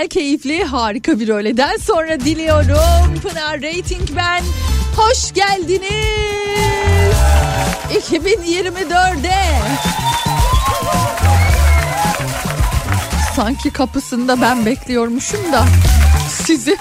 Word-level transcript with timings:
Güzel, 0.00 0.08
keyifli, 0.08 0.64
harika 0.64 1.20
bir 1.20 1.28
öğleden 1.28 1.76
sonra 1.76 2.20
diliyorum. 2.20 3.20
Pınar 3.22 3.62
Rating 3.62 4.08
ben. 4.16 4.42
Hoş 4.96 5.32
geldiniz. 5.32 7.16
2024'e. 8.10 9.44
Sanki 13.36 13.70
kapısında 13.70 14.40
ben 14.40 14.66
bekliyormuşum 14.66 15.52
da 15.52 15.64
sizi. 16.28 16.76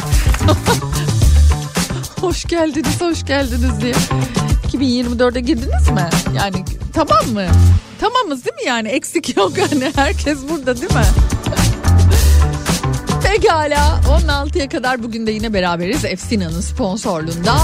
hoş 2.22 2.45
geldiniz, 2.45 3.01
hoş 3.01 3.25
geldiniz 3.25 3.81
diye. 3.81 3.94
2024'e 4.68 5.39
girdiniz 5.39 5.89
mi? 5.89 6.10
Yani 6.36 6.65
tamam 6.94 7.25
mı? 7.33 7.45
Tamamız 8.01 8.45
değil 8.45 8.56
mi 8.56 8.65
yani? 8.65 8.88
Eksik 8.88 9.38
yok 9.38 9.54
hani 9.69 9.92
herkes 9.95 10.38
burada 10.50 10.81
değil 10.81 10.94
mi? 10.94 11.06
Pekala 13.50 14.01
16'ya 14.28 14.69
kadar 14.69 15.04
bugün 15.04 15.28
de 15.28 15.31
yine 15.31 15.54
beraberiz 15.54 16.06
Efsina'nın 16.06 16.62
sponsorluğunda. 16.62 17.57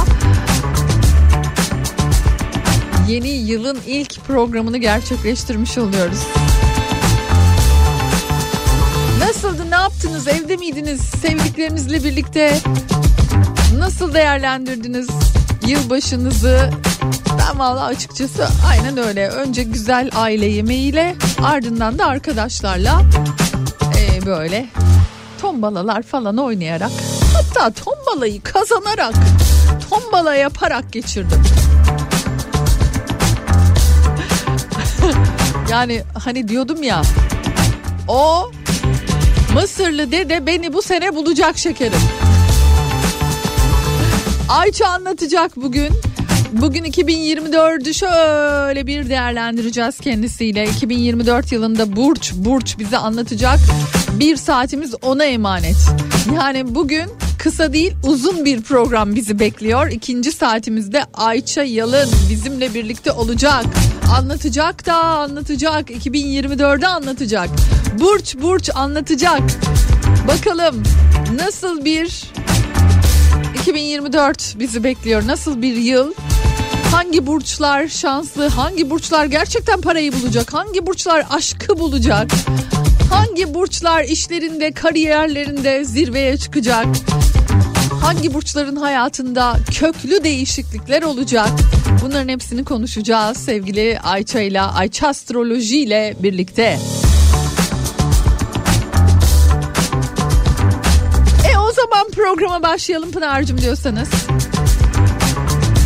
Yeni 3.07 3.29
yılın 3.29 3.77
ilk 3.87 4.25
programını 4.27 4.77
gerçekleştirmiş 4.77 5.77
oluyoruz. 5.77 6.19
Nasıldı 9.19 9.71
ne 9.71 9.75
yaptınız 9.75 10.27
evde 10.27 10.57
miydiniz 10.57 11.01
sevdiklerinizle 11.01 12.03
birlikte 12.03 12.57
nasıl 13.77 14.13
değerlendirdiniz 14.13 15.07
yılbaşınızı 15.67 16.69
ben 17.39 17.59
valla 17.59 17.83
açıkçası 17.83 18.47
aynen 18.69 18.97
öyle 18.97 19.29
önce 19.29 19.63
güzel 19.63 20.09
aile 20.15 20.45
yemeğiyle 20.45 21.15
ardından 21.43 21.99
da 21.99 22.05
arkadaşlarla 22.05 23.01
e, 23.97 24.25
böyle 24.25 24.65
tombalalar 25.41 26.01
falan 26.01 26.37
oynayarak 26.37 26.91
hatta 27.33 27.69
tombalayı 27.69 28.41
kazanarak 28.41 29.13
tombala 29.89 30.35
yaparak 30.35 30.93
geçirdim. 30.93 31.43
yani 35.71 36.03
hani 36.23 36.47
diyordum 36.47 36.83
ya 36.83 37.01
o 38.07 38.51
Mısırlı 39.53 40.11
dede 40.11 40.45
beni 40.45 40.73
bu 40.73 40.81
sene 40.81 41.15
bulacak 41.15 41.57
şekerim. 41.57 41.99
Ayça 44.49 44.87
anlatacak 44.87 45.55
bugün. 45.55 45.89
Bugün 46.51 46.83
2024'ü 46.83 47.93
şöyle 47.93 48.87
bir 48.87 49.09
değerlendireceğiz 49.09 49.99
kendisiyle. 49.99 50.63
2024 50.69 51.51
yılında 51.51 51.95
Burç 51.95 52.33
Burç 52.35 52.79
bize 52.79 52.97
anlatacak. 52.97 53.59
Bir 54.19 54.35
saatimiz 54.35 54.93
ona 55.01 55.25
emanet. 55.25 55.75
Yani 56.35 56.75
bugün 56.75 57.09
kısa 57.39 57.73
değil 57.73 57.93
uzun 58.03 58.45
bir 58.45 58.61
program 58.61 59.15
bizi 59.15 59.39
bekliyor. 59.39 59.91
İkinci 59.91 60.31
saatimizde 60.31 61.03
Ayça 61.13 61.63
Yalın 61.63 62.09
bizimle 62.29 62.73
birlikte 62.73 63.11
olacak. 63.11 63.65
Anlatacak 64.17 64.85
da 64.85 64.95
anlatacak. 64.95 65.89
2024'ü 65.89 66.85
anlatacak. 66.85 67.49
Burç 67.99 68.35
Burç 68.41 68.69
anlatacak. 68.75 69.41
Bakalım 70.27 70.83
nasıl 71.35 71.85
bir 71.85 72.31
2024 73.61 74.55
bizi 74.59 74.83
bekliyor. 74.83 75.27
Nasıl 75.27 75.61
bir 75.61 75.75
yıl? 75.75 76.13
Hangi 76.91 77.27
burçlar 77.27 77.87
şanslı? 77.87 78.47
Hangi 78.47 78.89
burçlar 78.89 79.25
gerçekten 79.25 79.81
parayı 79.81 80.13
bulacak? 80.13 80.53
Hangi 80.53 80.85
burçlar 80.85 81.25
aşkı 81.29 81.79
bulacak? 81.79 82.31
Hangi 83.09 83.53
burçlar 83.53 84.03
işlerinde, 84.03 84.71
kariyerlerinde 84.71 85.85
zirveye 85.85 86.37
çıkacak? 86.37 86.85
Hangi 88.01 88.33
burçların 88.33 88.75
hayatında 88.75 89.55
köklü 89.79 90.23
değişiklikler 90.23 91.03
olacak? 91.03 91.49
Bunların 92.01 92.29
hepsini 92.29 92.63
konuşacağız 92.63 93.37
sevgili 93.37 93.99
Ayça 94.03 94.39
ile 94.39 94.61
Ayça 94.61 95.07
Astroloji 95.07 95.79
ile 95.79 96.15
birlikte. 96.19 96.79
E 101.53 101.57
o 101.57 101.71
zaman 101.71 102.11
programa 102.15 102.63
başlayalım 102.63 103.11
Pınar'cığım 103.11 103.61
diyorsanız. 103.61 104.09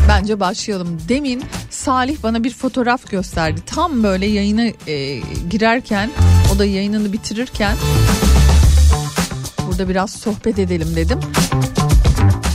Bence 0.10 0.40
başlayalım. 0.40 0.98
Demin 1.10 1.44
Salih 1.70 2.18
bana 2.24 2.44
bir 2.44 2.54
fotoğraf 2.54 3.10
gösterdi. 3.10 3.62
Tam 3.66 4.04
böyle 4.04 4.26
yayına 4.26 4.66
e, 4.88 5.22
girerken 5.50 6.10
o 6.56 6.60
da 6.60 6.66
yayınını 6.66 7.14
bitirirken 7.14 7.76
burada 9.68 9.90
biraz 9.90 10.12
sohbet 10.12 10.60
edelim 10.60 10.96
dedim. 10.96 11.20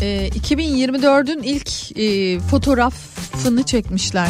E, 0.00 0.28
2024'ün 0.28 1.42
ilk 1.42 1.98
e, 1.98 2.40
fotoğrafını 2.40 3.62
çekmişler. 3.62 4.28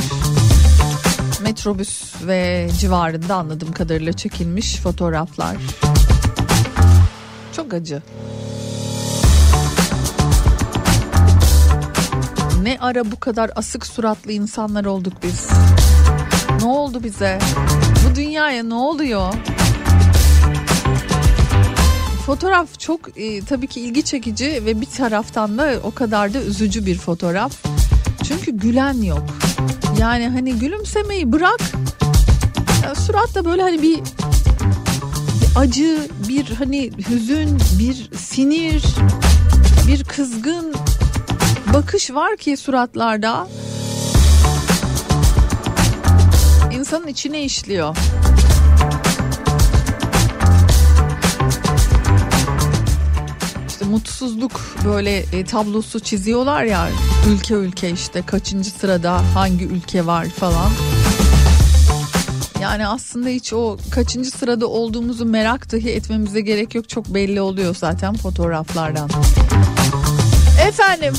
Metrobüs 1.42 2.14
ve 2.26 2.68
civarında 2.80 3.34
anladığım 3.34 3.72
kadarıyla 3.72 4.12
çekilmiş 4.12 4.76
fotoğraflar. 4.76 5.56
Çok 7.56 7.74
acı. 7.74 8.02
Ne 12.64 12.78
ara 12.80 13.12
bu 13.12 13.20
kadar 13.20 13.50
asık 13.56 13.86
suratlı 13.86 14.32
insanlar 14.32 14.84
olduk 14.84 15.12
biz? 15.22 15.48
Ne 16.60 16.66
oldu 16.66 17.04
bize? 17.04 17.38
Bu 18.04 18.16
dünyaya 18.16 18.62
ne 18.62 18.74
oluyor? 18.74 19.34
Fotoğraf 22.26 22.78
çok 22.78 23.18
e, 23.18 23.40
tabii 23.40 23.66
ki 23.66 23.80
ilgi 23.80 24.04
çekici 24.04 24.62
ve 24.66 24.80
bir 24.80 24.86
taraftan 24.86 25.58
da 25.58 25.74
o 25.82 25.90
kadar 25.90 26.34
da 26.34 26.42
üzücü 26.42 26.86
bir 26.86 26.98
fotoğraf. 26.98 27.52
Çünkü 28.28 28.50
gülen 28.50 29.02
yok. 29.02 29.24
Yani 30.00 30.28
hani 30.28 30.58
gülümsemeyi 30.58 31.32
bırak. 31.32 31.60
Ya, 32.82 32.94
suratta 32.94 33.44
böyle 33.44 33.62
hani 33.62 33.82
bir 33.82 34.00
acı, 35.56 36.08
bir 36.28 36.50
hani 36.50 36.90
hüzün, 37.08 37.58
bir 37.78 38.10
sinir, 38.16 38.84
bir 39.88 40.04
kızgın 40.04 40.74
bakış 41.74 42.10
var 42.10 42.36
ki 42.36 42.56
suratlarda 42.56 43.48
insanın 46.72 47.06
içine 47.06 47.44
işliyor. 47.44 47.96
İşte 53.68 53.84
mutsuzluk 53.84 54.60
böyle 54.84 55.16
e, 55.18 55.44
tablosu 55.44 56.00
çiziyorlar 56.00 56.64
ya 56.64 56.88
ülke 57.28 57.54
ülke 57.54 57.90
işte 57.90 58.22
kaçıncı 58.26 58.70
sırada 58.70 59.20
hangi 59.34 59.64
ülke 59.64 60.06
var 60.06 60.24
falan. 60.26 60.70
Yani 62.60 62.86
aslında 62.86 63.28
hiç 63.28 63.52
o 63.52 63.78
kaçıncı 63.90 64.30
sırada 64.30 64.66
olduğumuzu 64.66 65.24
merak 65.24 65.72
dahi 65.72 65.90
etmemize 65.90 66.40
gerek 66.40 66.74
yok. 66.74 66.88
Çok 66.88 67.06
belli 67.06 67.40
oluyor 67.40 67.74
zaten 67.74 68.14
fotoğraflardan. 68.14 69.10
Efendim 70.68 71.14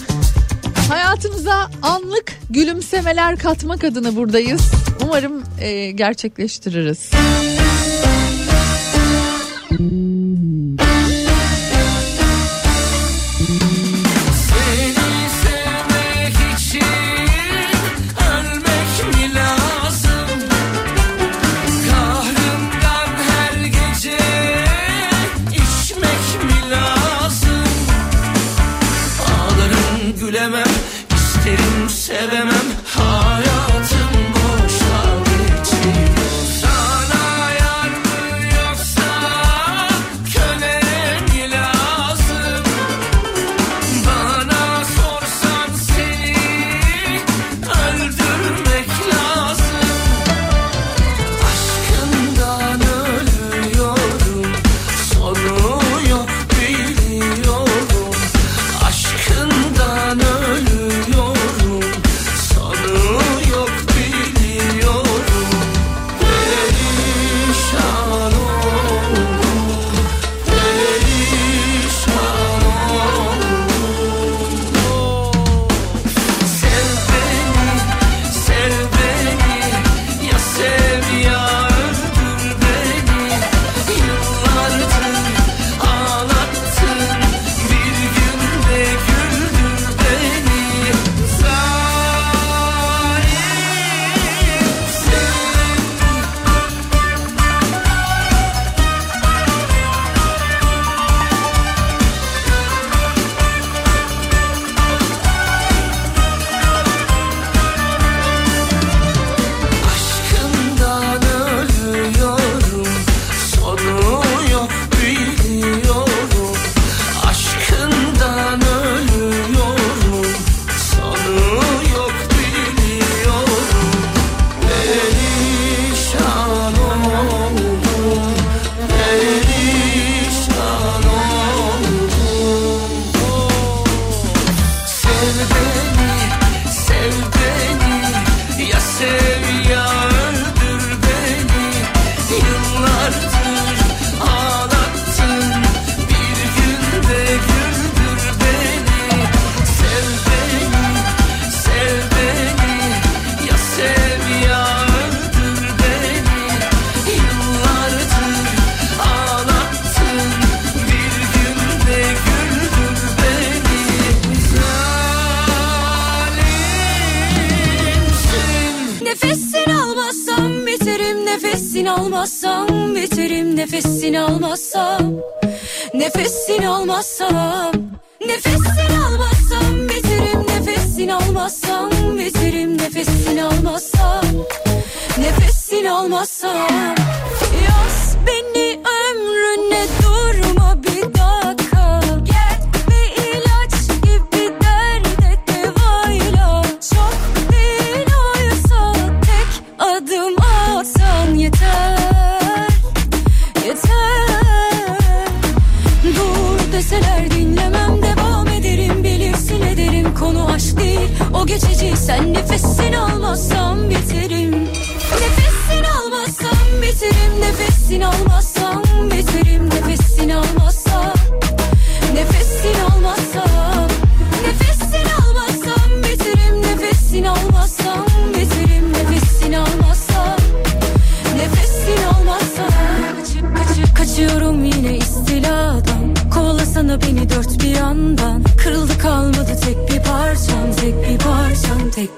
hayatımıza 0.90 1.70
anlık 1.82 2.34
gülümsemeler 2.50 3.38
katmak 3.38 3.84
adına 3.84 4.16
buradayız. 4.16 4.62
Umarım 5.04 5.44
e, 5.62 5.92
gerçekleştiririz. 5.92 7.12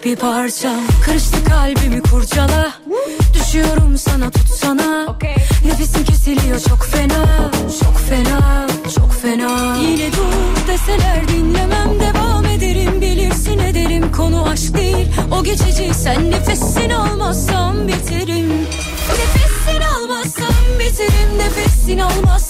Bir 0.07 0.15
parçam 0.15 0.79
Karıştı 1.05 1.43
kalbimi 1.49 2.01
kurcala. 2.01 2.73
Düşüyorum 3.33 3.97
sana 3.97 4.31
tutsana. 4.31 5.17
Nefesim 5.65 6.03
kesiliyor 6.03 6.59
çok 6.69 6.85
fena. 6.85 7.51
Çok 7.83 7.99
fena 8.09 8.67
çok 8.95 9.13
fena. 9.13 9.77
Yine 9.77 10.11
dur 10.11 10.67
deseler 10.67 11.27
dinlemem 11.27 11.99
devam 11.99 12.45
ederim. 12.45 13.01
Bilirsin 13.01 13.59
ederim 13.59 14.11
konu 14.11 14.49
aşk 14.49 14.77
değil. 14.77 15.07
O 15.31 15.43
geçici 15.43 15.93
Sen 15.93 16.31
nefesini 16.31 16.95
almazsam 16.95 17.87
biterim 17.87 18.49
Nefesini 19.09 19.87
almazsam 19.87 20.55
biterim 20.79 21.37
Nefesini 21.37 22.03
almazsam 22.03 22.46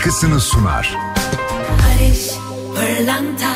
şarkısını 0.00 0.40
sunar. 0.40 0.96
Barış 1.78 2.30
Pırlanta. 2.74 3.54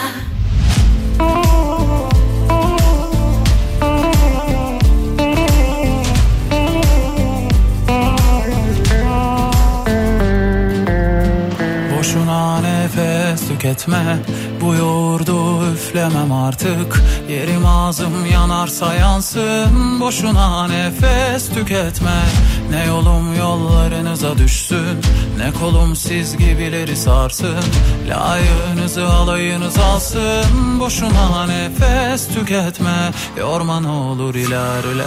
Boşuna 11.99 12.61
nefes 12.61 13.49
tüketme 13.49 14.19
Bu 14.61 14.75
yoğurdu 14.75 15.73
üflemem 15.73 16.33
artık. 16.33 17.03
Yerim 17.29 17.67
ağzım 17.67 18.27
yanarsa 18.33 18.95
yansın 18.95 20.01
Boşuna 20.01 20.69
nefes 20.69 21.49
tüketme. 21.49 22.23
Ne 22.71 22.85
yolum 22.85 23.37
yollarınıza 23.37 24.39
düşsün 24.39 24.99
Ne 25.39 25.53
kolum 25.61 25.97
siz 25.97 26.37
gibileri 26.37 26.97
sarsın 26.97 27.65
Layığınızı 28.09 29.07
alayınız 29.09 29.79
alsın. 29.79 30.81
Boşuna 30.81 31.47
nefes 31.47 32.29
tüketme 32.29 33.11
Yorma 33.39 33.81
ne 33.81 33.89
olur 33.89 34.35
ilerle. 34.35 35.05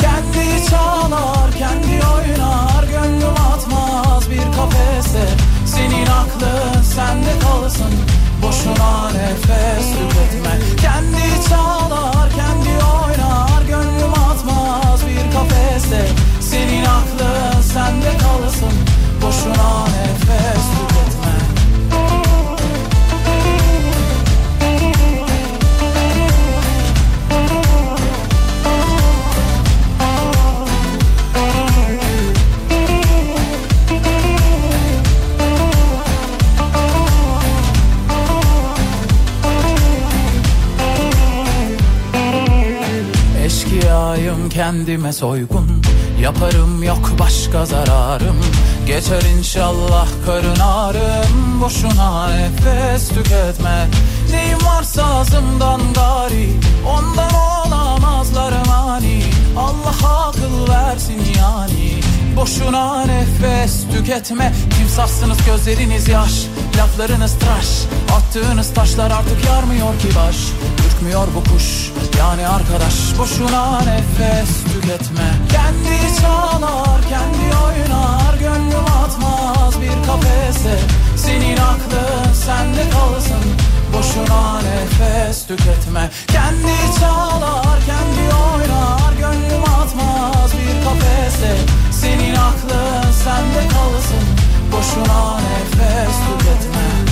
Kendi 0.00 0.70
çalar, 0.70 1.50
kendi 1.58 2.06
oynar 2.06 2.84
Gönlüm 2.84 3.34
atmaz 3.52 4.30
bir 4.30 4.56
kafese. 4.56 5.28
Senin 5.66 6.06
aklın 6.06 6.82
sende 6.82 7.38
kalsın 7.42 7.92
Boşuna 8.42 9.10
nefes 9.10 9.86
tüketme. 9.86 10.58
Kendi 10.82 11.48
çalar, 11.48 11.81
kendime 44.86 45.12
soygun. 45.12 45.82
Yaparım 46.20 46.82
yok 46.82 47.10
başka 47.18 47.66
zararım. 47.66 48.36
Geçer 48.86 49.22
inşallah 49.38 50.08
karın 50.26 50.60
ağrım. 50.60 51.60
Boşuna 51.60 52.28
nefes 52.28 53.08
tüketme. 53.08 53.86
Neyim 54.30 54.58
varsa 54.66 55.04
ağzımdan 55.04 55.80
gari 55.94 56.48
Ondan 56.86 57.34
olamazlar 57.34 58.52
mani. 58.66 59.22
Allah 59.56 60.28
akıl 60.28 60.72
versin 60.72 61.22
yani 61.38 62.11
Boşuna 62.36 63.04
nefes 63.04 63.84
tüketme. 63.92 64.52
Timsahsınız 64.78 65.38
gözleriniz 65.46 66.08
yaş 66.08 66.46
Laflarınız 66.78 67.38
tıraş. 67.38 67.68
Attığınız 68.16 68.74
taşlar 68.74 69.10
artık 69.10 69.44
yarmıyor 69.46 69.98
ki 69.98 70.08
baş. 70.16 70.36
Ürkmüyor 70.86 71.28
bu 71.34 71.52
kuş 71.52 71.90
yani 72.18 72.48
arkadaş. 72.48 72.94
Boşuna 73.18 73.80
nefes 73.80 74.64
tüketme. 74.64 75.28
Kendi 75.52 76.20
çalar 76.20 77.00
kendi 77.08 77.56
oynar. 77.64 78.34
Gönlüm 78.40 78.84
atmaz 79.04 79.80
bir 79.80 80.06
kafese. 80.06 80.78
Senin 81.16 81.56
aklın 81.56 82.32
sende 82.32 82.90
kalsın. 82.90 83.44
Boşuna 83.92 84.60
nefes 84.60 85.46
tüketme. 85.46 86.10
Kendi 86.26 87.00
çalar 87.00 87.78
kendi 87.86 88.34
oynar. 88.34 89.12
Gönlüm 89.18 89.64
atmaz 89.64 90.11
kafese 90.84 91.56
Senin 91.90 92.34
aklın 92.34 93.12
sende 93.12 93.68
kalsın. 93.68 94.26
Boşuna 94.72 95.40
nefes 95.40 96.16
tüketme 96.26 97.11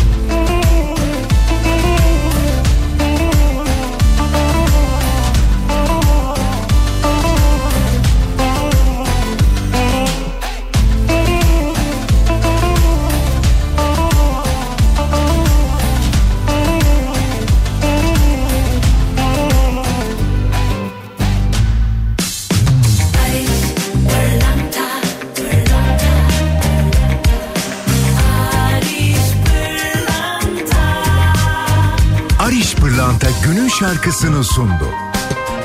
şarkısını 33.70 34.44
sundu. 34.44 34.88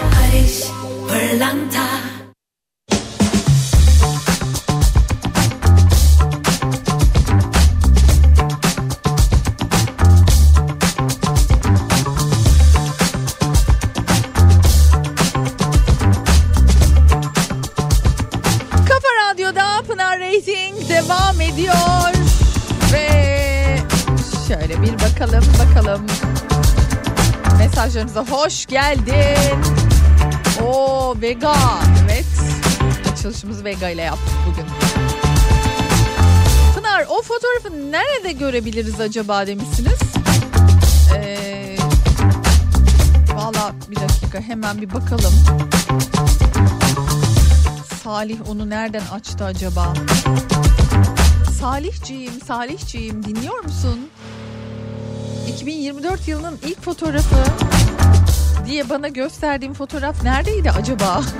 Barış 0.03 0.63
Pırlanta 1.07 1.84
Mesajlarınıza 28.15 28.43
hoş 28.45 28.65
geldin. 28.65 29.61
O 30.63 31.15
Vega. 31.21 31.55
Evet. 32.05 32.25
Açılışımızı 33.13 33.63
Vega 33.65 33.89
ile 33.89 34.01
yaptık 34.01 34.33
bugün. 34.49 34.65
Pınar 36.75 37.05
o 37.09 37.21
fotoğrafı 37.21 37.91
nerede 37.91 38.31
görebiliriz 38.31 38.99
acaba 39.01 39.47
demişsiniz. 39.47 39.99
Ee, 41.15 41.75
Valla 43.35 43.73
bir 43.89 43.95
dakika 43.95 44.39
hemen 44.39 44.81
bir 44.81 44.93
bakalım. 44.93 45.33
Salih 48.03 48.49
onu 48.49 48.69
nereden 48.69 49.03
açtı 49.11 49.45
acaba? 49.45 49.93
Salihciğim, 51.59 52.41
Salihciğim 52.41 53.25
dinliyor 53.25 53.63
musun? 53.63 54.09
2024 55.47 56.27
yılının 56.27 56.59
ilk 56.65 56.81
fotoğrafı 56.81 57.35
diye 58.65 58.89
bana 58.89 59.07
gösterdiğim 59.07 59.73
fotoğraf 59.73 60.23
neredeydi 60.23 60.71
acaba? 60.71 61.21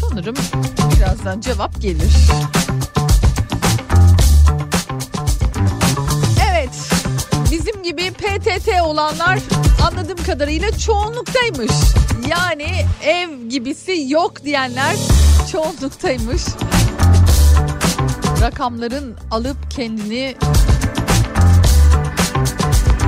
Sanırım 0.00 0.34
birazdan 0.96 1.40
cevap 1.40 1.80
gelir. 1.80 2.12
PTT 8.24 8.68
olanlar 8.82 9.38
anladığım 9.86 10.24
kadarıyla 10.26 10.78
çoğunluktaymış. 10.78 11.72
Yani 12.28 12.86
ev 13.02 13.48
gibisi 13.48 14.06
yok 14.08 14.44
diyenler 14.44 14.96
çoğunluktaymış. 15.52 16.42
Rakamların 18.40 19.16
alıp 19.30 19.70
kendini 19.70 20.34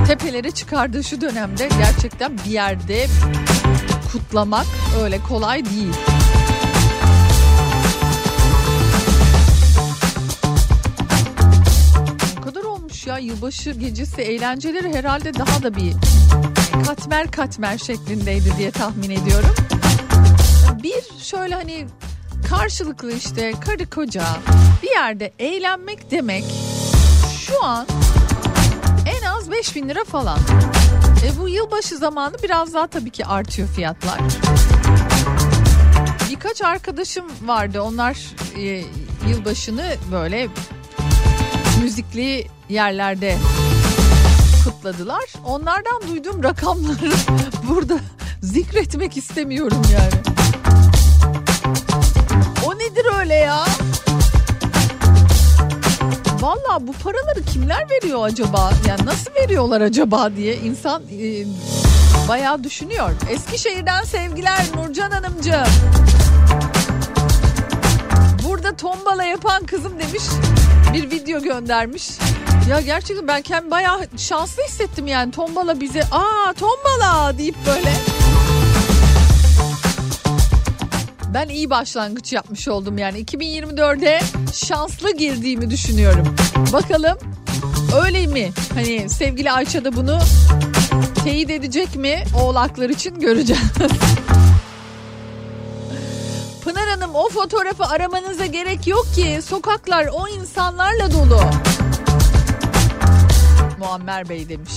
tepelere 0.07 0.51
çıkardığı 0.51 1.03
şu 1.03 1.21
dönemde 1.21 1.69
gerçekten 1.77 2.37
bir 2.37 2.51
yerde 2.51 3.07
kutlamak 4.11 4.65
öyle 5.03 5.19
kolay 5.29 5.65
değil. 5.65 5.93
Ya 13.07 13.17
yılbaşı 13.17 13.71
gecesi 13.71 14.21
eğlenceleri 14.21 14.93
herhalde 14.93 15.33
daha 15.33 15.63
da 15.63 15.75
bir 15.75 15.93
katmer 16.85 17.31
katmer 17.31 17.77
şeklindeydi 17.77 18.53
diye 18.57 18.71
tahmin 18.71 19.09
ediyorum. 19.09 19.55
Bir 20.83 21.23
şöyle 21.23 21.55
hani 21.55 21.87
karşılıklı 22.49 23.11
işte 23.11 23.53
karı 23.65 23.89
koca 23.89 24.23
bir 24.83 24.89
yerde 24.89 25.33
eğlenmek 25.39 26.11
demek 26.11 26.43
şu 27.39 27.65
an 27.65 27.87
en 29.05 29.25
az 29.25 29.51
5000 29.51 29.89
lira 29.89 30.03
falan. 30.03 30.39
E 31.25 31.39
bu 31.39 31.49
yılbaşı 31.49 31.97
zamanı 31.97 32.35
biraz 32.43 32.73
daha 32.73 32.87
tabii 32.87 33.09
ki 33.09 33.25
artıyor 33.25 33.67
fiyatlar. 33.67 34.19
Birkaç 36.29 36.61
arkadaşım 36.61 37.25
vardı 37.45 37.81
onlar 37.81 38.17
e, 38.57 38.83
yılbaşını 39.29 39.95
böyle 40.11 40.47
müzikli 41.81 42.47
yerlerde 42.69 43.37
kutladılar. 44.63 45.23
Onlardan 45.45 46.01
duyduğum 46.09 46.43
rakamları 46.43 47.11
burada 47.69 47.99
zikretmek 48.41 49.17
istemiyorum 49.17 49.81
yani. 49.93 50.21
O 52.65 52.75
nedir 52.75 53.05
öyle 53.19 53.33
ya? 53.33 53.65
Valla 56.39 56.87
bu 56.87 56.93
paraları 56.93 57.43
kimler 57.53 57.89
veriyor 57.89 58.25
acaba? 58.25 58.71
Yani 58.87 59.05
nasıl 59.05 59.35
veriyorlar 59.35 59.81
acaba 59.81 60.35
diye 60.35 60.55
insan 60.55 61.03
e, 61.03 61.45
bayağı 62.27 62.63
düşünüyor. 62.63 63.11
Eskişehir'den 63.29 64.03
sevgiler 64.03 64.65
Nurcan 64.75 65.11
Hanımcığım. 65.11 65.67
Burada 68.47 68.75
tombala 68.75 69.23
yapan 69.23 69.65
kızım 69.65 69.99
demiş. 69.99 70.23
Bir 70.93 71.11
video 71.11 71.41
göndermiş. 71.41 72.09
Ya 72.69 72.81
gerçekten 72.81 73.27
ben 73.27 73.41
kendimi 73.41 73.71
bayağı 73.71 73.99
şanslı 74.17 74.63
hissettim 74.63 75.07
yani. 75.07 75.31
Tombala 75.31 75.81
bize 75.81 76.03
aa 76.11 76.53
tombala 76.59 77.37
deyip 77.37 77.55
böyle. 77.65 77.93
Ben 81.33 81.49
iyi 81.49 81.69
başlangıç 81.69 82.33
yapmış 82.33 82.67
oldum 82.67 82.97
yani. 82.97 83.23
2024'e 83.23 84.19
şanslı 84.53 85.17
girdiğimi 85.17 85.69
düşünüyorum. 85.69 86.35
Bakalım 86.73 87.17
öyle 88.05 88.27
mi? 88.27 88.51
Hani 88.73 89.09
sevgili 89.09 89.51
Ayça 89.51 89.85
da 89.85 89.95
bunu 89.95 90.19
teyit 91.23 91.49
edecek 91.49 91.95
mi? 91.95 92.23
Oğlaklar 92.43 92.89
için 92.89 93.19
göreceğiz. 93.19 93.61
O 97.17 97.29
fotoğrafı 97.29 97.85
aramanıza 97.85 98.45
gerek 98.45 98.87
yok 98.87 99.05
ki. 99.15 99.39
Sokaklar 99.41 100.09
o 100.13 100.27
insanlarla 100.27 101.11
dolu. 101.11 101.41
Muammer 103.79 104.29
Bey 104.29 104.49
demiş. 104.49 104.73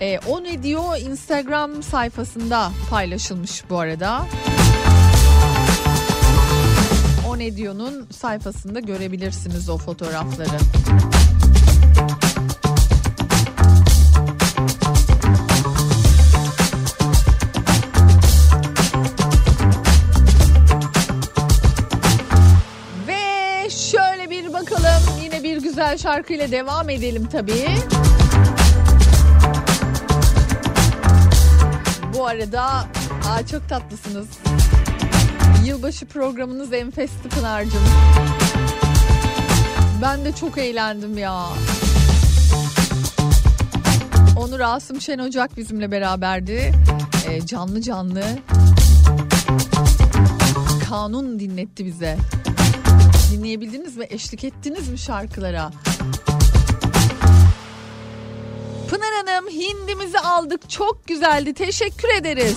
E, 0.00 0.18
o 0.18 0.44
ne 0.44 0.62
diyor 0.62 0.96
Instagram 1.00 1.82
sayfasında 1.82 2.70
paylaşılmış 2.90 3.70
bu 3.70 3.78
arada. 3.78 4.26
O 7.28 7.38
ne 7.38 7.56
diyor'nun 7.56 8.08
sayfasında 8.10 8.80
görebilirsiniz 8.80 9.68
o 9.68 9.78
fotoğrafları. 9.78 10.58
Güzel 25.92 26.12
şarkıyla 26.12 26.50
devam 26.50 26.90
edelim 26.90 27.28
tabii. 27.32 27.68
Bu 32.14 32.26
arada 32.26 32.62
aa, 33.28 33.46
çok 33.50 33.68
tatlısınız. 33.68 34.26
Yılbaşı 35.64 36.06
programınız 36.06 36.72
enfesti 36.72 37.28
Pınar'cığım. 37.28 37.82
Ben 40.02 40.24
de 40.24 40.32
çok 40.32 40.58
eğlendim 40.58 41.18
ya. 41.18 41.46
Onur 44.36 44.60
Asım 44.60 45.00
Şen 45.00 45.18
Ocak 45.18 45.56
bizimle 45.56 45.90
beraberdi. 45.90 46.72
Ee, 47.28 47.46
canlı 47.46 47.80
canlı 47.82 48.22
kanun 50.88 51.40
dinletti 51.40 51.86
bize. 51.86 52.18
Dinleyebildiniz 53.32 53.96
mi? 53.96 54.06
Eşlik 54.10 54.44
ettiniz 54.44 54.88
mi 54.88 54.98
şarkılara? 54.98 55.70
Pınar 58.90 59.14
Hanım 59.14 59.48
hindimizi 59.48 60.18
aldık. 60.18 60.70
Çok 60.70 61.08
güzeldi. 61.08 61.54
Teşekkür 61.54 62.08
ederiz. 62.08 62.56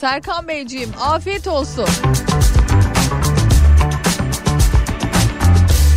Serkan 0.00 0.48
Beyciğim 0.48 0.90
afiyet 1.00 1.46
olsun. 1.48 1.88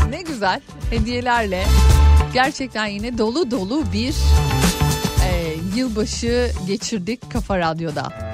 Ne 0.09 0.21
güzel 0.21 0.61
hediyelerle 0.89 1.65
gerçekten 2.33 2.85
yine 2.85 3.17
dolu 3.17 3.51
dolu 3.51 3.83
bir 3.93 4.15
e, 5.25 5.55
yılbaşı 5.75 6.51
geçirdik 6.67 7.31
Kafa 7.31 7.59
Radyo'da. 7.59 8.30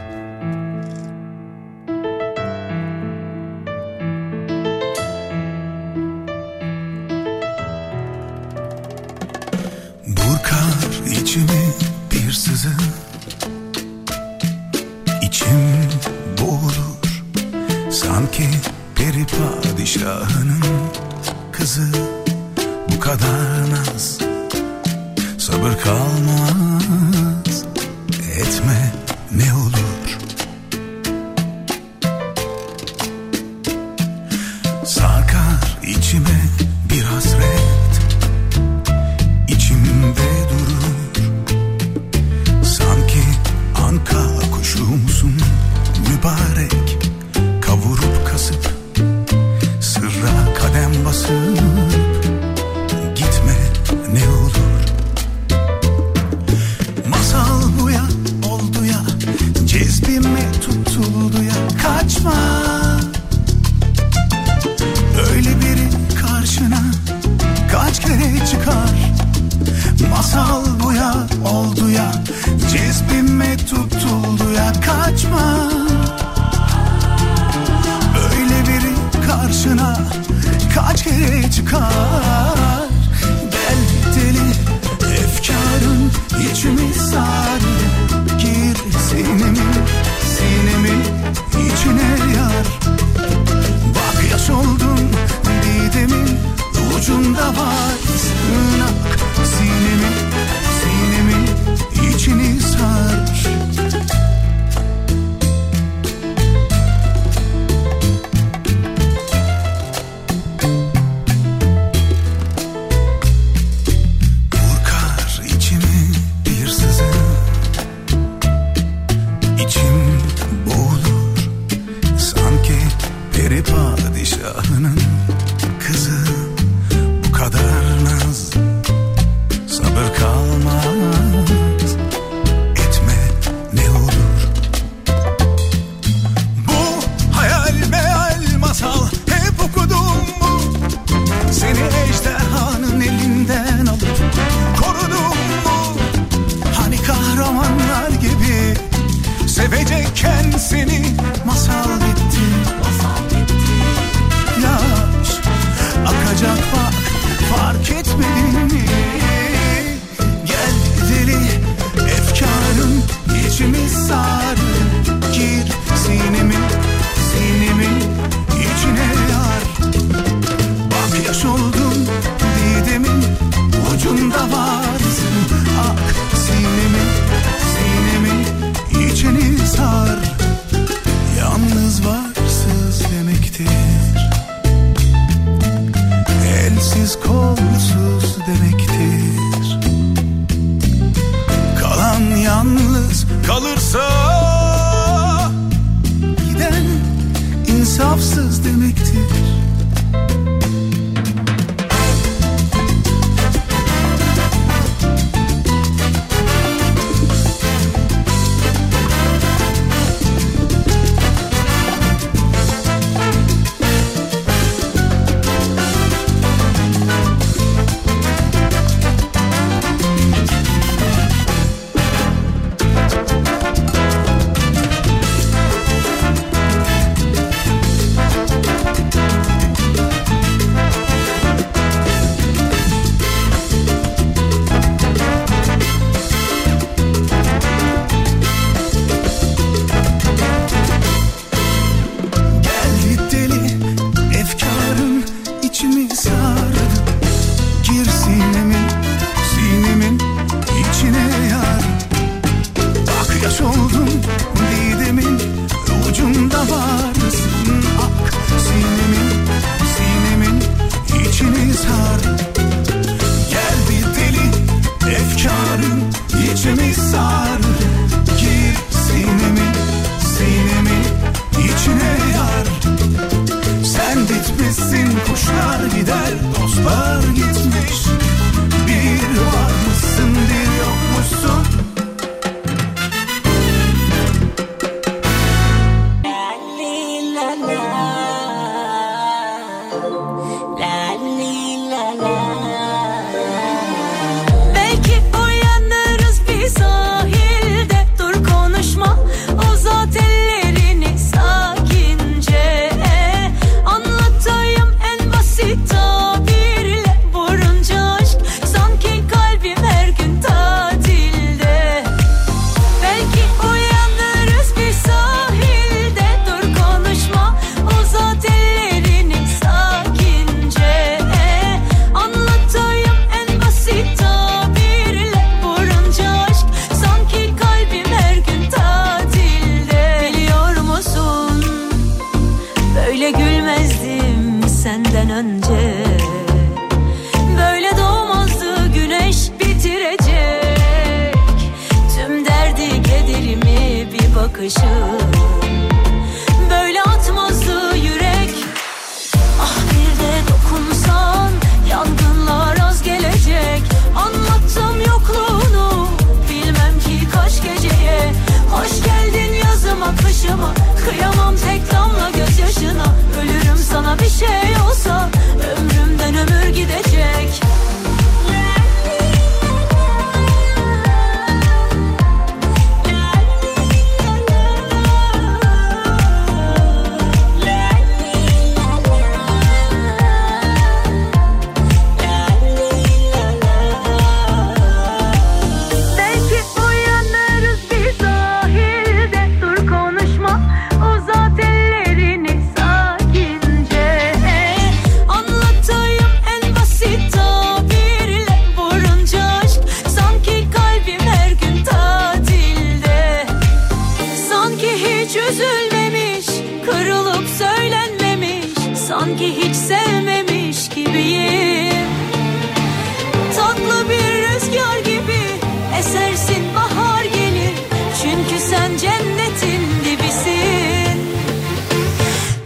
içimi 11.27 11.73
bir 12.11 12.31
sızı. 12.31 12.71
İçim 15.21 15.89
boğulur 16.41 17.91
Sanki 17.91 18.49
peri 18.95 19.25
padişahının 19.25 20.63
kızı. 21.51 21.87
Bu 22.95 22.99
kadar 22.99 23.71
naz 23.71 24.17
Sabır 25.37 25.77
kalmaz. 25.79 27.65
Etme 28.39 28.93
ne 29.31 29.53
olur. 29.53 29.96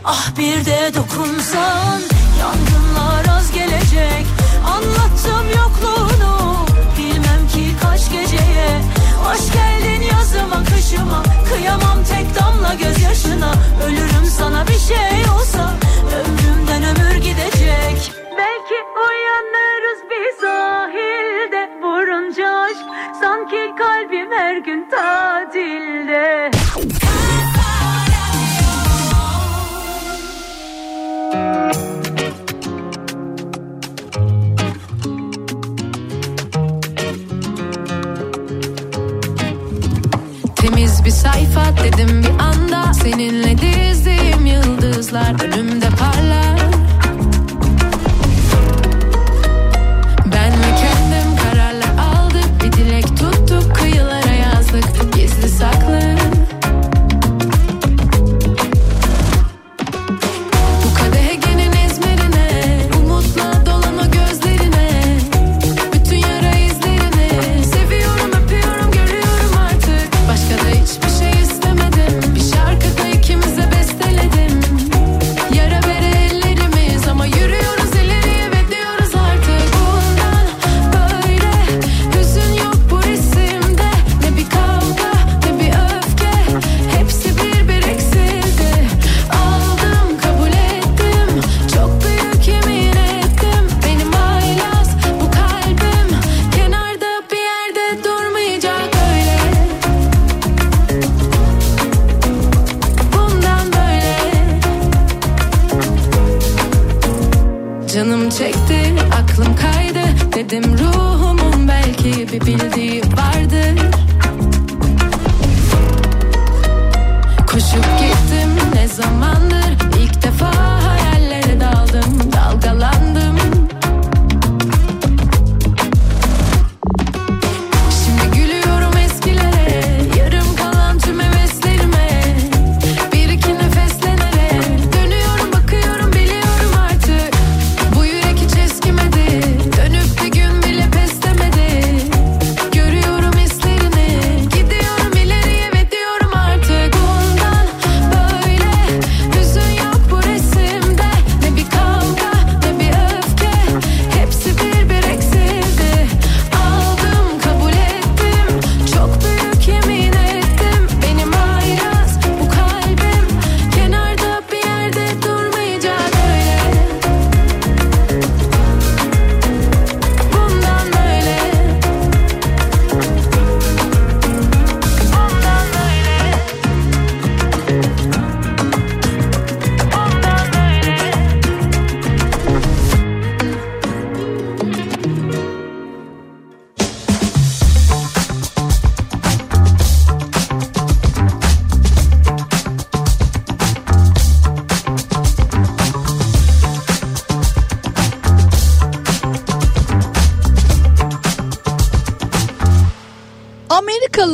Ah 0.06 0.38
bir 0.38 0.66
de 0.66 0.92
dokunsan 0.96 2.02
Yangınlar 2.40 3.38
az 3.38 3.52
gelecek. 3.52 4.26
Anlattım 4.66 5.48
yokluğunu 5.58 6.56
Bilmem 6.98 7.48
ki 7.54 7.76
kaç 7.82 8.12
geceye. 8.12 8.82
Hoş 9.24 9.54
geldin 9.54 10.02
yazıma 10.02 10.64
kışıma 10.64 11.24
Kıyamam 11.54 12.04
tek 12.04 12.36
damla 12.40 12.74
gözyaşına. 12.74 13.54
Ölürüm 13.86 14.26
sana 14.38 14.68
bir 14.68 14.80
şey 14.80 15.32
olsa 15.36 15.74
Ömrümden 16.20 16.84
ömür 16.84 17.16
gidecek. 17.16 18.12
Belki 18.38 18.78
uyanırız 19.08 20.00
bir 20.10 20.42
sahilde 20.42 21.70
Vurunca 21.82 22.50
aşk. 22.50 22.86
Sanki 23.22 23.76
kalbim 23.78 24.32
her 24.32 24.58
gün 24.58 24.90
tar 24.90 25.31
Seninle 43.04 43.58
dizdiğim 43.58 44.46
yıldızlar 44.46 45.44
önümde 45.44 45.90
parlıyor 45.90 46.11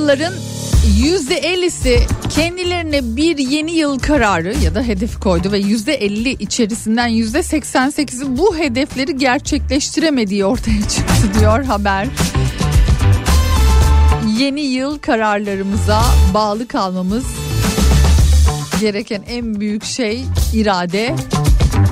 Amerikalıların 0.08 0.34
%50'si 1.02 2.00
kendilerine 2.30 3.16
bir 3.16 3.38
yeni 3.38 3.72
yıl 3.72 4.00
kararı 4.00 4.54
ya 4.64 4.76
da 4.76 4.82
hedef 4.82 5.20
koydu 5.20 5.52
ve 5.52 5.60
%50 5.60 6.30
içerisinden 6.30 7.10
%88'i 7.10 8.38
bu 8.38 8.58
hedefleri 8.58 9.18
gerçekleştiremediği 9.18 10.46
ortaya 10.46 10.82
çıktı 10.82 11.40
diyor 11.40 11.64
haber. 11.64 12.08
Yeni 14.38 14.62
yıl 14.62 15.00
kararlarımıza 15.00 16.02
bağlı 16.34 16.68
kalmamız 16.68 17.26
gereken 18.82 19.24
en 19.28 19.60
büyük 19.60 19.84
şey 19.84 20.24
irade. 20.54 21.16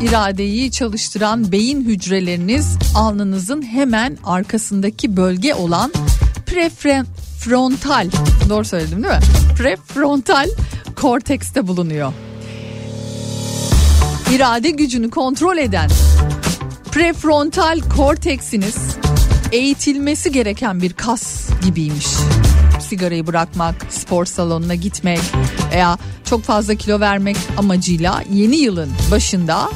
İradeyi 0.01 0.71
çalıştıran 0.71 1.51
beyin 1.51 1.86
hücreleriniz 1.86 2.78
alnınızın 2.95 3.62
hemen 3.62 4.17
arkasındaki 4.23 5.17
bölge 5.17 5.54
olan 5.54 5.91
prefren 6.45 7.06
prefrontal 7.46 8.10
doğru 8.50 8.66
söyledim 8.66 9.04
değil 9.04 9.14
mi? 9.14 9.20
Prefrontal 9.58 10.50
kortekste 10.96 11.68
bulunuyor. 11.68 12.14
İrade 14.32 14.70
gücünü 14.70 15.10
kontrol 15.10 15.58
eden 15.58 15.90
prefrontal 16.92 17.80
korteksiniz 17.98 18.76
eğitilmesi 19.52 20.32
gereken 20.32 20.82
bir 20.82 20.94
kas 20.94 21.50
gibiymiş. 21.66 22.08
Sigarayı 22.90 23.28
bırakmak, 23.28 23.76
spor 23.90 24.26
salonuna 24.26 24.76
gitmek 24.76 25.22
veya 25.72 25.98
çok 26.24 26.44
fazla 26.44 26.76
kilo 26.76 27.00
vermek 27.00 27.38
amacıyla 27.58 28.24
yeni 28.32 28.56
yılın 28.56 28.90
başında 29.12 29.70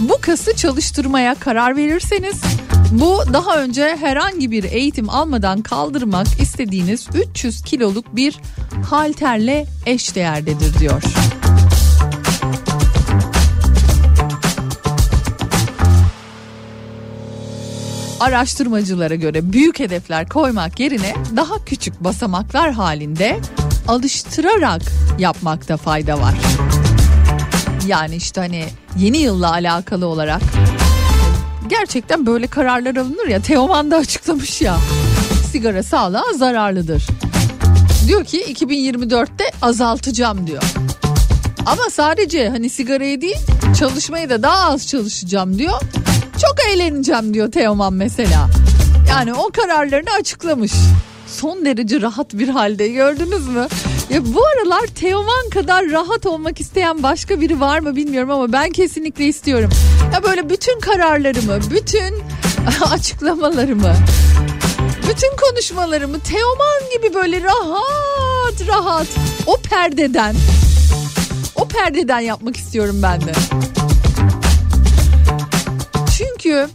bu 0.00 0.18
kası 0.20 0.56
çalıştırmaya 0.56 1.34
karar 1.34 1.76
verirseniz 1.76 2.40
bu 2.90 3.22
daha 3.32 3.56
önce 3.56 3.96
herhangi 4.00 4.50
bir 4.50 4.64
eğitim 4.64 5.10
almadan 5.10 5.62
kaldırmak 5.62 6.26
istediğiniz 6.40 7.06
300 7.14 7.62
kiloluk 7.62 8.16
bir 8.16 8.38
halterle 8.90 9.66
eşdeğerdedir 9.86 10.78
diyor. 10.78 11.02
Araştırmacılara 18.20 19.14
göre 19.14 19.52
büyük 19.52 19.78
hedefler 19.78 20.28
koymak 20.28 20.80
yerine 20.80 21.14
daha 21.36 21.64
küçük 21.64 22.04
basamaklar 22.04 22.72
halinde 22.72 23.40
alıştırarak 23.88 24.82
yapmakta 25.18 25.76
fayda 25.76 26.20
var. 26.20 26.34
Yani 27.86 28.16
işte 28.16 28.40
hani 28.40 28.64
yeni 28.98 29.18
yılla 29.18 29.50
alakalı 29.50 30.06
olarak 30.06 30.42
gerçekten 31.68 32.26
böyle 32.26 32.46
kararlar 32.46 32.96
alınır 32.96 33.26
ya 33.28 33.42
Teoman 33.42 33.90
da 33.90 33.96
açıklamış 33.96 34.60
ya 34.60 34.76
sigara 35.52 35.82
sağlığa 35.82 36.32
zararlıdır. 36.36 37.06
Diyor 38.06 38.24
ki 38.24 38.54
2024'te 38.54 39.44
azaltacağım 39.62 40.46
diyor. 40.46 40.62
Ama 41.66 41.90
sadece 41.90 42.48
hani 42.48 42.70
sigarayı 42.70 43.20
değil 43.20 43.36
çalışmayı 43.78 44.30
da 44.30 44.42
daha 44.42 44.70
az 44.70 44.86
çalışacağım 44.86 45.58
diyor. 45.58 45.80
Çok 46.40 46.54
eğleneceğim 46.72 47.34
diyor 47.34 47.52
Teoman 47.52 47.92
mesela. 47.92 48.48
Yani 49.08 49.34
o 49.34 49.50
kararlarını 49.50 50.10
açıklamış. 50.20 50.72
Son 51.26 51.64
derece 51.64 52.00
rahat 52.00 52.34
bir 52.34 52.48
halde 52.48 52.88
gördünüz 52.88 53.48
mü? 53.48 53.66
Ya 54.10 54.34
bu 54.34 54.46
aralar 54.46 54.86
Teoman 54.86 55.50
kadar 55.50 55.90
rahat 55.90 56.26
olmak 56.26 56.60
isteyen 56.60 57.02
başka 57.02 57.40
biri 57.40 57.60
var 57.60 57.78
mı 57.78 57.96
bilmiyorum 57.96 58.30
ama 58.30 58.52
ben 58.52 58.70
kesinlikle 58.70 59.24
istiyorum. 59.24 59.70
Ya 60.14 60.22
böyle 60.22 60.50
bütün 60.50 60.80
kararlarımı, 60.80 61.58
bütün 61.70 62.22
açıklamalarımı, 62.90 63.94
bütün 65.10 65.36
konuşmalarımı 65.36 66.20
Teoman 66.20 66.90
gibi 66.96 67.14
böyle 67.14 67.42
rahat 67.42 68.68
rahat 68.68 69.06
o 69.46 69.56
perdeden 69.56 70.34
o 71.54 71.68
perdeden 71.68 72.20
yapmak 72.20 72.56
istiyorum 72.56 73.00
ben 73.02 73.20
de. 73.20 73.32
Çünkü 76.18 76.68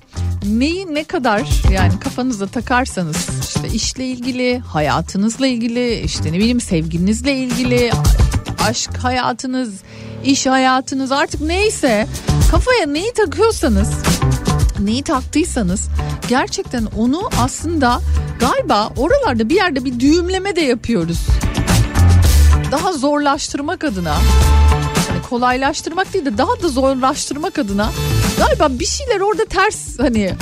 neyi 0.45 0.95
ne 0.95 1.03
kadar 1.03 1.41
yani 1.71 1.99
kafanıza 1.99 2.47
takarsanız 2.47 3.29
işte 3.41 3.67
işle 3.67 4.07
ilgili, 4.07 4.59
hayatınızla 4.59 5.47
ilgili, 5.47 5.99
işte 5.99 6.31
ne 6.31 6.37
bileyim 6.37 6.61
sevgilinizle 6.61 7.35
ilgili, 7.35 7.91
aşk 8.67 8.97
hayatınız, 8.97 9.73
iş 10.25 10.45
hayatınız 10.45 11.11
artık 11.11 11.41
neyse 11.41 12.07
kafaya 12.51 12.85
neyi 12.85 13.13
takıyorsanız, 13.13 13.89
neyi 14.79 15.03
taktıysanız 15.03 15.89
gerçekten 16.27 16.85
onu 16.97 17.29
aslında 17.39 17.99
galiba 18.39 18.89
oralarda 18.97 19.49
bir 19.49 19.55
yerde 19.55 19.85
bir 19.85 19.99
düğümleme 19.99 20.55
de 20.55 20.61
yapıyoruz. 20.61 21.19
Daha 22.71 22.93
zorlaştırmak 22.93 23.83
adına 23.83 24.15
kolaylaştırmak 25.33 26.13
değil 26.13 26.25
de 26.25 26.37
daha 26.37 26.61
da 26.61 26.67
zorlaştırmak 26.67 27.59
adına 27.59 27.91
galiba 28.37 28.79
bir 28.79 28.85
şeyler 28.85 29.19
orada 29.19 29.45
ters 29.45 29.99
hani 29.99 30.33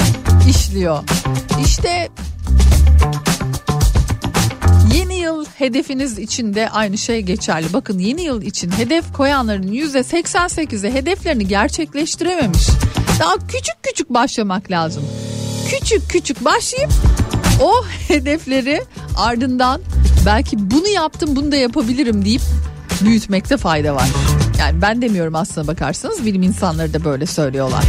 işliyor. 0.49 1.03
İşte 1.65 2.09
yeni 4.93 5.19
yıl 5.19 5.45
hedefiniz 5.45 6.19
için 6.19 6.53
de 6.53 6.69
aynı 6.69 6.97
şey 6.97 7.21
geçerli. 7.21 7.73
Bakın 7.73 7.99
yeni 7.99 8.21
yıl 8.21 8.41
için 8.41 8.71
hedef 8.71 9.13
koyanların 9.13 9.67
%88'i 9.67 10.93
hedeflerini 10.93 11.47
gerçekleştirememiş. 11.47 12.67
Daha 13.19 13.35
küçük 13.47 13.83
küçük 13.83 14.09
başlamak 14.09 14.71
lazım. 14.71 15.03
Küçük 15.69 16.09
küçük 16.09 16.45
başlayıp 16.45 16.91
o 17.61 17.85
hedefleri 18.07 18.83
ardından 19.17 19.81
belki 20.25 20.71
bunu 20.71 20.87
yaptım 20.87 21.35
bunu 21.35 21.51
da 21.51 21.55
yapabilirim 21.55 22.25
deyip 22.25 22.41
büyütmekte 23.01 23.57
fayda 23.57 23.95
var. 23.95 24.09
Yani 24.61 24.81
ben 24.81 25.01
demiyorum 25.01 25.35
aslına 25.35 25.67
bakarsanız 25.67 26.25
bilim 26.25 26.41
insanları 26.43 26.93
da 26.93 27.03
böyle 27.03 27.25
söylüyorlar. 27.25 27.83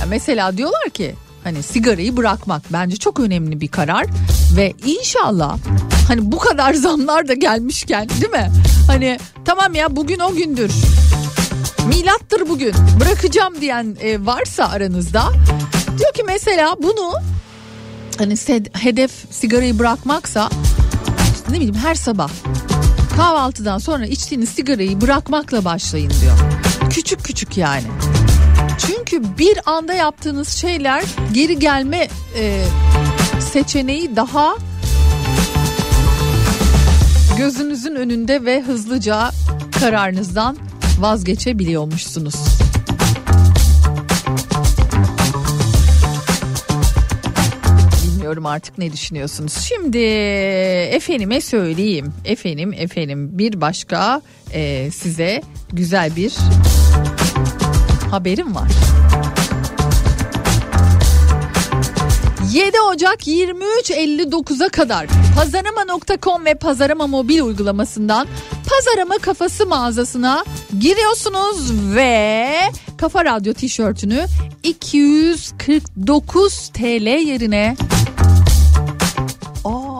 Ya 0.00 0.06
mesela 0.08 0.56
diyorlar 0.56 0.90
ki 0.90 1.14
hani 1.44 1.62
sigarayı 1.62 2.16
bırakmak 2.16 2.62
bence 2.72 2.96
çok 2.96 3.20
önemli 3.20 3.60
bir 3.60 3.68
karar 3.68 4.06
ve 4.56 4.74
inşallah 4.84 5.58
hani 6.08 6.32
bu 6.32 6.38
kadar 6.38 6.74
zamlar 6.84 7.28
da 7.28 7.34
gelmişken 7.34 8.08
değil 8.08 8.32
mi? 8.32 8.50
Hani 8.86 9.18
tamam 9.44 9.74
ya 9.74 9.96
bugün 9.96 10.18
o 10.18 10.34
gündür. 10.34 10.72
Milattır 11.88 12.48
bugün. 12.48 12.74
Bırakacağım 13.00 13.60
diyen 13.60 13.96
e, 14.00 14.26
varsa 14.26 14.68
aranızda 14.68 15.22
diyor 15.98 16.12
ki 16.12 16.22
mesela 16.26 16.76
bunu 16.82 17.12
hani 18.18 18.34
hedef 18.72 19.10
sigarayı 19.30 19.78
bırakmaksa 19.78 20.48
ne 21.50 21.54
bileyim 21.54 21.74
her 21.74 21.94
sabah 21.94 22.30
kahvaltıdan 23.16 23.78
sonra 23.78 24.06
içtiğiniz 24.06 24.48
sigarayı 24.48 25.00
bırakmakla 25.00 25.64
başlayın 25.64 26.10
diyor. 26.10 26.38
Küçük 26.90 27.24
küçük 27.24 27.56
yani. 27.56 27.86
Çünkü 28.78 29.38
bir 29.38 29.58
anda 29.66 29.94
yaptığınız 29.94 30.48
şeyler 30.48 31.04
geri 31.32 31.58
gelme 31.58 32.08
e, 32.38 32.64
seçeneği 33.40 34.16
daha 34.16 34.56
gözünüzün 37.38 37.94
önünde 37.94 38.44
ve 38.44 38.62
hızlıca 38.62 39.30
kararınızdan 39.80 40.56
vazgeçebiliyormuşsunuz. 40.98 42.63
Bilmiyorum 48.24 48.46
artık 48.46 48.78
ne 48.78 48.92
düşünüyorsunuz. 48.92 49.52
Şimdi 49.52 49.98
efendime 50.94 51.40
söyleyeyim. 51.40 52.12
Efendim 52.24 52.72
efendim 52.72 53.38
bir 53.38 53.60
başka 53.60 54.22
e, 54.52 54.90
size 54.90 55.42
güzel 55.72 56.16
bir 56.16 56.34
haberim 58.10 58.54
var. 58.54 58.68
7 62.52 62.80
Ocak 62.80 63.26
23.59'a 63.26 64.68
kadar 64.68 65.06
pazarama.com 65.36 66.44
ve 66.44 66.54
pazarama 66.54 67.06
mobil 67.06 67.40
uygulamasından 67.40 68.28
pazarama 68.70 69.18
kafası 69.18 69.66
mağazasına 69.66 70.44
giriyorsunuz 70.80 71.72
ve 71.94 72.50
Kafa 72.98 73.24
Radyo 73.24 73.52
tişörtünü 73.52 74.26
249 74.62 76.68
TL 76.68 77.06
yerine 77.06 77.76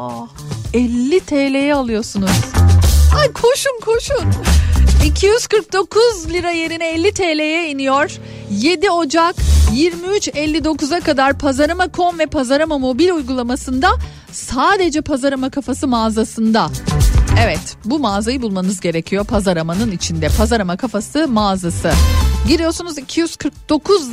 Aa, 0.04 0.26
50 0.74 1.20
TL'ye 1.20 1.74
alıyorsunuz. 1.74 2.30
Ay 3.18 3.32
koşun 3.32 3.80
koşun. 3.84 4.24
249 5.06 6.00
lira 6.32 6.50
yerine 6.50 6.90
50 6.90 7.12
TL'ye 7.14 7.70
iniyor. 7.70 8.10
7 8.50 8.90
Ocak 8.90 9.34
23.59'a 9.74 11.00
kadar 11.00 11.38
Pazarama.com 11.38 12.18
ve 12.18 12.26
Pazarama 12.26 12.78
mobil 12.78 13.10
uygulamasında 13.10 13.90
sadece 14.32 15.00
Pazarama 15.00 15.50
kafası 15.50 15.88
mağazasında. 15.88 16.68
Evet 17.44 17.76
bu 17.84 17.98
mağazayı 17.98 18.42
bulmanız 18.42 18.80
gerekiyor 18.80 19.24
Pazarama'nın 19.24 19.90
içinde. 19.90 20.28
Pazarama 20.38 20.76
kafası 20.76 21.28
mağazası. 21.28 21.90
Giriyorsunuz 22.48 22.98
249 22.98 24.08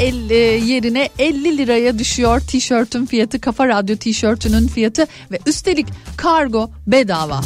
50 0.00 0.34
yerine 0.70 1.08
50 1.18 1.58
liraya 1.58 1.98
düşüyor 1.98 2.40
tişörtün 2.40 3.06
fiyatı. 3.06 3.40
Kafa 3.40 3.68
Radyo 3.68 3.96
tişörtünün 3.96 4.68
fiyatı 4.68 5.06
ve 5.30 5.38
üstelik 5.46 5.86
kargo 6.16 6.70
bedava. 6.86 7.40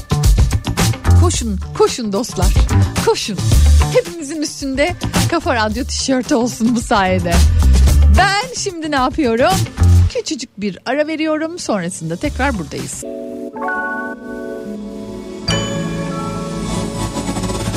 Koşun, 1.21 1.59
koşun 1.79 2.13
dostlar. 2.13 2.55
Koşun. 3.07 3.39
Hepimizin 3.93 4.43
üstünde 4.43 4.95
Kafa 5.31 5.55
Radyo 5.55 5.85
tişörtü 5.85 6.35
olsun 6.35 6.77
bu 6.77 6.81
sayede. 6.81 7.33
Ben 8.19 8.55
şimdi 8.59 8.91
ne 8.91 8.97
yapıyorum? 8.97 9.59
Küçücük 10.15 10.61
bir 10.61 10.79
ara 10.87 11.07
veriyorum. 11.07 11.59
Sonrasında 11.59 12.17
tekrar 12.17 12.59
buradayız. 12.59 13.05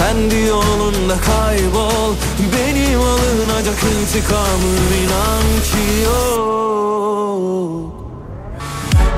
Kendi 0.00 0.36
yolunda 0.36 1.16
kaybol 1.20 2.14
Benim 2.52 3.00
alınacak 3.00 3.78
intikamım 3.82 4.88
inan 5.02 5.46
ki 5.64 6.02
yok. 6.04 6.40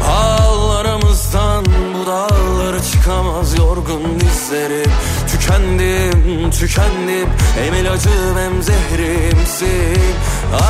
Ağlarımızdan 0.09 1.65
bu 1.65 2.07
dağlara 2.07 2.83
çıkamaz 2.83 3.59
yorgun 3.59 4.21
dizlerim. 4.21 4.91
Tükendim, 5.31 6.51
tükendim 6.51 7.29
Hem 7.59 7.75
ilacım 7.75 8.37
hem 8.39 8.63
zehrimsin. 8.63 10.03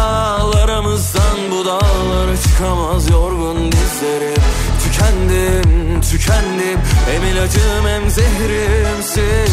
Ağlarımızdan 0.00 1.38
bu 1.50 1.64
dağlara 1.64 2.36
çıkamaz 2.42 3.10
yorgun 3.10 3.72
dizlerim 3.72 4.42
Tükendim, 5.02 6.00
tükendim. 6.00 6.80
Hem 7.06 7.24
ilacım 7.24 7.86
hem 7.86 8.10
zehrimsin 8.10 9.52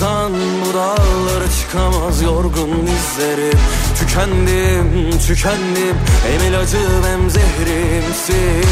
Ağlarımızdan 0.00 0.32
bu 0.64 0.74
dağlara 0.74 1.50
çıkamaz 1.60 2.22
yorgun 2.22 2.86
dizlerim 2.86 3.58
Tükendim, 3.98 5.18
tükendim 5.26 5.96
Hem 6.26 6.40
ilacım 6.48 7.04
hem 7.04 7.30
zehrimsin. 7.30 8.64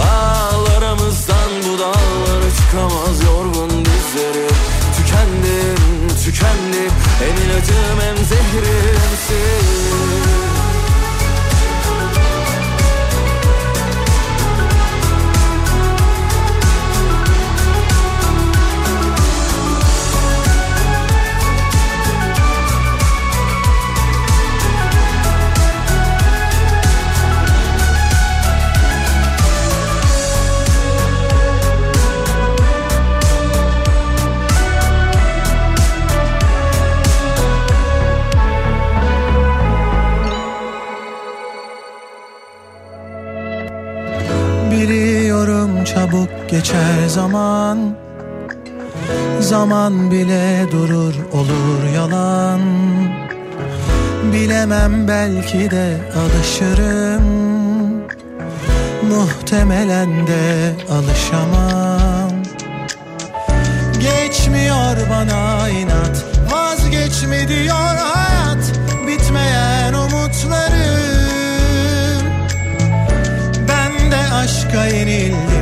Ağlarımızdan 0.00 1.50
bu 1.68 1.78
dağlara 1.78 2.50
çıkamaz 2.56 3.24
yorgun 3.24 3.70
dizlerim 3.70 4.56
Tükendim, 4.96 6.08
tükendim 6.24 6.92
Hem 7.18 7.36
ilacım 7.46 8.00
hem 8.00 8.16
zehrimsin 8.16 10.25
geçer 46.50 47.08
zaman 47.08 47.96
Zaman 49.40 50.10
bile 50.10 50.66
durur 50.72 51.14
olur 51.32 51.94
yalan. 51.96 52.60
Bilemem 54.32 55.08
belki 55.08 55.70
de 55.70 55.96
alışırım 56.18 57.24
Muhtemelen 59.08 60.26
de 60.26 60.74
alışamam. 60.90 62.30
Geçmiyor 64.00 64.96
bana 65.10 65.68
inat 65.68 66.24
Vazgeçme 66.52 67.48
diyor 67.48 67.74
hayat 67.74 68.72
Bitmeyen 69.06 69.92
umutlarım 69.92 71.06
ben 73.68 74.10
de 74.12 74.34
aşka 74.34 74.86
yenildim 74.86 75.55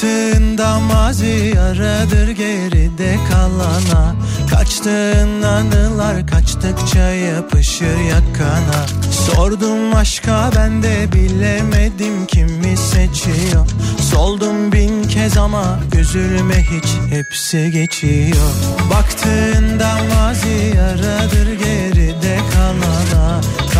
Baktığında 0.00 0.80
mazi 0.80 1.54
aradır 1.60 2.30
geride 2.30 3.16
kalana. 3.30 4.14
Kaçtığın 4.50 5.42
anılar 5.42 6.26
kaçtıkça 6.26 6.98
yapışır 6.98 7.96
yakana. 7.96 8.86
Sordum 9.10 9.94
aşka 9.94 10.50
ben 10.56 10.82
de 10.82 11.12
bilemedim 11.12 12.26
kimi 12.26 12.76
seçiyor. 12.76 13.66
Soldum 14.10 14.72
bin 14.72 15.04
kez 15.04 15.36
ama 15.36 15.80
üzülme 16.00 16.62
hiç 16.62 17.14
hepsi 17.16 17.70
geçiyor. 17.70 18.50
Baktığında 18.90 19.98
mazi 20.14 20.80
aradır 20.80 21.52
geride 21.52 21.89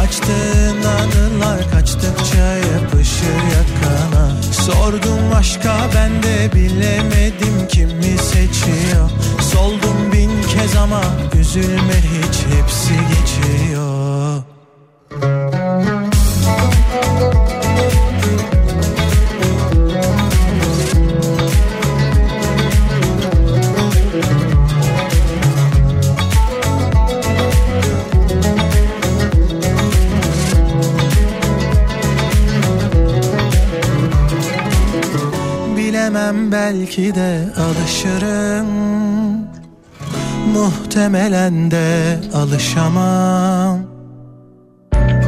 kalana 0.01 0.07
Kaçtığın 0.07 0.83
anılar 0.83 1.71
kaçtıkça 1.71 2.57
yapışır 2.57 3.43
yakana. 3.57 4.43
Sordum 4.53 5.33
aşka 5.37 5.77
ben 5.95 6.23
de 6.23 6.55
bilemedim 6.55 7.69
kimi 7.69 8.19
seçiyor. 8.19 9.11
Soldum 9.53 10.13
bin 10.13 10.31
kez 10.43 10.77
ama 10.77 11.03
üzülme 11.41 11.97
hiç 11.97 12.37
hepsi 12.57 12.95
geçiyor 12.95 14.43
belki 36.53 37.15
de 37.15 37.45
alışırım. 37.57 38.67
Muhtemelen 40.55 41.71
de 41.71 42.19
alışamam. 42.35 43.79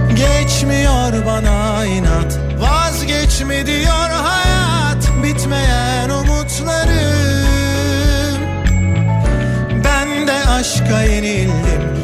Geçmiyor 0.08 1.26
bana 1.26 1.84
inat 1.84 2.38
Vazgeçme 2.60 3.66
diyor 3.66 4.10
hayat. 4.10 5.10
Bitmeyen 5.22 6.10
umutlarım. 6.10 7.22
Ben 9.84 10.26
de 10.26 10.44
aşka 10.48 11.02
yenildim 11.02 12.01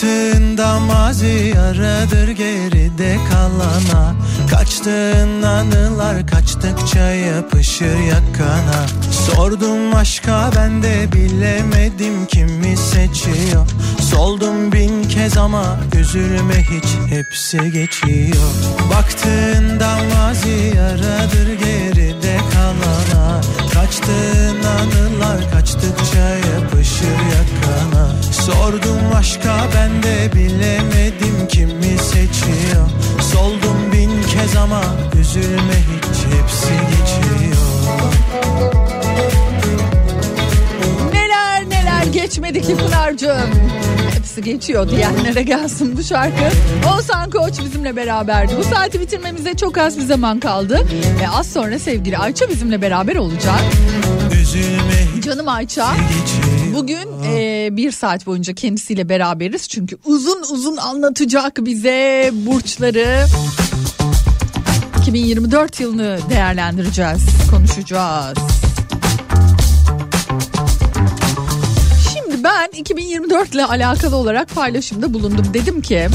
Baktığında 0.00 0.80
mazi 0.80 1.54
aradır 1.60 2.28
geride 2.28 3.16
kalana. 3.30 4.14
Kaçtığın 4.50 5.42
anılar 5.42 6.26
kaçtıkça 6.26 7.00
yapışır 7.00 7.98
yakana. 7.98 8.86
Sordum 9.10 9.94
aşka 9.94 10.50
ben 10.56 10.82
de 10.82 11.12
bilemedim 11.12 12.26
kimi 12.26 12.76
seçiyor. 12.76 13.66
Soldum 14.10 14.72
bin 14.72 15.02
kez 15.02 15.36
ama 15.36 15.78
üzülme 16.00 16.62
hiç 16.62 17.14
hepsi 17.14 17.72
geçiyor. 17.72 18.50
Baktığında 18.90 19.98
mazi 20.14 20.72
yaradır 20.76 21.52
geride 21.64 22.09
kalana 22.80 23.40
Kaçtığın 23.74 24.62
anılar 24.64 25.50
kaçtıkça 25.50 26.28
yapışır 26.28 27.06
yakana. 27.06 28.12
Sordum 28.32 29.16
aşka 29.16 29.56
ben 29.74 30.02
de 30.02 30.32
bilemedim 30.34 31.48
kimi 31.48 31.98
seçiyor. 31.98 32.88
Soldum 33.32 33.92
bin 33.92 34.22
kez 34.22 34.56
ama 34.56 34.82
üzülme 35.20 35.76
hiç 35.78 36.18
hepsi 36.34 36.72
geçiyor 36.90 37.49
geçmedi 42.22 42.62
ki 42.62 42.76
Pınar'cığım. 42.76 43.50
Hepsi 44.14 44.42
geçiyor 44.42 44.90
diyenlere 44.90 45.42
gelsin 45.42 45.96
bu 45.96 46.02
şarkı. 46.02 46.44
Oğuzhan 46.92 47.30
Koç 47.30 47.54
bizimle 47.64 47.96
beraberdi. 47.96 48.52
Bu 48.58 48.64
saati 48.64 49.00
bitirmemize 49.00 49.54
çok 49.54 49.78
az 49.78 49.98
bir 49.98 50.02
zaman 50.02 50.40
kaldı. 50.40 50.80
Ve 51.20 51.28
az 51.28 51.52
sonra 51.52 51.78
sevgili 51.78 52.18
Ayça 52.18 52.48
bizimle 52.48 52.82
beraber 52.82 53.16
olacak. 53.16 53.60
Canım 55.20 55.48
Ayça. 55.48 55.86
Bugün 56.74 57.22
e, 57.24 57.68
bir 57.72 57.90
saat 57.90 58.26
boyunca 58.26 58.54
kendisiyle 58.54 59.08
beraberiz. 59.08 59.68
Çünkü 59.68 59.98
uzun 60.04 60.42
uzun 60.52 60.76
anlatacak 60.76 61.58
bize 61.60 62.30
burçları. 62.32 63.26
2024 65.00 65.80
yılını 65.80 66.18
değerlendireceğiz, 66.30 67.20
konuşacağız. 67.50 68.38
Ben 72.72 72.78
2024 72.78 73.54
ile 73.54 73.64
alakalı 73.64 74.16
olarak 74.16 74.54
paylaşımda 74.54 75.14
bulundum. 75.14 75.44
Dedim 75.54 75.82
ki 75.82 76.08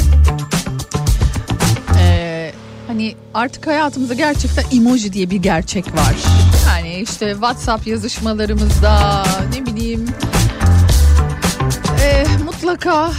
e, 1.99 2.51
hani 2.88 3.16
artık 3.34 3.68
hayatımızda 3.68 4.14
gerçekten 4.14 4.64
emoji 4.78 5.14
diye 5.14 5.30
bir 5.30 5.36
gerçek 5.36 5.86
var. 5.88 6.16
Yani 6.68 6.95
işte 6.95 7.32
WhatsApp 7.32 7.88
yazışmalarımızda 7.88 9.24
ne 9.53 9.66
bileyim 9.66 10.06
e, 12.03 12.26
mutlaka 12.45 13.12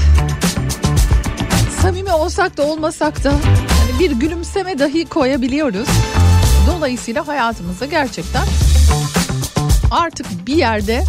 samimi 1.82 2.12
olsak 2.12 2.56
da 2.56 2.62
olmasak 2.62 3.24
da 3.24 3.32
hani 3.32 3.98
bir 4.00 4.10
gülümseme 4.10 4.78
dahi 4.78 5.04
koyabiliyoruz. 5.04 5.88
Dolayısıyla 6.66 7.28
hayatımızda 7.28 7.86
gerçekten 7.86 8.44
artık 9.90 10.26
bir 10.46 10.56
yerde 10.56 11.04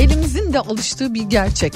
elimizin 0.00 0.52
de 0.52 0.60
alıştığı 0.60 1.14
bir 1.14 1.22
gerçek. 1.22 1.74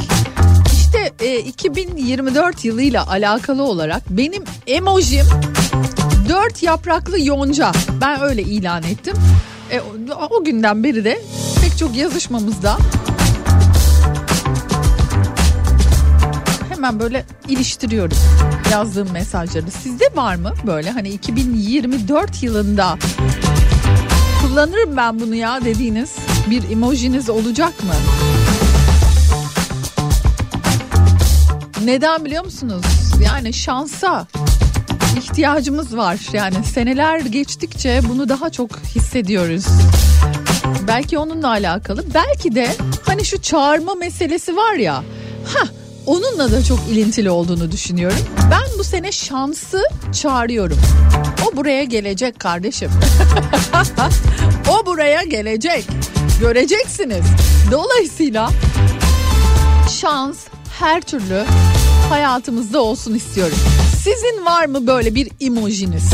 İşte 0.72 1.12
e, 1.20 1.38
2024 1.38 2.64
yılıyla 2.64 3.06
alakalı 3.08 3.62
olarak 3.62 4.02
benim 4.10 4.44
emojim 4.66 5.26
dört 6.28 6.62
yapraklı 6.62 7.20
yonca. 7.20 7.72
Ben 8.00 8.22
öyle 8.22 8.42
ilan 8.42 8.82
ettim. 8.82 9.14
E, 9.70 9.80
o, 9.80 9.84
o 10.30 10.44
günden 10.44 10.84
beri 10.84 11.04
de 11.04 11.20
pek 11.62 11.78
çok 11.78 11.96
yazışmamızda 11.96 12.78
hemen 16.68 17.00
böyle 17.00 17.24
iliştiriyorum 17.48 18.16
yazdığım 18.72 19.12
mesajları. 19.12 19.70
Sizde 19.70 20.04
var 20.14 20.34
mı 20.36 20.52
böyle 20.66 20.90
hani 20.90 21.08
2024 21.08 22.42
yılında 22.42 22.98
kullanırım 24.40 24.96
ben 24.96 25.20
bunu 25.20 25.34
ya 25.34 25.64
dediğiniz 25.64 26.16
bir 26.50 26.70
emojiniz 26.70 27.30
olacak 27.30 27.84
mı? 27.84 27.94
Neden 31.84 32.24
biliyor 32.24 32.44
musunuz? 32.44 32.84
Yani 33.24 33.52
şansa 33.52 34.26
ihtiyacımız 35.18 35.96
var. 35.96 36.18
Yani 36.32 36.64
seneler 36.64 37.20
geçtikçe 37.20 38.00
bunu 38.08 38.28
daha 38.28 38.50
çok 38.50 38.70
hissediyoruz. 38.94 39.66
Belki 40.88 41.18
onunla 41.18 41.48
alakalı. 41.48 42.04
Belki 42.14 42.54
de 42.54 42.68
hani 43.02 43.24
şu 43.24 43.42
çağırma 43.42 43.94
meselesi 43.94 44.56
var 44.56 44.74
ya. 44.74 44.94
Ha 45.54 45.64
onunla 46.06 46.52
da 46.52 46.64
çok 46.64 46.78
ilintili 46.90 47.30
olduğunu 47.30 47.72
düşünüyorum. 47.72 48.18
Ben 48.50 48.78
bu 48.78 48.84
sene 48.84 49.12
şansı 49.12 49.82
çağırıyorum. 50.12 50.78
O 51.46 51.56
buraya 51.56 51.84
gelecek 51.84 52.40
kardeşim. 52.40 52.90
o 54.70 54.86
buraya 54.86 55.22
gelecek. 55.22 55.84
Göreceksiniz. 56.40 57.24
Dolayısıyla 57.72 58.50
şans 60.00 60.36
her 60.78 61.00
türlü 61.00 61.44
hayatımızda 62.08 62.82
olsun 62.82 63.14
istiyorum. 63.14 63.58
Sizin 64.02 64.44
var 64.46 64.66
mı 64.66 64.86
böyle 64.86 65.14
bir 65.14 65.30
emojiniz? 65.40 66.10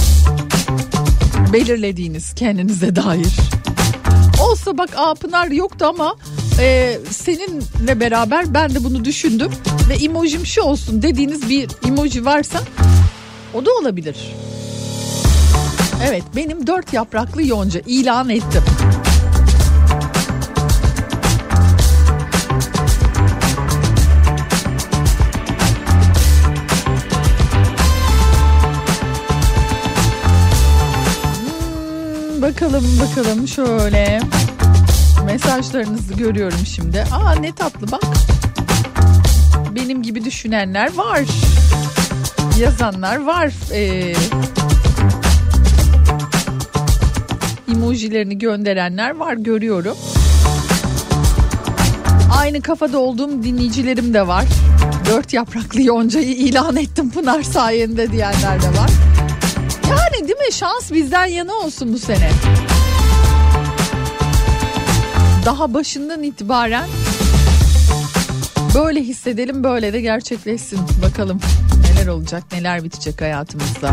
Belirlediğiniz 1.53 2.35
kendinize 2.35 2.97
dair. 2.97 3.37
Olsa 4.43 4.79
bak 4.79 4.91
Aa, 4.97 5.15
yoktu 5.51 5.87
ama 5.89 6.17
e, 6.59 6.99
seninle 7.11 8.01
beraber 8.01 8.55
ben 8.55 8.75
de 8.75 8.85
bunu 8.85 9.05
düşündüm. 9.05 9.51
Ve 9.89 9.95
emojim 9.95 10.47
şu 10.47 10.63
olsun 10.63 11.03
dediğiniz 11.03 11.49
bir 11.49 11.69
emoji 11.89 12.25
varsa 12.25 12.61
o 13.55 13.67
da 13.67 13.71
olabilir. 13.81 14.17
Evet 16.09 16.23
benim 16.37 16.67
dört 16.67 16.93
yapraklı 16.93 17.47
yonca 17.47 17.81
ilan 17.87 18.29
ettim. 18.29 18.63
Hmm, 32.33 32.43
bakalım 32.43 32.85
bakalım 33.01 33.49
şöyle 33.49 34.21
mesajlarınızı 35.27 36.15
görüyorum 36.15 36.67
şimdi. 36.67 37.05
Aa 37.13 37.33
ne 37.33 37.53
tatlı 37.55 37.91
bak. 37.93 38.03
Benim 39.75 40.03
gibi 40.03 40.25
düşünenler 40.25 40.95
var. 40.95 41.21
Yazanlar 42.59 43.25
var. 43.25 43.53
Ee, 43.73 44.15
emojilerini 47.69 48.39
gönderenler 48.39 49.17
var 49.17 49.35
görüyorum. 49.35 49.97
Aynı 52.39 52.63
kafada 52.63 52.99
olduğum 52.99 53.43
dinleyicilerim 53.43 54.15
de 54.15 54.27
var. 54.27 54.45
Dört 55.11 55.33
yapraklı 55.33 55.83
yoncayı 55.83 56.35
ilan 56.35 56.77
ettim 56.77 57.11
Pınar 57.11 57.43
sayende 57.43 58.13
diyenler 58.13 58.63
de 58.63 58.69
var. 58.69 58.91
Yani 59.91 60.29
değil 60.29 60.39
mi 60.39 60.53
şans 60.53 60.93
bizden 60.93 61.27
yana 61.27 61.55
olsun 61.55 61.93
bu 61.93 61.99
sene. 61.99 62.31
Daha 65.45 65.75
başından 65.75 66.23
itibaren 66.23 66.89
böyle 68.75 69.01
hissedelim 69.01 69.65
böyle 69.65 69.93
de 69.93 70.01
gerçekleşsin. 70.01 70.81
Bakalım 71.03 71.41
neler 71.83 72.07
olacak 72.07 72.45
neler 72.53 72.85
bitecek 72.85 73.21
hayatımızda. 73.21 73.91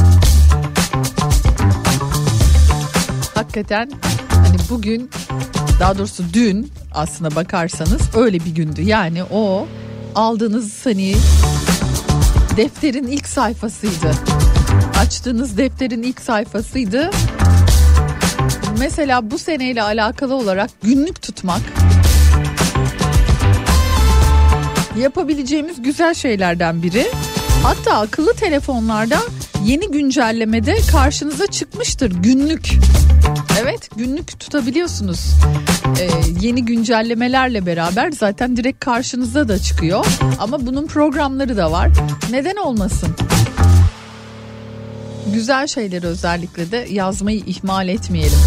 Hakikaten 3.36 3.92
hani 4.30 4.58
bugün 4.70 5.10
daha 5.80 5.98
doğrusu 5.98 6.24
dün 6.34 6.72
aslına 6.94 7.36
bakarsanız 7.36 8.02
öyle 8.16 8.40
bir 8.40 8.56
gündü. 8.56 8.82
Yani 8.82 9.24
o 9.24 9.68
aldığınız 10.16 10.86
hani 10.86 11.16
defterin 12.58 13.08
ilk 13.08 13.28
sayfasıydı. 13.28 14.12
Açtığınız 15.00 15.58
defterin 15.58 16.04
ilk 16.04 16.22
sayfasıydı. 16.22 17.12
Mesela 18.80 19.32
bu 19.32 19.38
seneyle 19.38 19.84
alakalı 19.84 20.36
olarak 20.36 20.70
günlük 20.84 21.22
tutmak 21.22 21.62
yapabileceğimiz 25.00 25.82
güzel 25.82 26.14
şeylerden 26.14 26.84
biri. 26.84 27.08
Hatta 27.64 28.00
akıllı 28.00 28.34
telefonlarda 28.34 29.18
yeni 29.66 29.92
güncellemede 29.92 30.78
karşınıza 30.92 31.48
çıkmıştır 31.48 32.12
günlük. 32.12 32.70
Evet 33.62 33.90
günlük 33.96 34.40
tutabiliyorsunuz. 34.40 35.20
Ee, 36.00 36.10
yeni 36.42 36.66
güncellemelerle 36.66 37.66
beraber 37.66 38.12
zaten 38.12 38.58
direkt 38.58 38.86
karşınıza 38.86 39.48
da 39.48 39.60
çıkıyor. 39.60 40.06
Ama 40.40 40.66
bunun 40.66 40.88
programları 40.88 41.58
da 41.58 41.72
var. 41.72 41.90
Neden 42.32 42.56
olmasın? 42.56 43.10
Güzel 45.34 45.68
şeyleri 45.68 46.06
özellikle 46.06 46.72
de 46.72 46.88
yazmayı 46.92 47.40
ihmal 47.40 47.88
etmeyelim. 47.88 48.40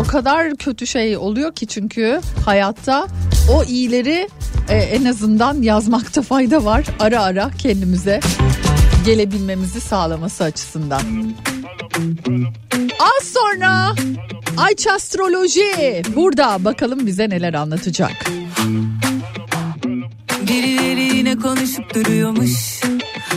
O 0.00 0.06
kadar 0.06 0.56
kötü 0.56 0.86
şey 0.86 1.16
oluyor 1.16 1.54
ki 1.54 1.66
çünkü 1.66 2.20
hayatta 2.44 3.06
o 3.52 3.64
iyileri 3.64 4.28
e, 4.68 4.76
en 4.76 5.04
azından 5.04 5.62
yazmakta 5.62 6.22
fayda 6.32 6.64
var. 6.64 6.84
Ara 6.98 7.22
ara 7.22 7.50
kendimize 7.58 8.20
gelebilmemizi 9.06 9.80
sağlaması 9.80 10.44
açısından. 10.44 11.02
Az 13.00 13.26
sonra 13.26 13.94
Ayça 14.56 14.92
Astroloji 14.92 16.02
burada 16.16 16.64
bakalım 16.64 17.06
bize 17.06 17.28
neler 17.28 17.54
anlatacak. 17.54 18.12
Birileri 20.48 21.16
yine 21.16 21.36
konuşup 21.38 21.94
duruyormuş 21.94 22.80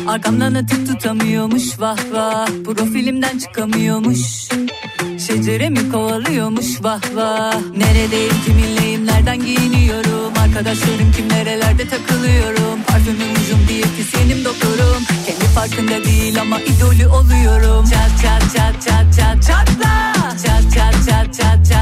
Arkamdan 0.07 0.53
atıp 0.53 0.87
tutamıyormuş 0.87 1.79
vah 1.79 1.97
vah. 2.11 2.47
Profilimden 2.65 3.37
çıkamıyormuş. 3.37 4.19
Şecere 5.27 5.69
mi 5.69 5.91
kovalıyormuş 5.91 6.83
vah 6.83 7.01
vah. 7.15 7.61
Neredeyim 7.77 8.33
kiminleyim 8.45 9.05
nereden 9.05 9.39
giyiniyorum? 9.45 10.33
Arkadaşlarım 10.43 11.11
kim 11.17 11.29
nerelerde 11.29 11.87
takılıyorum? 11.87 12.83
Parfümüm 12.87 13.31
ucum 13.31 13.67
diyetisyenim 13.67 14.45
doktorum. 14.45 15.03
Kendi 15.25 15.45
farkında 15.45 16.05
değil 16.05 16.41
ama 16.41 16.59
idolü 16.59 17.07
oluyorum. 17.07 17.85
Çat 17.85 18.11
çat 18.21 18.41
çat 18.55 18.81
çat 18.81 19.15
çat 19.15 19.43
çatla 19.47 20.13
Çat 20.45 20.73
çat 20.73 20.93
çat 21.05 21.33
çat 21.33 21.65
çat 21.65 21.74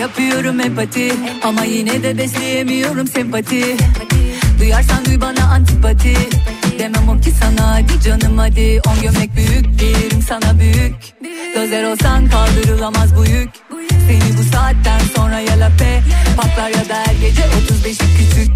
Yapıyorum 0.00 0.60
empati 0.60 1.12
ama 1.42 1.64
yine 1.64 2.02
de 2.02 2.18
besleyemiyorum 2.18 3.06
sempati. 3.06 3.76
Duyarsan 4.58 5.04
duy 5.04 5.20
bana 5.20 5.44
antipati 5.44 6.14
Demem 6.78 7.08
o 7.08 7.20
ki 7.20 7.30
sana 7.30 7.74
hadi 7.74 8.00
canım 8.04 8.38
hadi. 8.38 8.80
On 8.88 9.02
gömlek 9.02 9.36
büyük 9.36 9.78
değilim 9.78 10.22
sana 10.28 10.60
büyük. 10.60 10.94
Gözler 11.54 11.84
olsan 11.84 12.28
kaldırılamaz 12.28 13.16
bu 13.16 13.24
yük. 13.24 13.50
Seni 14.06 14.38
bu 14.38 14.56
saatten 14.56 15.00
sonra 15.16 15.40
ya 15.40 15.60
lape 15.60 16.02
Patlar 16.36 16.68
ya 16.68 16.88
da 16.88 16.94
her 17.06 17.14
gece 17.14 17.42
35'i 17.42 18.16
küçük 18.16 18.50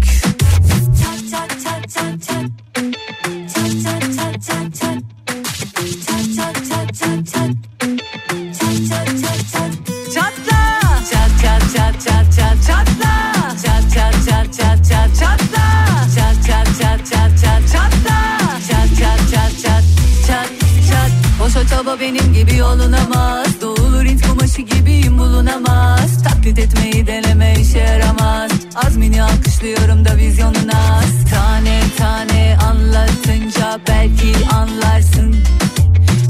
Benim 22.01 22.33
gibi 22.33 22.63
olunamaz. 22.63 23.61
Doğulur 23.61 24.05
int 24.05 24.27
kumaşı 24.27 24.61
gibiyim 24.61 25.17
bulunamaz. 25.17 26.23
Taklit 26.23 26.59
etmeyi 26.59 27.07
deneme 27.07 27.55
işe 27.61 27.79
yaramaz. 27.79 28.51
Azmini 28.85 29.23
alkışlıyorum 29.23 30.05
da 30.05 30.17
vizyonun 30.17 30.67
az 30.67 31.31
Tane 31.33 31.81
tane 31.97 32.57
anlatınca 32.67 33.79
belki 33.87 34.33
anlarsın. 34.55 35.35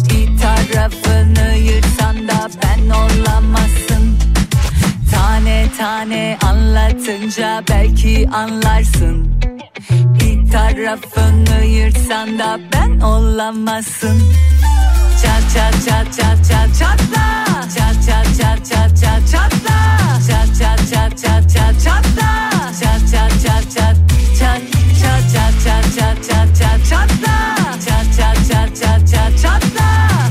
Bir 0.09 0.37
tarafını 0.37 1.55
yırtsan 1.55 2.27
da 2.27 2.49
ben 2.63 2.89
olamazsın. 2.89 4.17
Tane 5.11 5.67
tane 5.77 6.37
anlatınca 6.43 7.63
belki 7.69 8.29
anlarsın. 8.33 9.39
Bir 9.91 10.51
tarafını 10.51 11.65
yırtsan 11.65 12.39
da 12.39 12.59
ben 12.73 12.99
olamazsın 12.99 14.21
Çat 15.35 15.43
çat 15.53 15.73
çat 15.85 16.07
çat 16.17 16.37
çat 16.49 16.69
çatla 16.79 17.45
Çat 17.75 17.95
çat 18.07 18.27
çat 18.39 18.65
çat 18.69 18.97
çat 19.01 19.21
çatla 19.31 19.77
Çat 20.27 20.47
çat 20.59 20.79
çat 20.91 21.17
çat 21.17 21.43
çat 21.53 21.75
çatla 21.83 22.49
Çat 22.79 23.01
çat 23.11 23.31
çat 23.43 23.63
çat 23.75 23.95
çat 24.39 24.61
çat 25.01 25.23
çat 25.33 25.53
çat 25.65 25.83
çat 25.95 26.17
çat 26.27 26.47
çat 26.59 26.79
çatla 26.89 27.55
Çat 27.85 28.05
çat 28.17 28.37
çat 28.49 28.69
çat 28.79 29.01
çat 29.11 29.31
çatla 29.41 29.87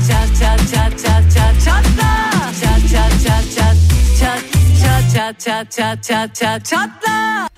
Çat 0.07 0.29
çat 0.39 0.59
çat 0.73 0.91
çat 1.03 1.23
çat 1.35 1.55
çatla 1.65 2.11
Çat 2.61 2.81
çat 2.91 3.11
çat 3.23 3.45
çat 3.55 3.75
çat 4.19 4.39
çat 5.13 5.39
çat 5.39 5.71
çat 5.71 5.71
çat 5.71 6.03
çat 6.03 6.35
çat 6.35 6.65
çatla 6.65 7.54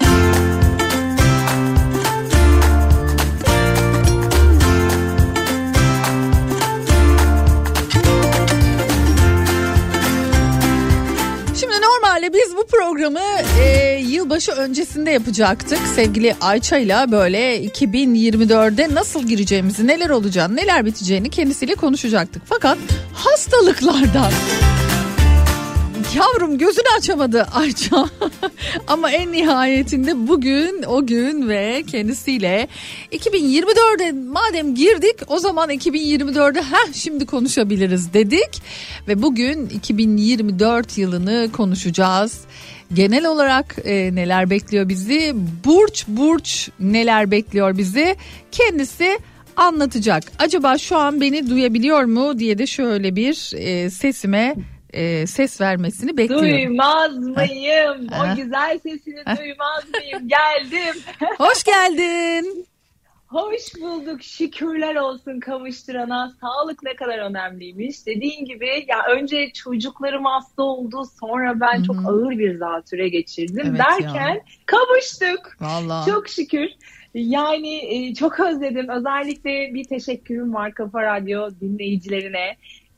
programı 12.77 13.19
e, 13.61 13.99
yılbaşı 13.99 14.51
öncesinde 14.51 15.11
yapacaktık. 15.11 15.79
Sevgili 15.95 16.35
Ayça 16.41 16.77
ile 16.77 17.11
böyle 17.11 17.65
2024'de 17.65 18.95
nasıl 18.95 19.27
gireceğimizi, 19.27 19.87
neler 19.87 20.09
olacağını, 20.09 20.55
neler 20.55 20.85
biteceğini 20.85 21.29
kendisiyle 21.29 21.75
konuşacaktık. 21.75 22.41
Fakat 22.45 22.77
hastalıklardan 23.13 24.31
Yavrum 26.15 26.57
gözünü 26.57 26.85
açamadı 26.97 27.47
Ayça. 27.53 28.05
Ama 28.87 29.11
en 29.11 29.31
nihayetinde 29.31 30.27
bugün 30.27 30.83
o 30.87 31.05
gün 31.05 31.49
ve 31.49 31.83
kendisiyle 31.87 32.67
2024'e 33.11 34.11
madem 34.11 34.75
girdik 34.75 35.15
o 35.27 35.39
zaman 35.39 35.69
2024'e 35.69 36.61
heh 36.61 36.93
şimdi 36.93 37.25
konuşabiliriz 37.25 38.13
dedik. 38.13 38.61
Ve 39.07 39.21
bugün 39.21 39.69
2024 39.69 40.97
yılını 40.97 41.49
konuşacağız. 41.51 42.41
Genel 42.93 43.25
olarak 43.25 43.75
e, 43.85 44.15
neler 44.15 44.49
bekliyor 44.49 44.89
bizi? 44.89 45.33
Burç 45.65 46.05
burç 46.07 46.69
neler 46.79 47.31
bekliyor 47.31 47.77
bizi? 47.77 48.15
Kendisi 48.51 49.19
anlatacak. 49.55 50.23
Acaba 50.39 50.77
şu 50.77 50.97
an 50.97 51.21
beni 51.21 51.49
duyabiliyor 51.49 52.03
mu 52.03 52.39
diye 52.39 52.57
de 52.57 52.67
şöyle 52.67 53.15
bir 53.15 53.51
e, 53.55 53.89
sesime 53.89 54.55
e, 54.93 55.27
ses 55.27 55.61
vermesini 55.61 56.17
bekliyorum. 56.17 56.47
Duymaz 56.47 57.17
mıyım? 57.17 58.07
Ha. 58.07 58.33
O 58.33 58.35
güzel 58.35 58.79
sesini 58.79 59.21
Ha. 59.25 59.37
duymaz 59.37 59.83
mıyım? 59.93 60.27
Geldim. 60.27 61.01
Hoş 61.37 61.63
geldin. 61.63 62.65
Hoş 63.27 63.61
bulduk. 63.81 64.23
Şükürler 64.23 64.95
olsun 64.95 65.39
kavuşturana. 65.39 66.33
Sağlık 66.41 66.83
ne 66.83 66.95
kadar 66.95 67.17
önemliymiş. 67.19 68.05
Dediğin 68.05 68.45
gibi 68.45 68.85
ya 68.87 69.03
önce 69.09 69.51
çocuklarım 69.53 70.25
hasta 70.25 70.63
oldu. 70.63 71.03
Sonra 71.19 71.59
ben 71.59 71.83
çok 71.83 71.95
ağır 72.07 72.29
bir 72.29 72.57
zatüre 72.57 73.09
geçirdim. 73.09 73.65
Evet 73.69 73.79
Derken 73.79 74.33
ya. 74.33 74.41
kavuştuk. 74.65 75.57
Vallahi. 75.61 76.09
Çok 76.11 76.29
şükür. 76.29 76.67
Yani 77.13 77.75
e, 77.95 78.13
çok 78.13 78.39
özledim. 78.39 78.89
Özellikle 78.89 79.73
bir 79.73 79.83
teşekkürüm 79.83 80.53
var 80.53 80.73
Kafa 80.73 81.03
Radyo 81.03 81.49
dinleyicilerine. 81.61 82.55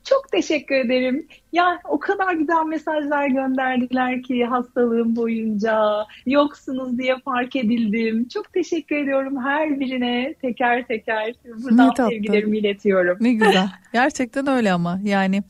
Çok 0.10 0.32
teşekkür 0.32 0.76
ederim. 0.76 1.28
Ya 1.53 1.80
o 1.89 1.99
kadar 1.99 2.34
güzel 2.34 2.66
mesajlar 2.68 3.28
gönderdiler 3.28 4.24
ki 4.24 4.45
hastalığım 4.45 5.16
boyunca 5.16 6.05
yoksunuz 6.26 6.97
diye 6.97 7.16
fark 7.26 7.55
edildim. 7.55 8.28
Çok 8.28 8.53
teşekkür 8.53 8.95
ediyorum 8.95 9.43
her 9.43 9.80
birine 9.80 10.34
teker 10.41 10.88
teker. 10.88 11.34
Buradan 11.45 11.93
sevgilerimi 12.10 12.57
iletiyorum. 12.57 13.18
Ne 13.22 13.34
güzel. 13.34 13.70
Gerçekten 13.93 14.47
öyle 14.47 14.74
ama 14.74 14.99
yani 15.03 15.43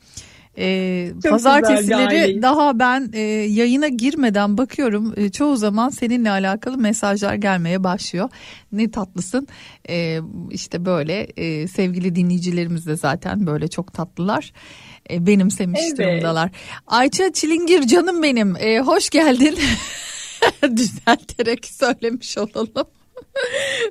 e, 0.58 1.08
Çok 1.12 1.24
bir 1.24 1.30
pazartesileri 1.30 2.42
daha 2.42 2.78
ben 2.78 3.10
e, 3.12 3.20
yayına 3.30 3.88
girmeden 3.88 4.58
bakıyorum 4.58 5.14
e, 5.16 5.30
çoğu 5.30 5.56
zaman 5.56 5.88
seninle 5.88 6.30
alakalı 6.30 6.78
mesajlar 6.78 7.34
gelmeye 7.34 7.84
başlıyor. 7.84 8.28
Ne 8.72 8.90
tatlısın 8.90 9.48
E, 9.88 10.18
işte 10.50 10.84
böyle 10.84 11.20
e, 11.36 11.68
sevgili 11.68 12.14
dinleyicilerimiz 12.14 12.86
de 12.86 12.96
zaten 12.96 13.46
böyle 13.46 13.68
çok 13.68 13.92
tatlılar. 13.92 14.52
E, 15.10 15.26
benimsemiş 15.26 15.80
Evet. 15.88 15.98
durumdalar. 15.98 16.50
Ayça 16.86 17.32
Çilingir 17.32 17.82
canım 17.82 18.22
benim 18.22 18.56
E, 18.56 18.80
hoş 18.80 19.10
geldin. 19.10 19.58
Düzelterek 20.76 21.66
söylemiş 21.66 22.38
olalım. 22.38 22.86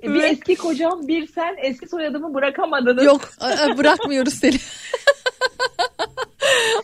Bir 0.04 0.14
Ve- 0.14 0.28
eski 0.28 0.56
kocam 0.56 1.08
bir 1.08 1.28
sen 1.28 1.56
eski 1.64 1.88
soyadımı 1.90 2.34
bırakamadınız. 2.34 3.04
Yok 3.04 3.30
bırakmıyoruz 3.78 4.34
seni. 4.34 4.58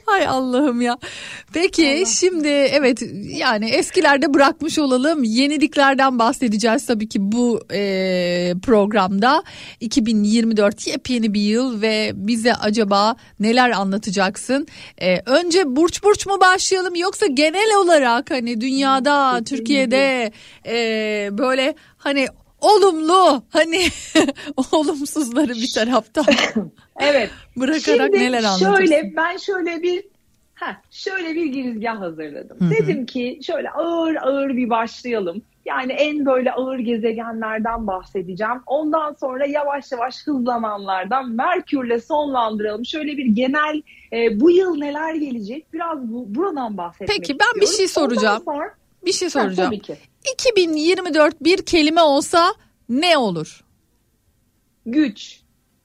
Hay 0.05 0.27
Allah'ım 0.27 0.81
ya. 0.81 0.97
Peki 1.53 2.03
şimdi 2.19 2.47
evet 2.47 3.01
yani 3.23 3.69
eskilerde 3.69 4.33
bırakmış 4.33 4.79
olalım. 4.79 5.23
Yeniliklerden 5.23 6.19
bahsedeceğiz 6.19 6.85
tabii 6.85 7.09
ki 7.09 7.17
bu 7.21 7.61
e, 7.73 8.53
programda. 8.63 9.43
2024 9.79 10.87
yepyeni 10.87 11.33
bir 11.33 11.41
yıl 11.41 11.81
ve 11.81 12.11
bize 12.15 12.53
acaba 12.53 13.15
neler 13.39 13.69
anlatacaksın? 13.69 14.67
E, 15.01 15.19
önce 15.25 15.75
burç 15.75 16.03
burç 16.03 16.25
mu 16.27 16.39
başlayalım 16.39 16.95
yoksa 16.95 17.25
genel 17.25 17.75
olarak 17.77 18.31
hani 18.31 18.61
dünyada, 18.61 19.43
Türkiye'de 19.43 20.31
e, 20.65 21.29
böyle 21.31 21.75
hani 21.97 22.27
olumlu 22.65 23.43
hani 23.49 23.81
olumsuzları 24.71 25.53
bir 25.53 25.71
tarafta 25.73 26.21
Evet. 26.99 27.29
bırakarak 27.57 27.81
Şimdi 27.81 28.19
neler 28.19 28.43
anlatırsın? 28.43 28.75
Şöyle 28.75 29.13
ben 29.15 29.37
şöyle 29.37 29.83
bir 29.83 30.03
heh, 30.55 30.75
şöyle 30.91 31.35
bir 31.35 31.45
girizgah 31.45 31.99
hazırladım. 32.01 32.57
Hı 32.59 32.65
hı. 32.65 32.69
Dedim 32.71 33.05
ki 33.05 33.39
şöyle 33.45 33.69
ağır 33.69 34.15
ağır 34.15 34.49
bir 34.57 34.69
başlayalım. 34.69 35.41
Yani 35.65 35.91
en 35.93 36.25
böyle 36.25 36.51
ağır 36.51 36.79
gezegenlerden 36.79 37.87
bahsedeceğim. 37.87 38.53
Ondan 38.65 39.13
sonra 39.13 39.45
yavaş 39.45 39.91
yavaş 39.91 40.27
hızlananlardan 40.27 41.31
Merkür'le 41.31 41.99
sonlandıralım. 41.99 42.85
Şöyle 42.85 43.17
bir 43.17 43.25
genel 43.25 43.81
e, 44.13 44.39
bu 44.39 44.51
yıl 44.51 44.75
neler 44.77 45.15
gelecek 45.15 45.73
biraz 45.73 45.97
bu, 46.01 46.35
buradan 46.35 46.77
bahsetmek 46.77 47.09
Peki, 47.17 47.37
ben 47.39 47.61
bir 47.61 47.67
şey 47.67 47.85
istiyorum. 47.85 48.11
soracağım. 48.15 48.43
Ondan 48.45 48.53
sonra, 48.53 48.73
Bir 49.05 49.11
şey 49.13 49.25
Ha, 49.27 49.31
soracağım. 49.31 49.69
tabii 49.69 49.79
ki. 49.81 49.95
2024 50.33 51.43
bir 51.43 51.57
kelime 51.57 52.01
olsa 52.01 52.53
ne 52.89 53.17
olur? 53.17 53.63
Güç. 54.85 55.41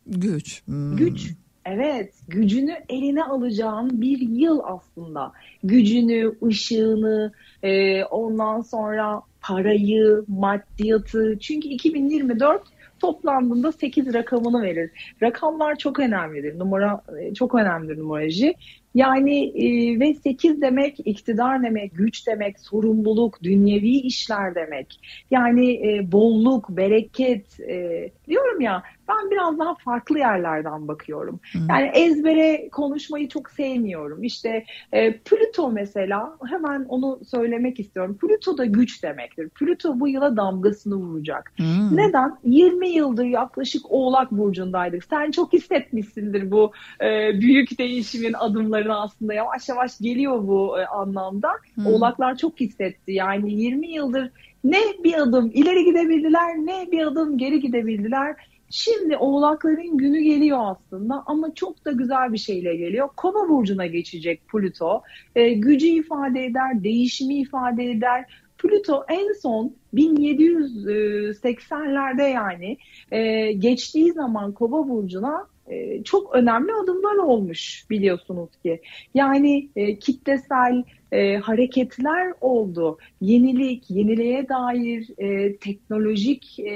Güç. 0.07 0.63
Hmm. 0.67 0.97
Güç. 0.97 1.31
Evet, 1.67 2.15
gücünü 2.29 2.77
eline 2.89 3.25
alacağın 3.25 4.01
bir 4.01 4.21
yıl 4.21 4.61
aslında. 4.65 5.33
Gücünü, 5.65 6.35
ışığını, 6.47 7.33
e, 7.63 8.05
ondan 8.05 8.61
sonra 8.61 9.23
parayı, 9.41 10.25
maddiyatı. 10.29 11.39
Çünkü 11.41 11.69
2024 11.69 12.63
toplandığında 13.01 13.73
8 13.73 14.15
rakamını 14.15 14.63
verir. 14.63 14.91
Rakamlar 15.23 15.77
çok 15.77 15.99
önemlidir. 15.99 16.59
Numara 16.59 17.03
e, 17.21 17.35
çok 17.35 17.55
önemlidir 17.55 17.99
numaroloji. 17.99 18.55
Yani 18.95 19.45
e, 19.45 20.01
ve 20.01 20.15
8 20.15 20.63
demek 20.63 20.97
iktidar 21.05 21.63
demek, 21.63 21.95
güç 21.95 22.27
demek, 22.27 22.61
sorumluluk, 22.61 23.43
dünyevi 23.43 23.91
işler 23.91 24.55
demek. 24.55 25.01
Yani 25.31 25.89
e, 25.89 26.13
bolluk, 26.13 26.69
bereket 26.69 27.61
e, 27.61 28.11
diyorum 28.29 28.61
ya 28.61 28.83
ben 29.11 29.31
biraz 29.31 29.59
daha 29.59 29.75
farklı 29.75 30.19
yerlerden 30.19 30.89
bakıyorum. 30.89 31.41
Yani 31.69 31.91
ezbere 31.95 32.69
konuşmayı 32.69 33.29
çok 33.29 33.51
sevmiyorum. 33.51 34.23
İşte 34.23 34.65
e, 34.93 35.19
Plüto 35.19 35.71
mesela 35.71 36.37
hemen 36.51 36.85
onu 36.89 37.21
söylemek 37.31 37.81
istiyorum. 37.81 38.19
Plüto 38.21 38.59
da 38.59 38.65
güç 38.65 39.03
demektir. 39.03 39.49
Plüto 39.49 40.01
bu 40.01 40.09
yıla 40.09 40.37
damgasını 40.37 40.95
vuracak. 40.95 41.53
Hmm. 41.57 41.97
Neden? 41.97 42.39
20 42.45 42.89
yıldır 42.89 43.25
yaklaşık 43.25 43.83
Oğlak 43.89 44.31
Burcu'ndaydık. 44.31 45.05
Sen 45.05 45.31
çok 45.31 45.53
hissetmişsindir 45.53 46.51
bu 46.51 46.73
e, 47.01 47.41
büyük 47.41 47.79
değişimin 47.79 48.33
adımlarını 48.33 49.01
aslında 49.01 49.35
yavaş 49.35 49.69
yavaş 49.69 49.99
geliyor 49.99 50.49
bu 50.49 50.81
e, 50.81 50.87
anlamda. 50.87 51.51
Hmm. 51.75 51.87
Oğlaklar 51.87 52.37
çok 52.37 52.61
hissetti. 52.61 53.13
Yani 53.13 53.53
20 53.53 53.89
yıldır 53.89 54.31
ne 54.65 54.79
bir 55.05 55.15
adım 55.15 55.51
ileri 55.55 55.85
gidebildiler 55.85 56.57
ne 56.57 56.93
bir 56.93 57.07
adım 57.07 57.39
geri 57.39 57.61
gidebildiler. 57.61 58.37
Şimdi 58.71 59.17
oğlakların 59.17 59.97
günü 59.97 60.21
geliyor 60.21 60.59
aslında 60.63 61.23
ama 61.27 61.55
çok 61.55 61.85
da 61.85 61.93
güzel 61.93 62.33
bir 62.33 62.39
şeyle 62.39 62.77
geliyor. 62.77 63.09
Kova 63.17 63.49
burcuna 63.49 63.87
geçecek 63.87 64.49
Plüto. 64.49 65.03
E, 65.37 65.51
gücü 65.51 65.87
ifade 65.87 66.45
eder, 66.45 66.85
değişimi 66.85 67.35
ifade 67.35 67.91
eder. 67.91 68.25
Plüto 68.59 69.05
en 69.09 69.33
son 69.33 69.77
1780'lerde 69.95 72.29
yani 72.29 72.79
e, 73.11 73.53
geçtiği 73.53 74.13
zaman 74.13 74.53
Kova 74.53 74.89
burcuna 74.89 75.47
e, 75.71 76.03
çok 76.05 76.35
önemli 76.35 76.73
adımlar 76.73 77.17
olmuş 77.17 77.85
biliyorsunuz 77.91 78.51
ki. 78.63 78.81
Yani 79.15 79.69
e, 79.77 79.99
kitlesel 79.99 80.85
e, 81.13 81.37
hareketler 81.37 82.33
oldu. 82.41 82.99
Yenilik, 83.21 83.91
yeniliğe 83.91 84.49
dair 84.49 85.09
e, 85.19 85.57
teknolojik, 85.57 86.59
e, 86.59 86.71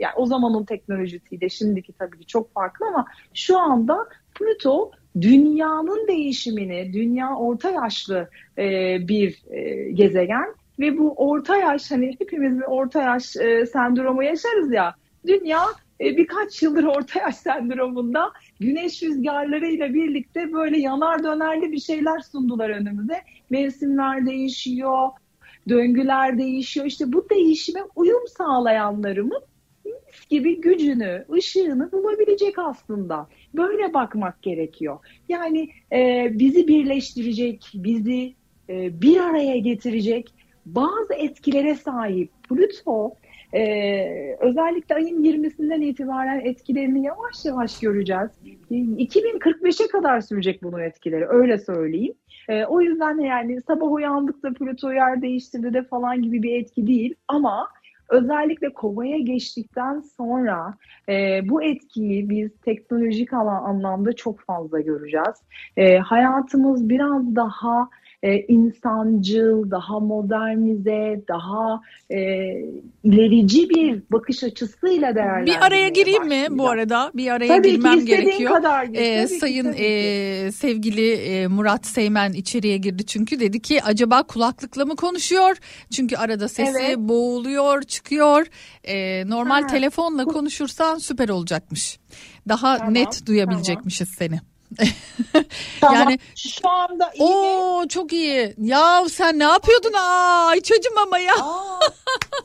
yani 0.00 0.14
o 0.16 0.26
zamanın 0.26 0.64
teknolojisiyle 0.64 1.48
şimdiki 1.48 1.92
tabii 1.92 2.18
ki 2.18 2.26
çok 2.26 2.52
farklı 2.52 2.86
ama 2.86 3.06
şu 3.34 3.58
anda 3.58 4.06
Plüto 4.34 4.90
dünyanın 5.20 6.08
değişimini, 6.08 6.92
dünya 6.92 7.36
orta 7.36 7.70
yaşlı 7.70 8.30
e, 8.58 8.96
bir 9.08 9.42
e, 9.50 9.90
gezegen 9.92 10.54
ve 10.80 10.98
bu 10.98 11.14
orta 11.16 11.56
yaş 11.56 11.90
hani 11.90 12.16
hepimiz 12.18 12.58
bir 12.58 12.64
orta 12.64 13.02
yaş 13.02 13.36
e, 13.36 13.66
sendromu 13.66 14.22
yaşarız 14.22 14.72
ya. 14.72 14.94
Dünya 15.26 15.60
e, 16.00 16.16
birkaç 16.16 16.62
yıldır 16.62 16.84
orta 16.84 17.20
yaş 17.20 17.36
sendromunda 17.36 18.32
güneş 18.62 19.02
rüzgarlarıyla 19.02 19.94
birlikte 19.94 20.52
böyle 20.52 20.78
yanar 20.78 21.24
dönerli 21.24 21.72
bir 21.72 21.80
şeyler 21.80 22.20
sundular 22.20 22.70
önümüze. 22.70 23.20
Mevsimler 23.50 24.26
değişiyor, 24.26 25.08
döngüler 25.68 26.38
değişiyor. 26.38 26.86
İşte 26.86 27.12
bu 27.12 27.30
değişime 27.30 27.80
uyum 27.96 28.26
sağlayanlarımız 28.38 29.42
mis 29.84 30.28
gibi 30.30 30.60
gücünü, 30.60 31.24
ışığını 31.32 31.92
bulabilecek 31.92 32.58
aslında. 32.58 33.28
Böyle 33.54 33.94
bakmak 33.94 34.42
gerekiyor. 34.42 34.98
Yani 35.28 35.68
e, 35.92 36.28
bizi 36.32 36.68
birleştirecek, 36.68 37.70
bizi 37.74 38.34
e, 38.68 39.02
bir 39.02 39.20
araya 39.20 39.58
getirecek 39.58 40.34
bazı 40.66 41.14
etkilere 41.14 41.74
sahip 41.74 42.30
Plüto 42.48 43.14
ee, 43.54 44.36
özellikle 44.40 44.94
ayın 44.94 45.24
20'sinden 45.24 45.80
itibaren 45.80 46.40
etkilerini 46.40 47.04
yavaş 47.04 47.44
yavaş 47.44 47.80
göreceğiz. 47.80 48.30
Ee, 48.70 48.74
2045'e 48.74 49.88
kadar 49.88 50.20
sürecek 50.20 50.62
bunun 50.62 50.80
etkileri 50.80 51.26
öyle 51.28 51.58
söyleyeyim. 51.58 52.14
Ee, 52.48 52.64
o 52.64 52.80
yüzden 52.80 53.18
de 53.18 53.22
yani 53.22 53.60
sabah 53.62 53.92
uyandık 53.92 54.42
da 54.42 54.52
Plüto 54.52 54.92
yer 54.92 55.22
değiştirdi 55.22 55.74
de 55.74 55.82
falan 55.82 56.22
gibi 56.22 56.42
bir 56.42 56.60
etki 56.60 56.86
değil 56.86 57.14
ama 57.28 57.68
özellikle 58.08 58.72
kovaya 58.72 59.18
geçtikten 59.18 60.00
sonra 60.00 60.74
e, 61.08 61.40
bu 61.48 61.62
etkiyi 61.62 62.30
biz 62.30 62.50
teknolojik 62.64 63.32
alan 63.32 63.64
anlamda 63.64 64.12
çok 64.12 64.40
fazla 64.40 64.80
göreceğiz. 64.80 65.36
E, 65.76 65.98
hayatımız 65.98 66.88
biraz 66.88 67.36
daha 67.36 67.88
e, 68.22 68.40
insancıl, 68.40 69.70
daha 69.70 70.00
modernize, 70.00 71.22
daha 71.28 71.80
e, 72.10 72.18
ilerici 73.04 73.70
bir 73.70 74.02
bakış 74.12 74.44
açısıyla 74.44 75.14
değerlendirmeye 75.14 75.58
Bir 75.60 75.66
araya 75.66 75.88
gireyim 75.88 76.28
mi 76.28 76.46
bu 76.50 76.68
arada? 76.68 77.10
Bir 77.14 77.30
araya 77.30 77.48
Tabii 77.48 77.68
ki, 77.68 77.74
girmem 77.74 77.98
istediğin 77.98 78.24
gerekiyor. 78.24 78.52
kadar 78.54 78.84
gir. 78.84 78.98
Ee, 79.00 79.16
Tabii 79.24 79.28
ki, 79.34 79.38
sayın 79.40 79.72
ki. 79.72 79.78
e, 79.82 80.52
sevgili 80.52 81.12
e, 81.12 81.46
Murat 81.46 81.86
Seymen 81.86 82.32
içeriye 82.32 82.76
girdi 82.76 83.06
çünkü 83.06 83.40
dedi 83.40 83.60
ki 83.62 83.82
acaba 83.82 84.22
kulaklıkla 84.22 84.84
mı 84.84 84.96
konuşuyor? 84.96 85.56
Çünkü 85.90 86.16
arada 86.16 86.48
sesi 86.48 86.78
Evet. 86.80 86.98
boğuluyor, 86.98 87.82
çıkıyor. 87.82 88.46
E, 88.84 89.24
normal 89.28 89.60
Ha. 89.62 89.66
telefonla 89.66 90.24
konuşursan 90.24 90.98
süper 90.98 91.28
olacakmış. 91.28 91.98
Daha 92.48 92.78
Tamam, 92.78 92.94
net 92.94 93.26
duyabilecekmişiz 93.26 94.08
seni. 94.18 94.40
Tamam. 95.80 95.96
Yani 95.98 96.18
şu 96.36 96.68
anda 96.68 97.10
iyi 97.14 97.28
mi? 97.28 97.34
Oo 97.36 97.88
çok 97.88 98.12
iyi. 98.12 98.54
Ya 98.58 99.04
sen 99.10 99.38
ne 99.38 99.44
yapıyordun? 99.44 99.92
Aa, 99.92 100.46
ay 100.46 100.60
çocuğum 100.60 100.94
ama 101.02 101.18
ya. 101.18 101.34
Aa, 101.34 101.80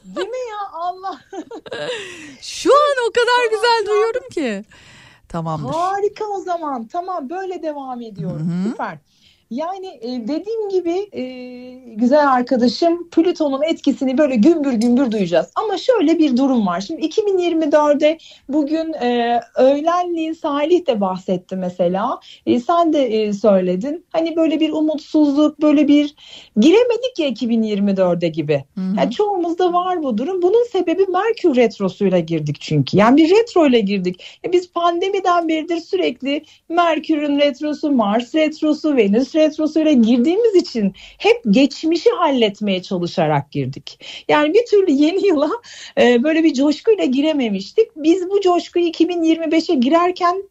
değil 0.04 0.28
mi 0.28 0.38
ya 0.52 0.70
Allah 0.74 1.22
Şu 2.42 2.74
an 2.76 2.96
o 3.10 3.12
kadar 3.12 3.52
güzel 3.52 3.86
duyuyorum 3.88 4.30
ki. 4.30 4.66
Tamamdır. 5.30 5.74
Harika 5.74 6.26
o 6.26 6.40
zaman. 6.42 6.88
Tamam 6.88 7.30
böyle 7.30 7.64
devam 7.64 8.02
ediyorum. 8.02 8.52
Hı 8.52 8.68
hı. 8.68 8.72
Süper. 8.72 8.98
Yani 9.50 9.88
e, 10.02 10.28
dediğim 10.28 10.70
gibi 10.70 11.10
e, 11.12 11.24
güzel 11.95 12.32
arkadaşım 12.32 13.10
Plüton'un 13.10 13.62
etkisini 13.62 14.18
böyle 14.18 14.36
gümbür 14.36 14.74
gümbür 14.74 15.12
duyacağız. 15.12 15.48
Ama 15.56 15.78
şöyle 15.78 16.20
bir 16.20 16.38
durum 16.38 16.68
var. 16.68 16.82
Şimdi 16.82 17.02
2024'de 17.02 18.18
bugün 18.50 18.93
e, 18.93 19.41
öğlenliğin 19.56 20.34
Salih 20.34 20.88
de 20.88 21.02
bahsetti 21.02 21.56
mesela. 21.56 22.20
E, 22.45 22.60
sen 22.60 22.93
de 22.93 23.06
e, 23.06 23.34
söyledin. 23.34 24.06
Hani 24.14 24.36
böyle 24.36 24.60
bir 24.60 24.72
umutsuzluk, 24.72 25.62
böyle 25.62 25.88
bir 25.88 26.16
giremedik 26.58 27.20
ya 27.20 27.30
2024'de 27.30 28.28
gibi. 28.28 28.64
Hı 28.76 28.82
hı. 28.82 28.95
Yani 28.98 29.12
çoğumuzda 29.12 29.74
var 29.74 30.04
bu 30.04 30.18
durum. 30.18 30.41
Bunun 30.41 30.68
sebebi 30.72 31.06
Merkür 31.06 31.56
retrosuyla 31.56 32.20
girdik 32.20 32.58
çünkü. 32.60 32.98
Yani 32.98 33.18
bir 33.18 33.30
retro 33.30 33.68
ile 33.68 33.80
girdik. 33.80 34.24
E 34.45 34.52
biz 34.52 34.72
pandemiden 34.72 35.48
beridir 35.48 35.78
sürekli 35.78 36.43
Merkür'ün 36.70 37.39
retrosu, 37.39 37.91
Mars 37.91 38.36
retrosu, 38.36 38.98
Venüs 38.98 39.37
retrosuyla 39.38 39.92
girdiğimiz 39.92 40.56
için 40.56 40.94
hep 41.18 41.42
geçmişi 41.50 42.10
halletmeye 42.10 42.82
çalışarak 42.82 43.52
girdik. 43.52 44.06
Yani 44.28 44.54
bir 44.54 44.66
türlü 44.66 44.92
yeni 44.92 45.28
yıla 45.28 45.50
e, 46.00 46.24
böyle 46.24 46.44
bir 46.44 46.54
coşkuyla 46.54 47.06
girememiştik. 47.06 47.88
Biz 47.96 48.30
bu 48.30 48.42
coşkuyu 48.42 48.88
2025'e 48.88 49.76
girerken 49.76 50.44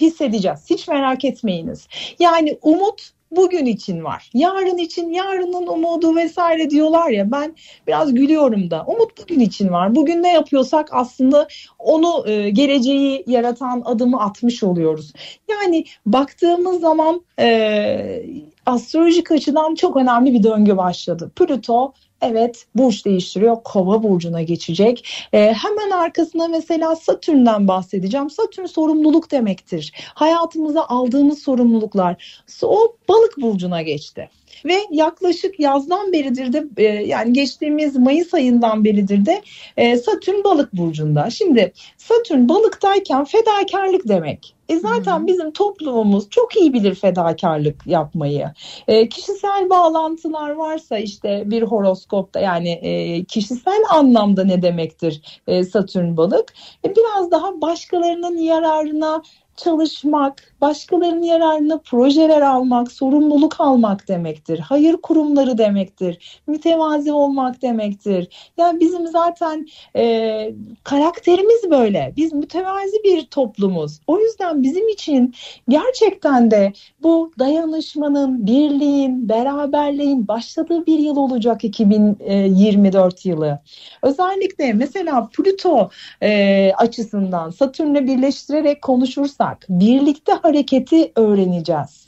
hissedeceğiz. 0.00 0.70
Hiç 0.70 0.88
merak 0.88 1.24
etmeyiniz. 1.24 1.88
Yani 2.18 2.58
umut 2.62 3.13
bugün 3.36 3.66
için 3.66 4.04
var. 4.04 4.30
Yarın 4.34 4.78
için, 4.78 5.10
yarının 5.10 5.66
umudu 5.66 6.16
vesaire 6.16 6.70
diyorlar 6.70 7.10
ya 7.10 7.30
ben 7.30 7.56
biraz 7.86 8.14
gülüyorum 8.14 8.70
da. 8.70 8.84
Umut 8.86 9.22
bugün 9.22 9.40
için 9.40 9.68
var. 9.68 9.94
Bugün 9.94 10.22
ne 10.22 10.32
yapıyorsak 10.32 10.88
aslında 10.92 11.48
onu 11.78 12.28
e, 12.28 12.50
geleceği 12.50 13.24
yaratan 13.26 13.82
adımı 13.84 14.20
atmış 14.20 14.62
oluyoruz. 14.62 15.12
Yani 15.50 15.84
baktığımız 16.06 16.80
zaman 16.80 17.22
e, 17.38 18.26
astrolojik 18.66 19.30
açıdan 19.30 19.74
çok 19.74 19.96
önemli 19.96 20.32
bir 20.32 20.42
döngü 20.42 20.76
başladı. 20.76 21.30
Plüto 21.36 21.92
Evet 22.24 22.66
burç 22.74 23.04
değiştiriyor. 23.04 23.56
Kova 23.64 24.02
burcuna 24.02 24.42
geçecek. 24.42 25.08
Ee, 25.32 25.38
hemen 25.38 25.90
arkasına 25.90 26.48
mesela 26.48 26.96
Satürn'den 26.96 27.68
bahsedeceğim. 27.68 28.30
Satürn 28.30 28.66
sorumluluk 28.66 29.30
demektir. 29.30 29.92
Hayatımıza 30.14 30.84
aldığımız 30.84 31.42
sorumluluklar. 31.42 32.44
O 32.62 32.96
balık 33.08 33.36
burcuna 33.40 33.82
geçti. 33.82 34.30
Ve 34.64 34.76
yaklaşık 34.90 35.60
yazdan 35.60 36.12
beridir 36.12 36.52
de 36.52 36.64
e, 36.76 36.82
yani 36.84 37.32
geçtiğimiz 37.32 37.96
Mayıs 37.96 38.34
ayından 38.34 38.84
beridir 38.84 39.26
de 39.26 39.42
e, 39.76 39.96
Satürn 39.96 40.44
balık 40.44 40.72
burcunda. 40.72 41.30
Şimdi 41.30 41.72
Satürn 41.96 42.48
balıktayken 42.48 43.24
fedakarlık 43.24 44.08
demek. 44.08 44.54
E 44.68 44.76
zaten 44.76 45.26
bizim 45.26 45.52
toplumumuz 45.52 46.30
çok 46.30 46.56
iyi 46.56 46.72
bilir 46.72 46.94
fedakarlık 46.94 47.86
yapmayı. 47.86 48.50
E, 48.88 49.08
kişisel 49.08 49.70
bağlantılar 49.70 50.50
varsa 50.50 50.98
işte 50.98 51.42
bir 51.46 51.62
horoskopta 51.62 52.40
yani 52.40 52.70
e, 52.70 53.24
kişisel 53.24 53.82
anlamda 53.90 54.44
ne 54.44 54.62
demektir 54.62 55.40
e, 55.46 55.64
Satürn 55.64 56.16
balık? 56.16 56.54
E, 56.84 56.96
biraz 56.96 57.30
daha 57.30 57.60
başkalarının 57.60 58.38
yararına 58.38 59.22
çalışmak, 59.56 60.54
başkalarının 60.60 61.22
yararına 61.22 61.78
projeler 61.78 62.42
almak, 62.42 62.92
sorumluluk 62.92 63.60
almak 63.60 64.08
demektir. 64.08 64.58
Hayır 64.58 64.96
kurumları 64.96 65.58
demektir. 65.58 66.42
Mütevazi 66.46 67.12
olmak 67.12 67.62
demektir. 67.62 68.28
Yani 68.56 68.80
bizim 68.80 69.06
zaten 69.06 69.66
e, 69.96 70.54
karakterimiz 70.84 71.70
böyle. 71.70 72.12
Biz 72.16 72.32
mütevazi 72.32 73.04
bir 73.04 73.26
toplumuz. 73.26 74.00
O 74.06 74.18
yüzden 74.18 74.62
bizim 74.62 74.88
için 74.88 75.34
gerçekten 75.68 76.50
de 76.50 76.72
bu 77.02 77.32
dayanışmanın, 77.38 78.46
birliğin, 78.46 79.28
beraberliğin 79.28 80.28
başladığı 80.28 80.86
bir 80.86 80.98
yıl 80.98 81.16
olacak 81.16 81.64
2024 81.64 83.26
yılı. 83.26 83.58
Özellikle 84.02 84.72
mesela 84.72 85.28
Plüto 85.32 85.90
e, 86.22 86.72
açısından 86.76 87.50
Satürn'le 87.50 88.06
birleştirerek 88.06 88.82
konuşursak 88.82 89.43
birlikte 89.68 90.32
hareketi 90.32 91.12
öğreneceğiz. 91.16 92.04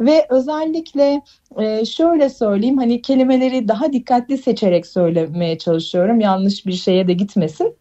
Ve 0.00 0.26
özellikle 0.30 1.22
e, 1.58 1.84
şöyle 1.84 2.30
söyleyeyim 2.30 2.78
hani 2.78 3.02
kelimeleri 3.02 3.68
daha 3.68 3.92
dikkatli 3.92 4.38
seçerek 4.38 4.86
söylemeye 4.86 5.58
çalışıyorum 5.58 6.20
yanlış 6.20 6.66
bir 6.66 6.72
şeye 6.72 7.08
de 7.08 7.12
gitmesin. 7.12 7.76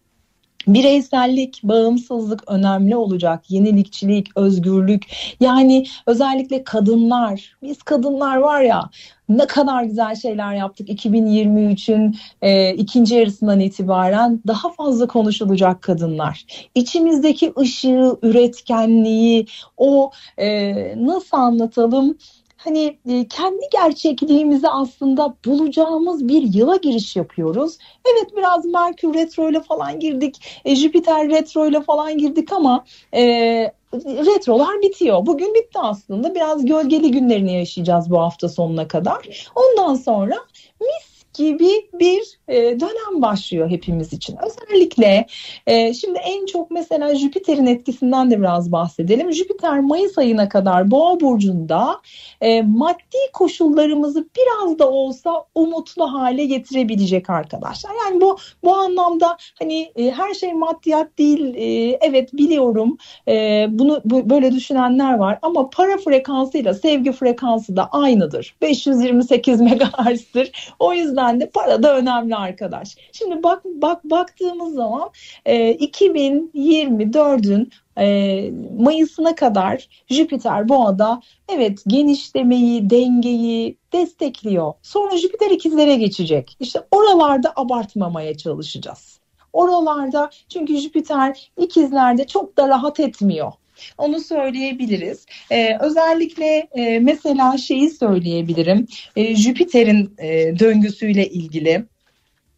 Bireysellik, 0.67 1.59
bağımsızlık 1.63 2.43
önemli 2.47 2.95
olacak. 2.95 3.51
Yenilikçilik, 3.51 4.37
özgürlük. 4.37 5.05
Yani 5.39 5.85
özellikle 6.07 6.63
kadınlar. 6.63 7.55
Biz 7.63 7.83
kadınlar 7.83 8.37
var 8.37 8.61
ya 8.61 8.89
ne 9.37 9.47
kadar 9.47 9.83
güzel 9.83 10.15
şeyler 10.15 10.53
yaptık 10.53 10.89
2023'ün 10.89 12.17
e, 12.41 12.73
ikinci 12.73 13.15
yarısından 13.15 13.59
itibaren 13.59 14.41
daha 14.47 14.69
fazla 14.73 15.07
konuşulacak 15.07 15.81
kadınlar. 15.81 16.45
İçimizdeki 16.75 17.53
ışığı, 17.59 18.17
üretkenliği, 18.21 19.45
o 19.77 20.11
e, 20.37 20.73
nasıl 20.97 21.37
anlatalım? 21.37 22.17
Hani 22.63 22.97
e, 23.09 23.27
kendi 23.27 23.61
gerçekliğimizi 23.71 24.69
aslında 24.69 25.35
bulacağımız 25.45 26.27
bir 26.27 26.53
yıla 26.53 26.75
giriş 26.75 27.15
yapıyoruz. 27.15 27.77
Evet 28.11 28.37
biraz 28.37 28.65
Merkür 28.65 29.13
retro 29.13 29.49
ile 29.49 29.61
falan 29.61 29.99
girdik, 29.99 30.61
e, 30.65 30.75
Jüpiter 30.75 31.29
retro 31.29 31.67
ile 31.67 31.81
falan 31.81 32.17
girdik 32.17 32.53
ama 32.53 32.85
e, 33.13 33.21
retrolar 34.03 34.81
bitiyor. 34.81 35.25
Bugün 35.25 35.53
bitti 35.53 35.79
aslında. 35.79 36.35
Biraz 36.35 36.65
gölgeli 36.65 37.11
günlerini 37.11 37.53
yaşayacağız 37.53 38.09
bu 38.09 38.19
hafta 38.19 38.49
sonuna 38.49 38.87
kadar. 38.87 39.47
Ondan 39.55 39.95
sonra 39.95 40.35
mis 40.81 41.23
gibi 41.33 41.89
bir 41.93 42.39
e, 42.51 42.79
dönem 42.79 43.21
başlıyor 43.21 43.69
hepimiz 43.69 44.13
için. 44.13 44.37
Özellikle 44.45 45.25
e, 45.67 45.93
şimdi 45.93 46.19
en 46.19 46.45
çok 46.45 46.71
mesela 46.71 47.15
Jüpiter'in 47.15 47.65
etkisinden 47.65 48.31
de 48.31 48.39
biraz 48.39 48.71
bahsedelim. 48.71 49.33
Jüpiter 49.33 49.79
Mayıs 49.79 50.17
ayına 50.17 50.49
kadar 50.49 50.91
Boğa 50.91 51.19
burcunda 51.19 52.01
e, 52.41 52.61
maddi 52.61 53.17
koşullarımızı 53.33 54.27
biraz 54.37 54.79
da 54.79 54.89
olsa 54.89 55.45
umutlu 55.55 56.13
hale 56.13 56.45
getirebilecek 56.45 57.29
arkadaşlar. 57.29 57.91
Yani 58.05 58.21
bu 58.21 58.37
bu 58.63 58.75
anlamda 58.75 59.37
hani 59.59 59.91
her 59.97 60.33
şey 60.33 60.53
maddiyat 60.53 61.17
değil. 61.17 61.55
Evet 62.01 62.33
biliyorum. 62.33 62.97
Bunu 63.79 64.01
bu, 64.05 64.29
böyle 64.29 64.51
düşünenler 64.51 65.13
var 65.13 65.39
ama 65.41 65.69
para 65.69 65.97
frekansıyla 65.97 66.73
sevgi 66.73 67.11
frekansı 67.11 67.75
da 67.75 67.89
aynıdır. 67.91 68.55
528 68.61 69.61
MHz'dir. 69.61 70.73
O 70.79 70.93
yüzden 70.93 71.41
de 71.41 71.49
para 71.49 71.83
da 71.83 71.97
önemli 71.97 72.35
arkadaş. 72.41 72.97
Şimdi 73.11 73.43
bak 73.43 73.65
bak 73.65 74.03
baktığımız 74.03 74.73
zaman 74.73 75.09
e, 75.45 75.75
2024'ün 75.75 77.71
e, 77.97 78.51
Mayıs'ına 78.79 79.35
kadar 79.35 79.87
Jüpiter 80.09 80.69
Boğa'da 80.69 81.21
evet 81.49 81.83
genişlemeyi, 81.87 82.89
dengeyi 82.89 83.77
destekliyor. 83.93 84.73
Sonra 84.81 85.17
Jüpiter 85.17 85.51
ikizlere 85.51 85.95
geçecek. 85.95 86.57
İşte 86.59 86.79
oralarda 86.91 87.53
abartmamaya 87.55 88.37
çalışacağız. 88.37 89.19
Oralarda 89.53 90.29
çünkü 90.49 90.77
Jüpiter 90.77 91.51
ikizlerde 91.57 92.27
çok 92.27 92.57
da 92.57 92.67
rahat 92.67 92.99
etmiyor. 92.99 93.51
Onu 93.97 94.19
söyleyebiliriz. 94.19 95.25
Ee, 95.51 95.77
özellikle 95.79 96.67
e, 96.75 96.99
mesela 96.99 97.57
şeyi 97.57 97.89
söyleyebilirim. 97.89 98.87
E, 99.15 99.35
Jüpiter'in 99.35 100.13
e, 100.17 100.59
döngüsüyle 100.59 101.29
ilgili. 101.29 101.85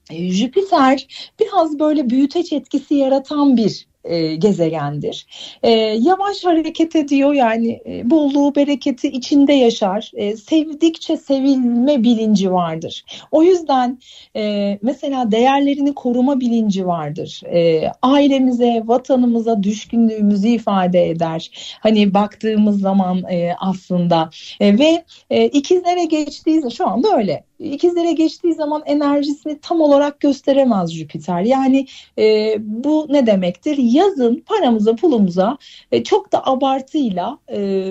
E, 0.10 0.32
Jüpiter 0.32 1.08
biraz 1.39 1.80
böyle 1.80 2.10
büyüteç 2.10 2.54
etkisi 2.54 2.95
yaratan 2.95 3.58
bir 3.58 3.88
e, 4.04 4.36
gezegendir. 4.36 5.28
E, 5.64 5.70
yavaş 5.99 6.43
hareket 6.43 6.95
ediyor 6.95 7.34
yani 7.34 7.82
e, 7.86 8.10
bolluğu 8.10 8.56
bereketi 8.56 9.08
içinde 9.08 9.54
yaşar. 9.54 10.12
E, 10.14 10.38
sevdikçe 10.38 11.18
sevilme 11.18 12.04
bilinci 12.04 12.51
vardır. 12.51 13.06
O 13.32 13.43
yüzden 13.43 13.99
e, 14.36 14.78
mesela 14.82 15.32
değerlerini 15.32 15.93
koruma 15.95 16.39
bilinci 16.39 16.88
vardır. 16.88 17.41
E, 17.45 17.91
ailemize, 18.01 18.82
vatanımıza 18.86 19.64
düşkünlüğümüzü 19.64 20.47
ifade 20.47 21.10
eder. 21.10 21.51
Hani 21.80 22.14
baktığımız 22.14 22.82
zaman 22.82 23.24
e, 23.32 23.54
aslında 23.60 24.30
e, 24.60 24.80
ve 24.80 25.04
e, 25.30 25.45
ikizlere 25.45 26.06
geçtiği 26.06 26.64
şu 26.72 26.88
anda 26.88 27.18
öyle 27.18 27.43
İkizlere 27.64 28.12
geçtiği 28.12 28.54
zaman 28.54 28.84
enerjisini 28.86 29.60
tam 29.60 29.82
olarak 29.82 30.20
gösteremez 30.20 30.93
Jüpiter. 30.93 31.41
Yani 31.41 31.88
e, 32.18 32.56
bu 32.60 33.08
ne 33.10 33.28
demektir? 33.28 33.78
Yazın 33.94 34.44
paramıza 34.46 34.96
pulumuza 34.96 35.58
e, 35.91 36.04
çok 36.04 36.32
da 36.32 36.48
abartıyla 36.48 37.38
e, 37.52 37.89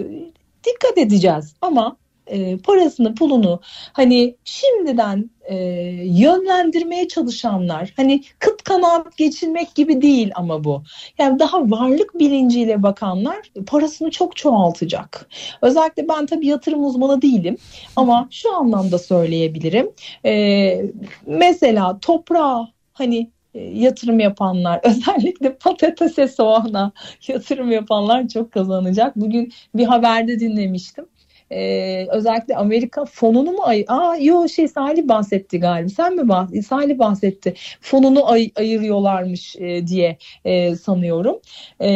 dikkat 0.64 0.98
edeceğiz. 0.98 1.54
Ama 1.60 1.96
e, 2.26 2.56
parasını 2.56 3.14
pulunu 3.14 3.60
hani 3.92 4.36
şimdiden 4.44 5.30
e, 5.44 5.54
yönlendirmeye 6.04 7.08
çalışanlar 7.08 7.92
hani 7.96 8.22
kıt 8.38 8.62
kanaat 8.62 9.16
geçirmek 9.16 9.74
gibi 9.74 10.02
değil 10.02 10.30
ama 10.34 10.64
bu. 10.64 10.82
Yani 11.18 11.38
daha 11.38 11.70
varlık 11.70 12.18
bilinciyle 12.18 12.82
bakanlar 12.82 13.52
parasını 13.66 14.10
çok 14.10 14.36
çoğaltacak. 14.36 15.28
Özellikle 15.62 16.08
ben 16.08 16.26
tabii 16.26 16.46
yatırım 16.46 16.84
uzmanı 16.84 17.22
değilim 17.22 17.56
ama 17.96 18.28
şu 18.30 18.56
anlamda 18.56 18.98
söyleyebilirim. 18.98 19.90
E, 20.24 20.84
mesela 21.26 21.98
toprağa 22.00 22.68
hani 22.92 23.30
yatırım 23.54 24.20
yapanlar 24.20 24.80
özellikle 24.84 25.54
patatese 25.54 26.28
soğana 26.28 26.92
yatırım 27.28 27.72
yapanlar 27.72 28.28
çok 28.28 28.52
kazanacak. 28.52 29.16
Bugün 29.16 29.52
bir 29.74 29.84
haberde 29.86 30.40
dinlemiştim 30.40 31.06
e, 31.52 32.06
özellikle 32.10 32.56
Amerika 32.56 33.04
fonunu 33.04 33.52
mu 33.52 33.62
ay 33.62 33.84
Aa 33.88 34.16
yo 34.16 34.48
şey 34.48 34.68
Salih 34.68 35.08
bahsetti 35.08 35.60
galiba. 35.60 35.88
Sen 35.88 36.16
mi 36.16 36.28
bahsetti? 36.28 36.62
Salih 36.62 36.98
bahsetti. 36.98 37.54
Fonunu 37.80 38.30
ay 38.30 38.50
ayırıyorlarmış 38.56 39.56
e, 39.56 39.86
diye 39.86 40.18
e, 40.44 40.76
sanıyorum. 40.76 41.40
E, 41.80 41.90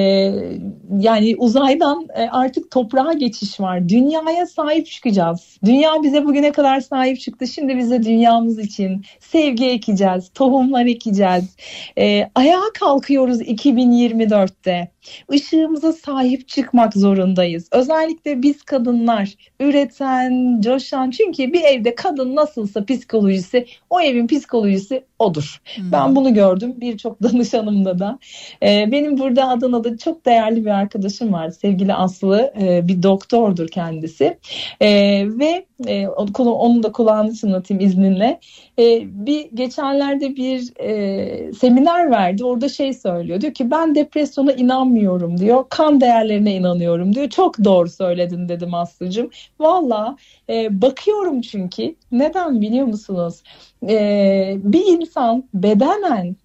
yani 0.98 1.36
uzaydan 1.38 2.08
e, 2.14 2.28
artık 2.28 2.70
toprağa 2.70 3.12
geçiş 3.12 3.60
var. 3.60 3.88
Dünyaya 3.88 4.46
sahip 4.46 4.86
çıkacağız. 4.86 5.58
Dünya 5.64 6.02
bize 6.02 6.24
bugüne 6.24 6.52
kadar 6.52 6.80
sahip 6.80 7.20
çıktı. 7.20 7.46
Şimdi 7.46 7.76
bize 7.76 8.02
dünyamız 8.02 8.58
için 8.58 9.04
sevgi 9.20 9.66
ekeceğiz. 9.66 10.30
Tohumlar 10.34 10.86
ekeceğiz. 10.86 11.56
E, 11.98 12.30
ayağa 12.34 12.70
kalkıyoruz 12.74 13.40
2024'te. 13.40 14.95
Işığımıza 15.32 15.92
sahip 15.92 16.48
çıkmak 16.48 16.94
zorundayız. 16.94 17.68
Özellikle 17.72 18.42
biz 18.42 18.62
kadınlar 18.62 19.34
üreten, 19.60 20.60
coşan 20.60 21.10
çünkü 21.10 21.52
bir 21.52 21.62
evde 21.62 21.94
kadın 21.94 22.36
nasılsa 22.36 22.84
psikolojisi 22.84 23.66
o 23.90 24.00
evin 24.00 24.26
psikolojisi 24.26 25.04
odur. 25.18 25.60
Hmm. 25.76 25.92
Ben 25.92 26.16
bunu 26.16 26.34
gördüm 26.34 26.74
birçok 26.76 27.22
danışanımda 27.22 27.98
da. 27.98 28.18
Ee, 28.62 28.88
benim 28.92 29.18
burada 29.18 29.48
Adana'da 29.48 29.98
çok 29.98 30.26
değerli 30.26 30.64
bir 30.64 30.70
arkadaşım 30.70 31.32
var. 31.32 31.50
Sevgili 31.50 31.94
Aslı 31.94 32.52
e, 32.60 32.88
bir 32.88 33.02
doktordur 33.02 33.68
kendisi. 33.68 34.38
Ee, 34.80 35.24
ve 35.26 35.66
e, 35.86 36.08
onun 36.08 36.82
da 36.82 36.92
kulağını 36.92 37.34
çınlatayım 37.34 37.84
izninle. 37.84 38.40
Ee, 38.78 39.02
bir 39.04 39.50
geçenlerde 39.54 40.36
bir 40.36 40.80
e, 40.80 41.52
seminer 41.52 42.10
verdi. 42.10 42.44
Orada 42.44 42.68
şey 42.68 42.92
söylüyor. 42.92 43.40
Diyor 43.40 43.54
ki 43.54 43.70
ben 43.70 43.94
depresyona 43.94 44.52
inanmıyorum 44.52 44.95
diyor. 45.36 45.64
Kan 45.70 46.00
değerlerine 46.00 46.54
inanıyorum 46.54 47.14
diyor. 47.14 47.28
Çok 47.28 47.64
doğru 47.64 47.88
söyledin 47.88 48.48
dedim 48.48 48.74
Aslı'cığım. 48.74 49.30
Valla 49.60 50.16
e, 50.48 50.82
bakıyorum 50.82 51.40
çünkü. 51.40 51.96
Neden 52.12 52.60
biliyor 52.60 52.86
musunuz? 52.86 53.42
Ee, 53.88 54.56
bir 54.62 54.86
insan 54.86 55.44
bedenen, 55.54 56.36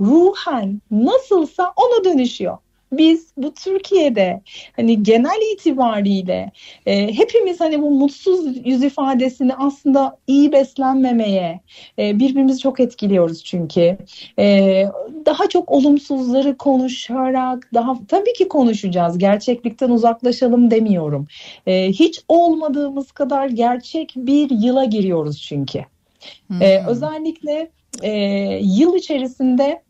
ruhen 0.00 0.82
nasılsa 0.90 1.72
ona 1.76 2.04
dönüşüyor. 2.04 2.58
Biz 2.92 3.32
bu 3.36 3.54
Türkiye'de 3.54 4.40
hani 4.76 5.02
genel 5.02 5.52
itibariyle 5.54 6.52
e, 6.86 7.14
hepimiz 7.14 7.60
hani 7.60 7.82
bu 7.82 7.90
mutsuz 7.90 8.66
yüz 8.66 8.84
ifadesini 8.84 9.54
aslında 9.54 10.18
iyi 10.26 10.52
beslenmemeye 10.52 11.60
e, 11.98 12.18
birbirimizi 12.18 12.58
çok 12.58 12.80
etkiliyoruz 12.80 13.44
çünkü. 13.44 13.98
E, 14.38 14.84
daha 15.26 15.48
çok 15.48 15.70
olumsuzları 15.70 16.56
konuşarak 16.56 17.70
daha 17.74 17.94
tabii 18.08 18.32
ki 18.32 18.48
konuşacağız 18.48 19.18
gerçeklikten 19.18 19.90
uzaklaşalım 19.90 20.70
demiyorum. 20.70 21.26
E, 21.66 21.88
hiç 21.88 22.20
olmadığımız 22.28 23.12
kadar 23.12 23.48
gerçek 23.48 24.12
bir 24.16 24.50
yıla 24.50 24.84
giriyoruz 24.84 25.42
çünkü. 25.42 25.84
Ee, 26.60 26.82
özellikle 26.86 27.70
e, 28.02 28.10
yıl 28.62 28.96
içerisinde 28.96 29.82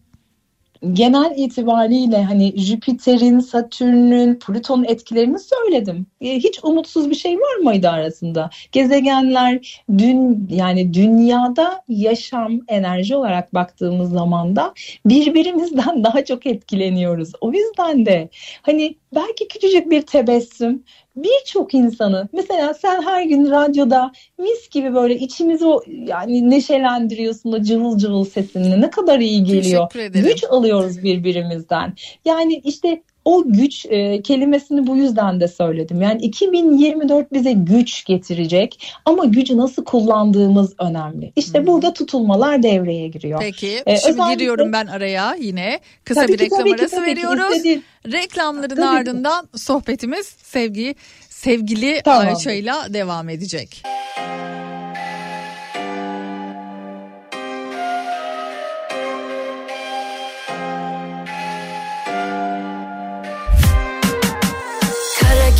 genel 0.93 1.33
itibariyle 1.37 2.25
hani 2.25 2.61
Jüpiter'in, 2.61 3.41
Satürn'ün, 3.41 4.35
Plüton'un 4.35 4.85
etkilerini 4.85 5.39
söyledim. 5.39 6.07
E, 6.21 6.37
hiç 6.37 6.59
umutsuz 6.63 7.11
bir 7.11 7.15
şey 7.15 7.37
var 7.37 7.57
mıydı 7.57 7.89
arasında? 7.89 8.51
Gezegenler 8.73 9.83
dün 9.99 10.49
yani 10.51 10.95
dünyada 10.95 11.83
yaşam 11.89 12.61
enerji 12.69 13.17
olarak 13.17 13.55
baktığımız 13.55 14.11
zaman 14.11 14.57
da 14.57 14.75
birbirimizden 15.07 16.05
daha 16.05 16.25
çok 16.25 16.47
etkileniyoruz. 16.47 17.33
O 17.41 17.53
yüzden 17.53 18.07
de 18.07 18.29
hani 18.63 18.95
belki 19.15 19.49
küçücük 19.49 19.91
bir 19.91 20.03
tebessüm 20.03 20.85
birçok 21.23 21.75
insanı 21.75 22.29
mesela 22.33 22.75
sen 22.75 23.03
her 23.03 23.23
gün 23.23 23.51
radyoda 23.51 24.13
mis 24.39 24.71
gibi 24.71 24.95
böyle 24.95 25.15
içimizi 25.17 25.67
o 25.67 25.83
yani 25.89 26.51
neşelendiriyorsun 26.51 27.53
o 27.53 27.63
cıvıl 27.63 27.99
cıvıl 27.99 28.25
sesinle 28.25 28.81
ne 28.81 28.91
kadar 28.91 29.19
iyi 29.19 29.45
geliyor. 29.45 29.83
Güç 30.23 30.45
alıyoruz 30.45 31.03
birbirimizden. 31.03 31.95
Yani 32.25 32.55
işte 32.65 33.03
o 33.25 33.43
güç 33.47 33.87
e, 33.87 34.23
kelimesini 34.23 34.87
bu 34.87 34.97
yüzden 34.97 35.41
de 35.41 35.49
söyledim. 35.49 36.03
Yani 36.03 36.23
2024 36.23 37.33
bize 37.33 37.53
güç 37.53 38.05
getirecek 38.05 38.95
ama 39.05 39.25
gücü 39.25 39.57
nasıl 39.57 39.85
kullandığımız 39.85 40.75
önemli. 40.79 41.33
İşte 41.37 41.67
burada 41.67 41.93
tutulmalar 41.93 42.63
devreye 42.63 43.09
giriyor. 43.09 43.41
Peki 43.41 43.83
Ee, 43.87 43.97
şimdi 43.97 44.13
özellikle- 44.13 44.35
giriyorum 44.35 44.73
ben 44.73 44.87
araya 44.87 45.35
yine. 45.35 45.81
Kısa 46.05 46.21
Tabii 46.23 46.33
bir 46.33 46.39
ki, 46.39 46.45
reklam 46.45 46.65
ki, 46.65 46.75
arası 46.75 46.97
ki. 46.97 47.03
veriyoruz. 47.03 47.57
İstediğin- 47.57 47.83
Reklamların 48.13 48.69
Tabii 48.77 48.81
ki. 48.81 48.87
ardından 48.87 49.49
sohbetimiz 49.57 50.27
sevgi 50.43 50.95
sevgili 51.29 52.01
Tamam. 52.05 52.27
Ayça'yla 52.27 52.95
devam 52.95 53.29
edecek. 53.29 53.83
Kara 53.85 54.60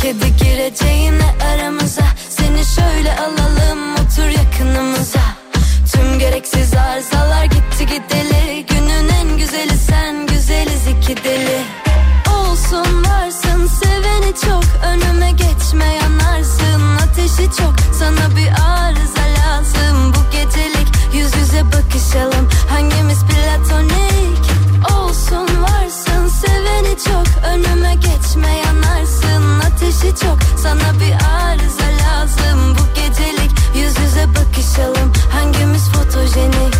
kedi 0.01 0.35
gireceğine 0.35 1.35
aramıza. 1.53 2.03
Seni 2.29 2.65
şöyle 2.65 3.15
alalım 3.19 3.93
otur 3.93 4.29
yakınımıza. 4.29 5.19
Tüm 5.93 6.19
gereksiz 6.19 6.73
arızalar 6.73 7.45
gitti 7.45 7.85
gideli. 7.85 8.65
Günün 8.65 9.09
en 9.09 9.37
güzeli 9.37 9.77
sen 9.77 10.27
güzeliz 10.27 10.87
iki 10.87 11.23
deli. 11.23 11.61
Olsun 12.35 13.03
varsın 13.03 13.67
seveni 13.67 14.33
çok. 14.45 14.63
Önüme 14.85 15.31
geçme 15.31 15.85
yanarsın 15.85 16.97
ateşi 17.03 17.57
çok. 17.57 17.73
Sana 17.99 18.35
bir 18.35 18.47
arıza 18.47 19.25
lazım. 19.39 20.13
Bu 20.13 20.31
gecelik 20.31 20.87
Yüz 21.13 21.35
yüze 21.35 21.65
bakışalım. 21.65 22.49
Hangimiz 22.69 23.19
platonik 23.25 24.10
seveni 26.41 26.95
çok 27.07 27.27
Önüme 27.45 27.93
geçme 27.95 28.51
yanarsın 28.65 29.59
ateşi 29.59 30.15
çok. 30.21 30.37
Sana 30.63 30.99
bir 30.99 31.13
arıza 31.13 31.89
lazım 32.03 32.75
bu 32.77 32.83
gecelik 32.95 33.51
Yüz 33.75 33.99
yüze 33.99 34.25
bakışalım. 34.35 35.13
Hangimiz 35.31 35.89
fotojenik? 35.89 36.75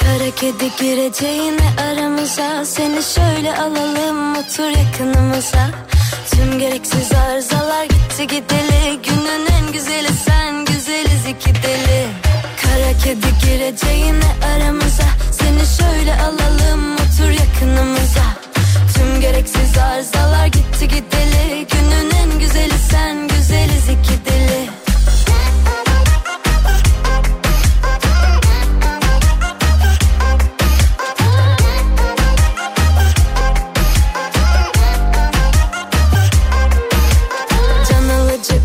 Kara 0.00 0.30
kedi 0.30 0.70
gireceğine 0.80 1.68
aramıza 1.88 2.64
Seni 2.64 3.02
şöyle 3.02 3.56
alalım 3.58 4.36
otur 4.36 4.70
yakınımıza. 4.78 5.70
Tüm 6.30 6.58
gereksiz 6.58 7.12
arızalar 7.12 7.84
gitti 7.84 8.26
gideli 8.26 9.00
Günün 9.02 9.46
en 9.58 9.72
güzeli 9.72 10.12
sen 10.26 10.64
güzeliz 10.64 11.26
iki 11.28 11.54
deli. 11.62 12.06
Kara 12.62 12.98
kedi 13.04 13.46
gireceğine 13.46 14.30
aramıza 14.54 15.08
Seni 15.30 15.66
şöyle 15.78 16.14
alalım 16.14 16.94
otur 16.94 17.30
yakınımıza 17.30 18.39
Tüm 19.00 19.20
gereksiz 19.20 19.78
arızalar 19.78 20.46
gitti 20.46 20.88
gideli. 20.88 21.66
Günün 21.72 22.10
en 22.10 22.38
güzeli 22.38 22.78
sen 22.90 23.28
güzeliz 23.28 23.88
iki 23.88 24.24
deli. 24.24 24.68
Can 37.88 38.08
alıcı 38.08 38.60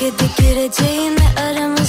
kedi 0.00 0.24
gireceğine 0.38 1.26
aramıza 1.36 1.79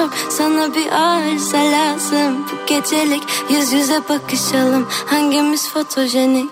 çok 0.00 0.14
sana 0.28 0.74
bir 0.74 0.92
arıza 0.92 1.58
lazım 1.58 2.46
Bu 2.52 2.66
gecelik 2.66 3.22
yüz 3.50 3.72
yüze 3.72 4.00
bakışalım 4.08 4.88
Hangimiz 5.06 5.68
fotojenik 5.68 6.50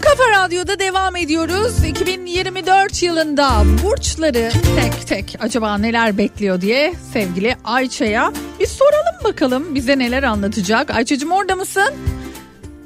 Kafa 0.00 0.30
Radyo'da 0.30 0.78
devam 0.78 1.16
ediyoruz. 1.16 1.84
2024 1.84 3.02
yılında 3.02 3.62
burçları 3.84 4.50
tek 4.80 5.06
tek 5.08 5.36
acaba 5.40 5.78
neler 5.78 6.18
bekliyor 6.18 6.60
diye 6.60 6.94
sevgili 7.12 7.56
Ayça'ya 7.64 8.32
bir 8.60 8.66
soralım 8.66 9.24
bakalım 9.24 9.74
bize 9.74 9.98
neler 9.98 10.22
anlatacak. 10.22 10.90
Ayça'cığım 10.90 11.32
orada 11.32 11.56
mısın? 11.56 11.94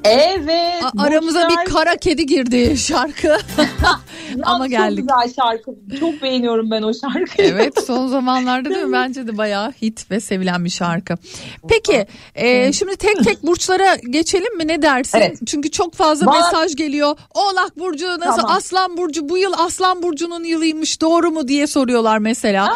Evet. 0.03 0.83
A- 0.83 1.03
aramıza 1.03 1.49
bir 1.49 1.71
kara 1.71 1.97
kedi 1.97 2.25
girdi 2.25 2.77
şarkı. 2.77 3.37
Ama 4.43 4.63
Çok 4.63 4.69
geldik. 4.71 4.97
güzel 5.09 5.33
şarkı. 5.35 5.71
Çok 5.99 6.21
beğeniyorum 6.21 6.71
ben 6.71 6.81
o 6.81 6.93
şarkıyı. 6.93 7.47
Evet 7.47 7.83
son 7.87 8.07
zamanlarda 8.07 8.69
değil 8.69 8.81
mi? 8.85 8.93
Bence 8.93 9.27
de 9.27 9.37
bayağı 9.37 9.71
hit 9.71 10.11
ve 10.11 10.19
sevilen 10.19 10.65
bir 10.65 10.69
şarkı. 10.69 11.13
Peki 11.69 12.05
e, 12.35 12.73
şimdi 12.73 12.95
tek 12.95 13.23
tek 13.23 13.43
burçlara 13.43 13.95
geçelim 13.95 14.57
mi 14.57 14.67
ne 14.67 14.81
dersin? 14.81 15.17
Evet. 15.17 15.37
Çünkü 15.45 15.71
çok 15.71 15.93
fazla 15.93 16.25
Bana- 16.25 16.35
mesaj 16.45 16.75
geliyor. 16.75 17.17
Oğlak 17.33 17.79
Burcu 17.79 18.07
nasıl 18.19 18.41
Tamam. 18.41 18.57
Aslan 18.57 18.97
Burcu 18.97 19.29
bu 19.29 19.37
yıl 19.37 19.53
Aslan 19.57 20.03
Burcu'nun 20.03 20.43
yılıymış 20.43 21.01
doğru 21.01 21.31
mu 21.31 21.47
diye 21.47 21.67
soruyorlar 21.67 22.17
mesela. 22.17 22.75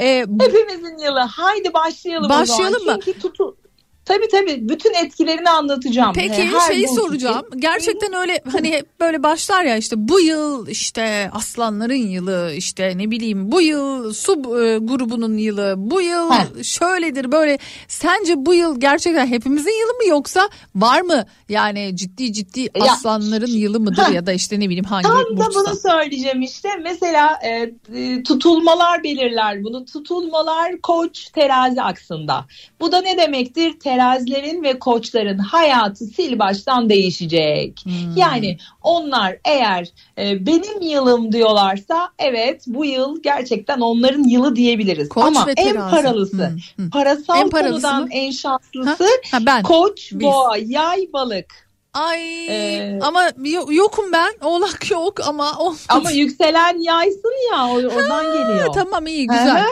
E, 0.00 0.24
bu- 0.26 0.44
Hepimizin 0.44 0.98
yılı. 0.98 1.20
Haydi 1.20 1.74
başlayalım, 1.74 2.28
Başlayalım 2.28 2.84
mı? 2.84 2.98
Çünkü 3.04 3.18
tutu... 3.18 3.56
Tabii 4.04 4.28
tabii 4.28 4.68
bütün 4.68 4.94
etkilerini 4.94 5.50
anlatacağım. 5.50 6.12
Peki 6.14 6.44
her 6.44 6.72
şeyi 6.72 6.88
soracağım. 6.88 7.46
için. 7.48 7.60
Gerçekten 7.60 8.14
öyle 8.14 8.40
hani 8.52 8.72
hep 8.72 9.00
böyle 9.00 9.22
başlar 9.22 9.64
ya 9.64 9.76
işte 9.76 9.96
bu 9.98 10.20
yıl 10.20 10.68
işte 10.68 11.30
aslanların 11.32 11.94
yılı 11.94 12.52
işte 12.56 12.92
ne 12.98 13.10
bileyim 13.10 13.52
bu 13.52 13.60
yıl 13.60 14.12
su 14.12 14.32
e, 14.32 14.78
grubunun 14.78 15.36
yılı 15.36 15.74
bu 15.76 16.00
yıl 16.00 16.30
Heh. 16.30 16.62
şöyledir 16.62 17.32
böyle. 17.32 17.58
Sence 17.88 18.34
bu 18.36 18.54
yıl 18.54 18.80
gerçekten 18.80 19.26
hepimizin 19.26 19.80
yılı 19.80 19.92
mı 19.92 20.08
yoksa 20.08 20.48
var 20.74 21.00
mı 21.00 21.24
yani 21.48 21.90
ciddi 21.94 22.32
ciddi 22.32 22.60
Ya- 22.60 22.92
aslanların 22.92 23.46
yılı 23.46 23.80
mıdır 23.80 24.08
ya 24.08 24.26
da 24.26 24.32
işte 24.32 24.60
ne 24.60 24.64
bileyim 24.64 24.84
hangi 24.84 25.08
Tam 25.08 25.38
da 25.38 25.46
bunu 25.54 25.76
söyleyeceğim 25.76 26.42
işte. 26.42 26.68
Mesela 26.82 27.38
e, 27.42 27.72
e, 27.94 28.22
tutulmalar 28.22 29.02
belirler 29.02 29.64
bunu. 29.64 29.84
Tutulmalar 29.84 30.80
koç 30.80 31.28
terazi 31.28 31.82
aksında. 31.82 32.44
Bu 32.80 32.92
da 32.92 33.00
ne 33.00 33.18
demektir? 33.18 33.80
Terazilerin 33.96 34.62
ve 34.62 34.78
koçların 34.78 35.38
hayatı 35.38 36.04
sil 36.14 36.32
baştan 36.38 36.88
değişecek. 36.88 37.80
Hmm. 37.84 37.92
Yani 38.16 38.58
onlar 38.82 39.36
eğer 39.44 39.88
e, 40.18 40.46
benim 40.46 40.80
yılım 40.82 41.32
diyorlarsa 41.32 42.08
evet 42.18 42.64
bu 42.66 42.84
yıl 42.84 43.22
gerçekten 43.22 43.80
onların 43.80 44.22
yılı 44.22 44.56
diyebiliriz. 44.56 45.08
Koç 45.08 45.24
Ama 45.24 45.46
ve 45.46 45.52
en 45.56 45.74
paralısı, 45.90 46.48
Hmm, 46.48 46.56
hmm. 46.76 46.90
parasal 46.90 47.40
En 47.40 47.50
paralısı 47.50 47.82
konudan 47.82 48.02
mı? 48.02 48.08
en 48.10 48.30
şanslısı 48.30 49.06
Ha, 49.30 49.38
ben. 49.46 49.62
koç, 49.62 50.10
Biz. 50.12 50.20
boğa, 50.20 50.56
yay, 50.56 51.06
balık. 51.12 51.68
Ay 51.94 52.46
Ee, 52.48 52.98
ama 53.02 53.30
yo- 53.44 53.72
yokum 53.72 54.12
ben 54.12 54.32
oğlak 54.42 54.90
yok 54.90 55.20
ama 55.28 55.52
o 55.58 55.74
Ama 55.88 56.10
yükselen 56.10 56.78
yaysın 56.82 57.52
ya 57.52 57.66
o- 57.66 57.94
oradan 57.94 58.24
geliyor. 58.32 58.72
tamam 58.74 59.06
iyi 59.06 59.26
güzel. 59.26 59.64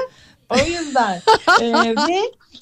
O 0.50 0.56
yüzden 0.56 1.20
Ee, 1.60 1.72
ve 2.08 2.20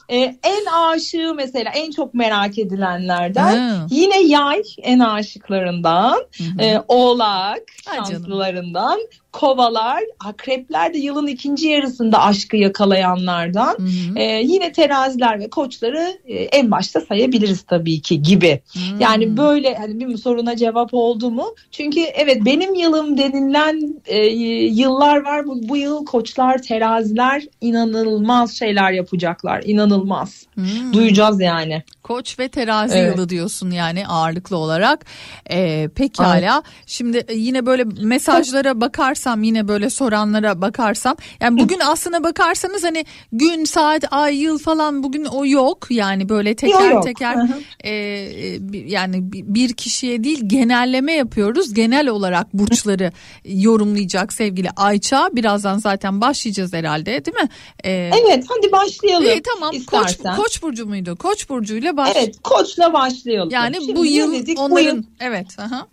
e, 0.09 0.17
en 0.43 0.67
aşığı 0.73 1.35
mesela 1.35 1.71
en 1.71 1.91
çok 1.91 2.15
merak 2.15 2.59
edilenlerden 2.59 3.57
Hı. 3.57 3.87
yine 3.91 4.23
yay 4.23 4.63
en 4.83 4.99
aşıklarından 4.99 6.19
Hı 6.39 6.45
hı. 6.45 6.63
e, 6.63 6.83
oğlak 6.89 7.63
şanslılarından 7.85 8.99
kovalar 9.33 10.05
akrepler 10.25 10.95
de 10.95 10.99
yılın 10.99 11.27
ikinci 11.27 11.69
yarısında 11.69 12.23
aşkı 12.23 12.57
yakalayanlardan 12.57 13.75
Hı 13.79 13.83
hı. 13.83 14.19
e, 14.19 14.43
yine 14.45 14.73
teraziler 14.73 15.41
ve 15.41 15.51
koçları 15.51 16.19
e, 16.27 16.35
en 16.35 16.71
başta 16.71 17.01
sayabiliriz 17.01 17.63
tabii 17.63 18.01
ki 18.01 18.23
gibi. 18.23 18.61
Hmm. 18.73 19.01
Yani 19.01 19.37
böyle 19.37 19.75
hani 19.75 20.09
bir 20.09 20.17
soruna 20.17 20.57
cevap 20.57 20.95
oldu 20.95 21.31
mu? 21.31 21.55
Çünkü 21.71 22.01
evet 22.01 22.45
benim 22.45 22.75
yılım 22.75 23.19
denilen 23.19 24.01
e, 24.07 24.27
yıllar 24.67 25.25
var. 25.25 25.47
Bu, 25.47 25.69
bu 25.69 25.77
yıl 25.77 26.05
koçlar, 26.05 26.63
teraziler 26.63 27.43
inanılmaz 27.61 28.59
şeyler 28.59 28.93
yapacaklar. 28.93 29.63
İnanılmaz. 29.67 30.47
Hmm. 30.55 30.93
Duyacağız 30.93 31.41
yani. 31.41 31.83
Koç 32.09 32.39
ve 32.39 32.49
terazi 32.49 32.99
Evet. 32.99 33.17
yılı 33.17 33.29
diyorsun 33.29 33.71
yani 33.71 34.07
ağırlıklı 34.07 34.57
olarak. 34.57 35.05
Ee, 35.51 35.89
pekala. 35.95 36.63
Şimdi 36.87 37.25
e, 37.29 37.35
yine 37.35 37.67
böyle 37.67 37.85
mesajlara 37.85 38.81
bakarsam 38.81 39.43
yine 39.43 39.69
böyle 39.69 39.91
soranlara 39.91 40.61
bakarsam. 40.63 41.17
Yani 41.41 41.59
bugün 41.59 41.81
aslına 41.81 42.25
bakarsanız 42.25 42.85
hani 42.85 43.05
gün, 43.33 43.65
saat, 43.65 44.05
ay, 44.11 44.37
yıl 44.37 44.59
falan 44.59 45.03
bugün 45.03 45.25
o 45.25 45.47
yok. 45.47 45.87
Yani 45.91 46.29
böyle 46.29 46.55
teker 46.57 46.91
Yok, 46.91 47.05
teker 47.05 47.37
Hı 47.37 47.41
hı. 47.41 47.61
e, 47.85 47.91
e, 47.91 48.59
yani 48.87 49.33
bi- 49.33 49.45
bir 49.55 49.73
kişiye 49.73 50.25
değil 50.25 50.41
genelleme 50.47 51.13
yapıyoruz. 51.13 51.75
Genel 51.75 52.09
olarak 52.09 52.55
burçları 52.55 53.13
yorumlayacak 53.45 54.33
sevgili 54.33 54.71
Ayça. 54.77 55.29
Birazdan 55.33 55.79
zaten 55.79 56.21
başlayacağız 56.21 56.73
herhalde 56.73 57.25
değil 57.25 57.37
mi? 57.37 57.49
Ee, 57.85 58.11
Evet 58.25 58.45
hadi 58.49 58.73
başlayalım. 58.73 59.25
iyi, 59.27 59.43
tamam. 59.55 59.71
Koç, 59.71 60.11
istersen. 60.11 60.37
Koç 60.37 60.63
burcu 60.63 60.87
muydu? 60.87 61.17
Koç 61.17 61.49
burcuyla 61.51 61.98
baş. 61.99 62.13
Evet 62.17 62.35
koçla 62.43 62.93
başlayalım. 62.93 63.51
Yani 63.51 63.77
Şimdi 63.77 63.97
bu 63.97 64.05
yıl 64.07 64.33
dedik? 64.33 64.59
Bu 64.59 64.63
onların 64.63 64.97
yıl 64.97 65.03
evet 65.21 65.59
aha. 65.59 65.87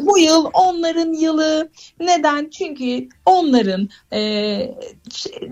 bu 0.00 0.18
yıl 0.18 0.46
onların 0.52 1.12
yılı 1.12 1.70
neden? 2.00 2.50
Çünkü 2.50 3.08
onların 3.26 3.88
e, 4.12 4.20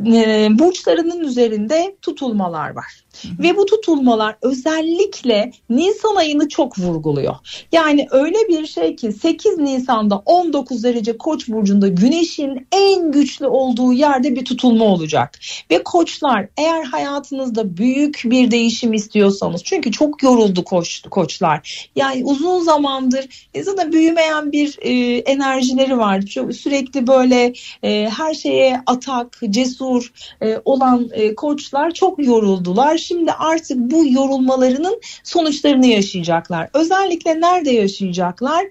e, 0.07 0.49
burçlarının 0.51 1.21
üzerinde 1.21 1.97
tutulmalar 2.03 2.71
var. 2.71 3.05
Ve 3.39 3.57
bu 3.57 3.67
tutulmalar 3.67 4.37
özellikle 4.43 5.53
Nisan 5.71 6.17
ayını 6.17 6.49
çok 6.49 6.79
vurguluyor. 6.79 7.35
Yani 7.73 8.07
öyle 8.11 8.49
bir 8.49 8.67
şey 8.67 8.97
ki 8.97 9.13
8 9.13 9.59
Nisan'da 9.59 10.23
19 10.27 10.85
derece 10.85 11.19
Koç 11.19 11.49
burcunda 11.49 11.89
Güneş'in 11.89 12.67
en 12.73 13.13
güçlü 13.13 13.47
olduğu 13.47 13.93
yerde 13.93 14.37
bir 14.37 14.45
tutulma 14.45 14.85
olacak. 14.85 15.39
Ve 15.71 15.83
koçlar 15.83 16.49
eğer 16.57 16.85
hayatınızda 16.85 17.77
büyük 17.77 18.23
bir 18.25 18.51
değişim 18.51 18.93
istiyorsanız 18.93 19.65
çünkü 19.65 19.93
çok 19.93 20.23
yoruldu 20.23 20.65
koç, 20.65 21.03
koçlar. 21.11 21.91
Yani 21.97 22.25
uzun 22.25 22.61
zamandır 22.61 23.49
zaten 23.63 23.93
büyümeyen 23.93 24.53
bir 24.53 24.79
e, 24.83 25.19
enerjileri 25.19 25.99
var. 25.99 26.21
Sürekli 26.53 27.07
böyle 27.07 27.53
e, 27.83 28.09
her 28.17 28.35
şeye 28.35 28.83
atak, 28.87 29.41
cesur 29.51 30.13
e, 30.43 30.57
olan 30.65 31.09
e, 31.13 31.35
koçlar 31.35 31.91
çok 31.91 32.27
yoruldular. 32.27 33.00
Şimdi 33.01 33.33
artık 33.33 33.77
bu 33.79 34.07
yorulmalarının 34.07 35.01
sonuçlarını 35.25 35.87
yaşayacaklar. 35.87 36.69
Özellikle 36.75 37.41
nerede 37.41 37.71
yaşayacaklar? 37.71 38.65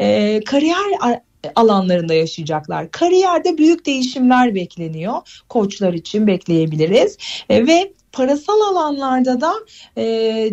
E, 0.00 0.40
kariyer 0.44 1.20
alanlarında 1.54 2.14
yaşayacaklar. 2.14 2.90
Kariyerde 2.90 3.58
büyük 3.58 3.86
değişimler 3.86 4.54
bekleniyor. 4.54 5.42
Koçlar 5.48 5.92
için 5.92 6.26
bekleyebiliriz. 6.26 7.18
E, 7.48 7.66
ve 7.66 7.92
parasal 8.12 8.60
alanlarda 8.60 9.40
da 9.40 9.52
e, 9.96 10.50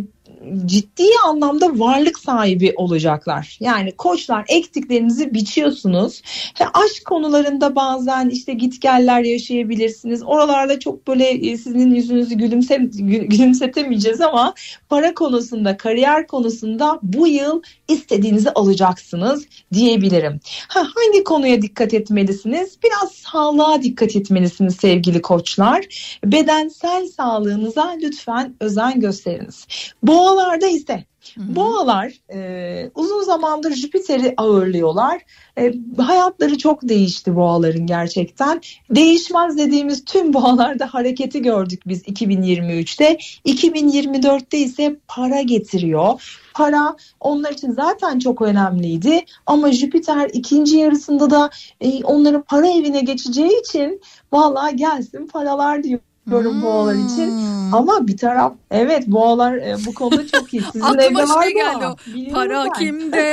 ciddi 0.65 1.03
anlamda 1.25 1.79
varlık 1.79 2.19
sahibi 2.19 2.73
olacaklar. 2.75 3.57
Yani 3.59 3.91
koçlar 3.91 4.45
ektiklerinizi 4.47 5.33
biçiyorsunuz. 5.33 6.21
Ha, 6.53 6.71
aşk 6.73 7.05
konularında 7.05 7.75
bazen 7.75 8.29
işte 8.29 8.53
gitgeller 8.53 9.21
yaşayabilirsiniz. 9.21 10.23
Oralarda 10.23 10.79
çok 10.79 11.07
böyle 11.07 11.29
e, 11.29 11.57
sizin 11.57 11.95
yüzünüzü 11.95 12.35
gülümse, 12.35 12.75
gü- 12.75 13.25
gülümsetemeyeceğiz 13.25 14.21
ama 14.21 14.53
para 14.89 15.13
konusunda, 15.13 15.77
kariyer 15.77 16.27
konusunda 16.27 16.99
bu 17.03 17.27
yıl 17.27 17.61
istediğinizi 17.93 18.51
alacaksınız 18.51 19.45
diyebilirim. 19.73 20.39
Ha, 20.67 20.83
hangi 20.95 21.23
konuya 21.23 21.61
dikkat 21.61 21.93
etmelisiniz? 21.93 22.77
Biraz 22.83 23.11
sağlığa 23.11 23.81
dikkat 23.81 24.15
etmelisiniz 24.15 24.75
sevgili 24.75 25.21
koçlar. 25.21 25.85
Bedensel 26.25 27.07
sağlığınıza 27.07 27.97
lütfen 28.01 28.55
özen 28.59 28.99
gösteriniz. 28.99 29.67
Boğalarda 30.03 30.67
ise 30.67 31.05
Boğalar 31.37 32.13
e, 32.33 32.91
uzun 32.95 33.21
zamandır 33.21 33.71
Jüpiter'i 33.71 34.33
ağırlıyorlar. 34.37 35.21
E, 35.57 35.73
hayatları 35.97 36.57
çok 36.57 36.89
değişti 36.89 37.35
boğaların 37.35 37.85
gerçekten. 37.85 38.61
Değişmez 38.89 39.57
dediğimiz 39.57 40.05
tüm 40.05 40.33
boğalarda 40.33 40.85
hareketi 40.85 41.41
gördük 41.41 41.81
biz 41.87 42.03
2023'te. 42.03 43.17
2024'te 43.45 44.57
ise 44.57 44.95
para 45.07 45.41
getiriyor. 45.41 46.39
Para 46.53 46.95
onlar 47.19 47.51
için 47.51 47.71
zaten 47.71 48.19
çok 48.19 48.41
önemliydi 48.41 49.25
ama 49.45 49.71
Jüpiter 49.71 50.29
ikinci 50.33 50.77
yarısında 50.77 51.29
da 51.29 51.49
e, 51.81 52.03
onların 52.03 52.41
para 52.41 52.67
evine 52.67 53.01
geçeceği 53.01 53.59
için 53.59 54.01
vallahi 54.31 54.75
gelsin 54.75 55.27
paralar 55.27 55.83
diyor 55.83 55.99
Yorum 56.31 56.61
boğalar 56.61 56.93
için. 56.95 57.33
Ama 57.73 58.07
bir 58.07 58.17
taraf 58.17 58.53
evet 58.71 59.07
boğalar 59.07 59.53
e, 59.53 59.75
bu 59.85 59.93
konuda 59.93 60.27
çok 60.33 60.53
iyi. 60.53 60.61
Sizin 60.63 60.79
Aklıma 60.81 61.03
evde 61.03 61.15
var 61.33 61.43
şey 61.43 61.53
mı? 61.53 61.59
geldi 61.59 61.85
o. 61.87 61.95
Para 62.33 62.65
ben. 62.65 62.73
kimde? 62.73 63.23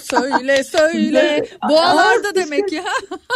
Söyle 0.02 0.64
söyle. 0.64 1.46
Boğalarda 1.68 2.28
Aa, 2.28 2.34
demek 2.34 2.72
ya. 2.72 2.84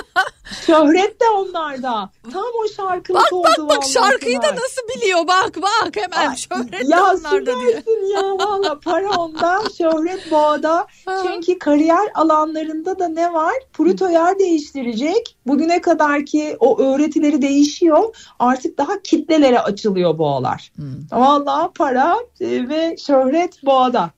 Şöhret 0.66 1.20
de 1.20 1.24
onlarda. 1.36 2.10
Tam 2.32 2.42
o 2.64 2.68
şarkılık 2.76 3.22
Bak 3.22 3.32
oldu 3.32 3.44
bak 3.48 3.58
bak 3.58 3.68
vallahi 3.70 3.92
şarkıyı 3.92 4.42
da 4.42 4.46
nasıl 4.46 4.82
biliyor 4.96 5.26
bak 5.28 5.56
bak 5.62 5.96
hemen 5.96 6.28
Ay, 6.30 6.36
şöhret 6.36 6.72
de 6.88 6.92
Ya 6.92 7.04
onlarda 7.04 7.60
diye. 7.60 7.82
ya 8.14 8.22
valla 8.38 8.80
para 8.80 9.10
onda 9.10 9.62
şöhret 9.78 10.30
boğada 10.30 10.86
çünkü 11.22 11.58
kariyer 11.58 12.08
alanlarında 12.14 12.98
da 12.98 13.08
ne 13.08 13.32
var 13.32 13.52
Pluto 13.72 14.08
yer 14.08 14.38
değiştirecek 14.38 15.36
bugüne 15.46 15.80
kadar 15.80 16.26
ki 16.26 16.56
o 16.60 16.78
öğretileri 16.80 17.42
değişiyor 17.42 18.16
artık 18.38 18.53
daha 18.78 19.02
kitlelere 19.02 19.60
açılıyor 19.60 20.18
boğalar 20.18 20.72
valla 21.12 21.70
para 21.74 22.16
e, 22.40 22.68
ve 22.68 22.96
şöhret 22.96 23.64
boğada 23.64 24.10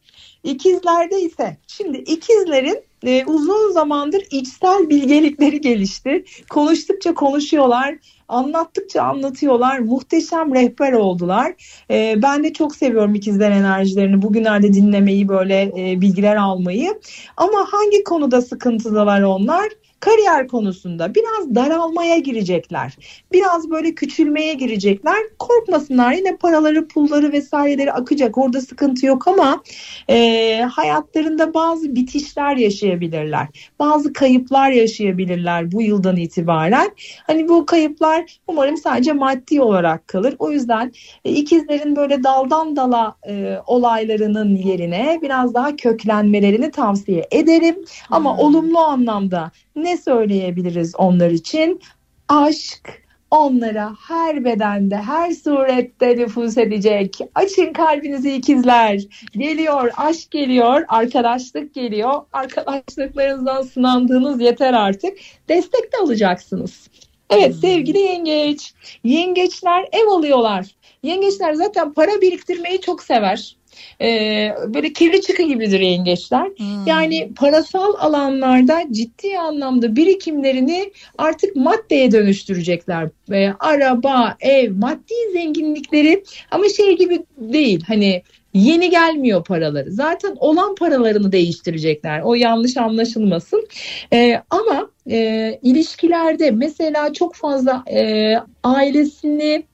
İkizlerde 0.46 1.20
ise 1.20 1.56
şimdi 1.66 1.98
ikizlerin 1.98 2.84
e, 3.06 3.24
uzun 3.24 3.72
zamandır 3.72 4.22
içsel 4.30 4.88
bilgelikleri 4.88 5.60
gelişti. 5.60 6.24
Konuştukça 6.50 7.14
konuşuyorlar, 7.14 7.94
anlattıkça 8.28 9.02
anlatıyorlar. 9.02 9.78
Muhteşem 9.78 10.54
rehber 10.54 10.92
oldular. 10.92 11.54
E, 11.90 12.22
ben 12.22 12.44
de 12.44 12.52
çok 12.52 12.76
seviyorum 12.76 13.14
ikizler 13.14 13.50
enerjilerini. 13.50 14.22
Bugünlerde 14.22 14.72
dinlemeyi 14.72 15.28
böyle 15.28 15.72
e, 15.76 16.00
bilgiler 16.00 16.36
almayı. 16.36 17.00
Ama 17.36 17.66
hangi 17.70 18.04
konuda 18.04 18.42
sıkıntıdalar 18.42 19.22
onlar? 19.22 19.68
Kariyer 20.00 20.48
konusunda 20.48 21.14
biraz 21.14 21.54
daralmaya 21.54 22.18
girecekler. 22.18 22.96
Biraz 23.32 23.70
böyle 23.70 23.94
küçülmeye 23.94 24.54
girecekler. 24.54 25.16
Korkmasınlar 25.38 26.12
yine 26.12 26.36
paraları, 26.36 26.88
pulları 26.88 27.32
vesaireleri 27.32 27.92
akacak. 27.92 28.38
Orada 28.38 28.60
sıkıntı 28.60 29.06
yok 29.06 29.28
ama 29.28 29.62
e, 30.10 30.60
hayatlarında 30.60 31.54
bazı 31.54 31.94
bitişler 31.94 32.56
yaşayabilirler. 32.56 33.46
Bazı 33.78 34.12
kayıplar 34.12 34.70
yaşayabilirler 34.70 35.72
bu 35.72 35.82
yıldan 35.82 36.16
itibaren. 36.16 36.90
Hani 37.26 37.48
bu 37.48 37.66
kayıplar 37.66 38.38
umarım 38.46 38.76
sadece 38.76 39.12
maddi 39.12 39.60
olarak 39.60 40.08
kalır. 40.08 40.36
O 40.38 40.50
yüzden 40.50 40.92
e, 41.24 41.30
ikizlerin 41.30 41.96
böyle 41.96 42.24
daldan 42.24 42.76
dala 42.76 43.16
e, 43.28 43.56
olaylarının 43.66 44.56
yerine 44.56 45.18
biraz 45.22 45.54
daha 45.54 45.76
köklenmelerini 45.76 46.70
tavsiye 46.70 47.26
ederim. 47.30 47.76
Ama 48.10 48.36
olumlu 48.36 48.78
anlamda 48.78 49.50
ne 49.76 49.96
söyleyebiliriz 49.96 50.94
onlar 50.98 51.30
için? 51.30 51.80
Aşk 52.28 53.06
onlara 53.30 53.92
her 54.08 54.44
bedende, 54.44 54.96
her 54.96 55.30
surette 55.30 56.16
nüfus 56.16 56.58
edecek. 56.58 57.18
Açın 57.34 57.72
kalbinizi 57.72 58.32
ikizler. 58.32 59.00
Geliyor, 59.32 59.90
aşk 59.96 60.30
geliyor, 60.30 60.84
arkadaşlık 60.88 61.74
geliyor. 61.74 62.22
Arkadaşlıklarınızdan 62.32 63.62
sınandığınız 63.62 64.40
yeter 64.40 64.72
artık. 64.72 65.18
Destek 65.48 65.92
de 65.92 65.96
alacaksınız. 66.02 66.88
Evet 67.30 67.56
sevgili 67.56 67.98
yengeç. 67.98 68.74
Yengeçler 69.04 69.88
ev 69.92 70.06
alıyorlar. 70.06 70.66
Yengeçler 71.02 71.54
zaten 71.54 71.92
para 71.92 72.20
biriktirmeyi 72.20 72.80
çok 72.80 73.02
sever. 73.02 73.56
Ee, 74.00 74.54
böyle 74.74 74.92
kirli 74.92 75.20
çıkı 75.22 75.42
gibidir 75.42 75.80
yengeçler. 75.80 76.48
Yani 76.86 77.32
parasal 77.36 77.94
alanlarda 77.98 78.82
ciddi 78.90 79.38
anlamda 79.38 79.96
birikimlerini 79.96 80.92
artık 81.18 81.56
maddeye 81.56 82.12
dönüştürecekler. 82.12 83.08
Ee, 83.32 83.52
araba, 83.60 84.36
ev, 84.40 84.72
maddi 84.72 85.14
zenginlikleri 85.32 86.24
ama 86.50 86.64
şey 86.68 86.98
gibi 86.98 87.22
değil 87.38 87.84
hani 87.88 88.22
yeni 88.54 88.90
gelmiyor 88.90 89.44
paraları. 89.44 89.92
Zaten 89.92 90.36
olan 90.38 90.74
paralarını 90.74 91.32
değiştirecekler. 91.32 92.20
O 92.20 92.34
yanlış 92.34 92.76
anlaşılmasın. 92.76 93.68
Ee, 94.12 94.42
ama 94.50 94.90
e, 95.10 95.58
ilişkilerde 95.62 96.50
mesela 96.50 97.12
çok 97.12 97.34
fazla 97.34 97.84
e, 97.92 98.34
ailesini 98.64 99.64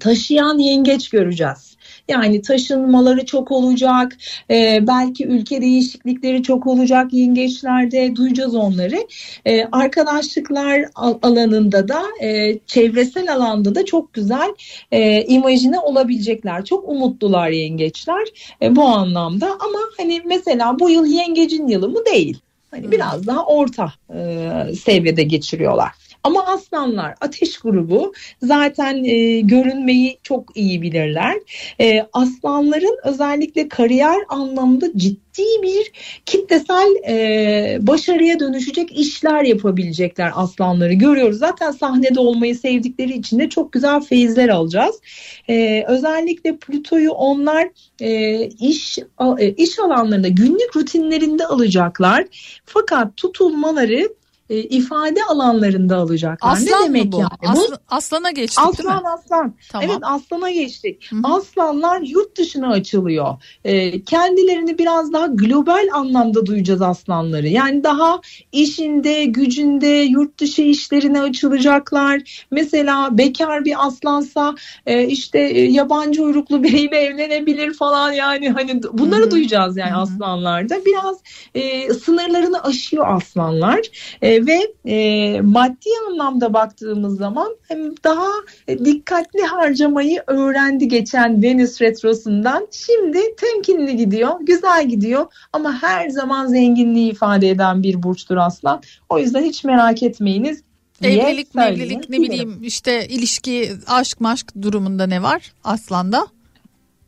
taşıyan 0.00 0.58
yengeç 0.58 1.08
göreceğiz. 1.08 1.75
Yani 2.08 2.42
taşınmaları 2.42 3.26
çok 3.26 3.50
olacak. 3.52 4.16
Ee, 4.50 4.78
belki 4.82 5.26
ülke 5.26 5.60
değişiklikleri 5.60 6.42
çok 6.42 6.66
olacak 6.66 7.12
yengeçlerde 7.12 8.16
duyacağız 8.16 8.54
onları. 8.54 8.96
Ee, 9.44 9.64
arkadaşlıklar 9.72 10.84
al- 10.94 11.18
alanında 11.22 11.88
da 11.88 12.02
e, 12.22 12.58
çevresel 12.66 13.32
alanda 13.32 13.74
da 13.74 13.84
çok 13.84 14.12
güzel 14.14 14.54
e, 14.92 15.24
imajine 15.24 15.80
olabilecekler. 15.80 16.64
Çok 16.64 16.88
umutlular 16.88 17.48
yengeçler 17.48 18.24
e, 18.62 18.76
bu 18.76 18.84
anlamda. 18.84 19.46
Ama 19.46 19.78
hani 19.96 20.22
mesela 20.24 20.78
bu 20.78 20.90
yıl 20.90 21.06
yengecin 21.06 21.68
yılı 21.68 21.88
mı 21.88 21.98
değil. 22.12 22.38
Hani 22.70 22.92
biraz 22.92 23.26
daha 23.26 23.44
orta 23.46 23.92
e, 24.14 24.50
seviyede 24.84 25.22
geçiriyorlar. 25.22 26.05
Ama 26.26 26.46
aslanlar 26.46 27.14
ateş 27.20 27.58
grubu 27.58 28.12
zaten 28.42 29.04
e, 29.04 29.40
görünmeyi 29.40 30.18
çok 30.22 30.56
iyi 30.56 30.82
bilirler. 30.82 31.34
E, 31.80 32.06
aslanların 32.12 32.98
özellikle 33.04 33.68
kariyer 33.68 34.18
anlamında 34.28 34.86
ciddi 34.96 35.42
bir 35.62 35.92
kitlesel 36.26 36.94
e, 37.08 37.78
başarıya 37.80 38.40
dönüşecek 38.40 38.98
işler 38.98 39.42
yapabilecekler 39.44 40.30
aslanları 40.34 40.92
görüyoruz. 40.92 41.38
Zaten 41.38 41.70
sahnede 41.70 42.20
olmayı 42.20 42.56
sevdikleri 42.56 43.12
için 43.12 43.38
de 43.38 43.48
çok 43.48 43.72
güzel 43.72 44.00
feyizler 44.00 44.48
alacağız. 44.48 45.00
E, 45.48 45.84
özellikle 45.88 46.56
Plüto'yu 46.56 47.10
onlar 47.10 47.68
e, 48.00 48.40
iş 48.46 48.98
a- 49.18 49.40
e, 49.40 49.48
iş 49.50 49.78
alanlarında 49.78 50.28
günlük 50.28 50.76
rutinlerinde 50.76 51.46
alacaklar. 51.46 52.24
Fakat 52.64 53.16
tutulmaları 53.16 54.08
e, 54.50 54.58
ifade 54.58 55.24
alanlarında 55.24 55.96
alacaklar. 55.96 56.52
Aslan 56.52 56.82
ne 56.82 56.86
demek 56.86 57.12
bu? 57.12 57.20
yani? 57.20 57.30
Bu 57.42 57.48
Aslan, 57.48 57.78
aslana 57.88 58.30
geçtik 58.30 58.64
değil 58.78 58.88
mi? 58.88 58.94
Aslan 58.94 59.12
aslan. 59.12 59.54
Tamam. 59.72 59.88
Evet 59.90 59.98
aslana 60.02 60.50
geçtik. 60.50 61.06
Hı 61.10 61.16
hı. 61.16 61.20
Aslanlar 61.24 62.00
yurt 62.00 62.38
dışına 62.38 62.68
açılıyor. 62.68 63.34
Ee, 63.64 64.02
kendilerini 64.04 64.78
biraz 64.78 65.12
daha 65.12 65.26
global 65.26 65.88
anlamda 65.92 66.46
duyacağız 66.46 66.82
aslanları. 66.82 67.48
Yani 67.48 67.84
daha 67.84 68.20
işinde, 68.52 69.24
gücünde, 69.24 69.86
yurt 69.86 70.40
dışı 70.40 70.62
işlerine 70.62 71.20
açılacaklar. 71.20 72.46
Mesela 72.50 73.18
bekar 73.18 73.64
bir 73.64 73.86
aslansa 73.86 74.54
e, 74.86 75.06
işte 75.06 75.38
e, 75.38 75.60
yabancı 75.60 76.22
uyruklu 76.22 76.62
biriyle 76.62 76.96
evlenebilir 76.96 77.74
falan 77.74 78.12
yani 78.12 78.50
hani 78.50 78.82
bunları 78.92 79.22
Hı 79.22 79.26
hı. 79.26 79.30
duyacağız 79.30 79.76
yani 79.76 79.90
Hı 79.90 79.96
hı. 79.96 80.00
aslanlarda. 80.00 80.84
Biraz 80.86 81.16
e, 81.54 81.94
sınırlarını 81.94 82.62
aşıyor 82.62 83.16
aslanlar. 83.16 83.80
E, 84.22 84.35
ve 84.46 84.90
e, 84.90 85.40
maddi 85.40 85.90
anlamda 86.08 86.54
baktığımız 86.54 87.18
zaman 87.18 87.56
hem 87.68 87.78
daha 88.04 88.28
dikkatli 88.68 89.42
harcamayı 89.42 90.22
öğrendi 90.26 90.88
geçen 90.88 91.42
Venüs 91.42 91.80
retrosundan. 91.80 92.68
Şimdi 92.70 93.18
temkinli 93.36 93.96
gidiyor, 93.96 94.30
güzel 94.40 94.88
gidiyor 94.88 95.26
ama 95.52 95.82
her 95.82 96.08
zaman 96.08 96.46
zenginliği 96.46 97.10
ifade 97.12 97.48
eden 97.48 97.82
bir 97.82 98.02
burçtur 98.02 98.36
aslan. 98.36 98.82
O 99.08 99.18
yüzden 99.18 99.42
hiç 99.42 99.64
merak 99.64 100.02
etmeyiniz. 100.02 100.62
Evlilik 101.02 101.54
mevlilik 101.54 102.10
ne 102.10 102.20
bileyim 102.20 102.58
işte 102.62 103.06
ilişki 103.08 103.72
aşk 103.86 104.20
maşk 104.20 104.52
durumunda 104.62 105.06
ne 105.06 105.22
var 105.22 105.52
aslanda? 105.64 106.26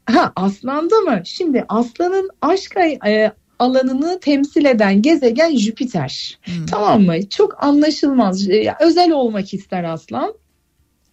Ha, 0.06 0.32
aslanda 0.36 0.96
mı? 0.96 1.22
Şimdi 1.24 1.64
aslanın 1.68 2.30
aşk 2.42 2.76
ay- 2.76 2.98
e, 3.06 3.32
alanını 3.58 4.20
temsil 4.20 4.64
eden 4.64 5.02
gezegen 5.02 5.56
Jüpiter. 5.56 6.38
Hmm. 6.44 6.66
Tamam 6.66 7.02
mı? 7.02 7.28
Çok 7.28 7.64
anlaşılmaz. 7.64 8.50
E, 8.50 8.74
özel 8.80 9.12
olmak 9.12 9.54
ister 9.54 9.84
aslan. 9.84 10.34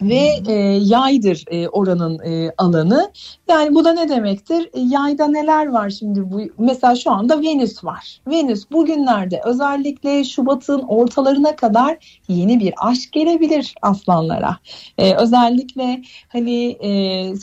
Ve 0.01 0.29
e, 0.47 0.53
yaydır 0.81 1.43
e, 1.47 1.67
oranın 1.67 2.19
e, 2.19 2.51
alanı. 2.57 3.11
Yani 3.49 3.75
bu 3.75 3.85
da 3.85 3.93
ne 3.93 4.09
demektir? 4.09 4.69
E, 4.73 4.79
yayda 4.79 5.27
neler 5.27 5.67
var 5.67 5.89
şimdi? 5.89 6.31
bu 6.31 6.41
Mesela 6.57 6.95
şu 6.95 7.11
anda 7.11 7.41
Venüs 7.41 7.83
var. 7.83 8.21
Venüs 8.27 8.71
bugünlerde 8.71 9.41
özellikle 9.45 10.23
Şubat'ın 10.23 10.81
ortalarına 10.81 11.55
kadar 11.55 12.21
yeni 12.27 12.59
bir 12.59 12.73
aşk 12.77 13.11
gelebilir 13.11 13.75
aslanlara. 13.81 14.57
E, 14.97 15.15
özellikle 15.15 16.01
hani 16.27 16.77
e, 16.79 16.89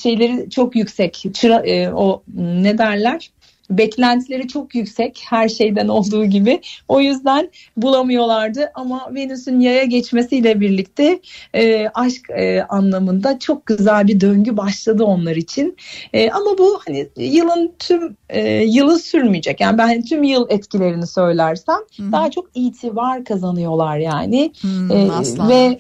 şeyleri 0.03 0.51
çok 0.51 0.77
yüksek. 0.77 1.25
Çıra, 1.35 1.67
e, 1.67 1.93
o 1.93 2.23
ne 2.37 2.79
derler? 2.79 3.31
Beklentileri 3.79 4.49
çok 4.49 4.75
yüksek 4.75 5.23
her 5.29 5.49
şeyden 5.49 5.89
olduğu 5.89 6.25
gibi. 6.25 6.61
O 6.89 7.01
yüzden 7.01 7.51
bulamıyorlardı 7.77 8.71
ama 8.75 9.09
Venüs'ün 9.15 9.61
yaya 9.61 9.85
geçmesiyle 9.85 10.61
birlikte 10.61 11.21
e, 11.55 11.89
aşk 11.95 12.31
e, 12.31 12.63
anlamında 12.63 13.39
çok 13.39 13.67
güzel 13.67 14.07
bir 14.09 14.21
döngü 14.21 14.57
başladı 14.57 15.05
onlar 15.05 15.37
için. 15.37 15.77
E, 16.13 16.31
ama 16.31 16.59
bu 16.59 16.81
hani 16.87 17.09
yılın 17.17 17.73
tüm 17.79 18.17
e, 18.29 18.65
yılı 18.65 18.99
sürmeyecek. 18.99 19.61
Yani 19.61 19.79
ben 19.79 20.03
tüm 20.03 20.23
yıl 20.23 20.47
etkilerini 20.51 21.07
söylersem 21.07 21.79
daha 22.13 22.31
çok 22.31 22.47
itibar 22.55 23.25
kazanıyorlar 23.25 23.99
yani. 23.99 24.53
Hmm, 24.61 24.91
E, 24.91 25.11
aslan. 25.13 25.49
ve 25.49 25.55
e, 25.55 25.79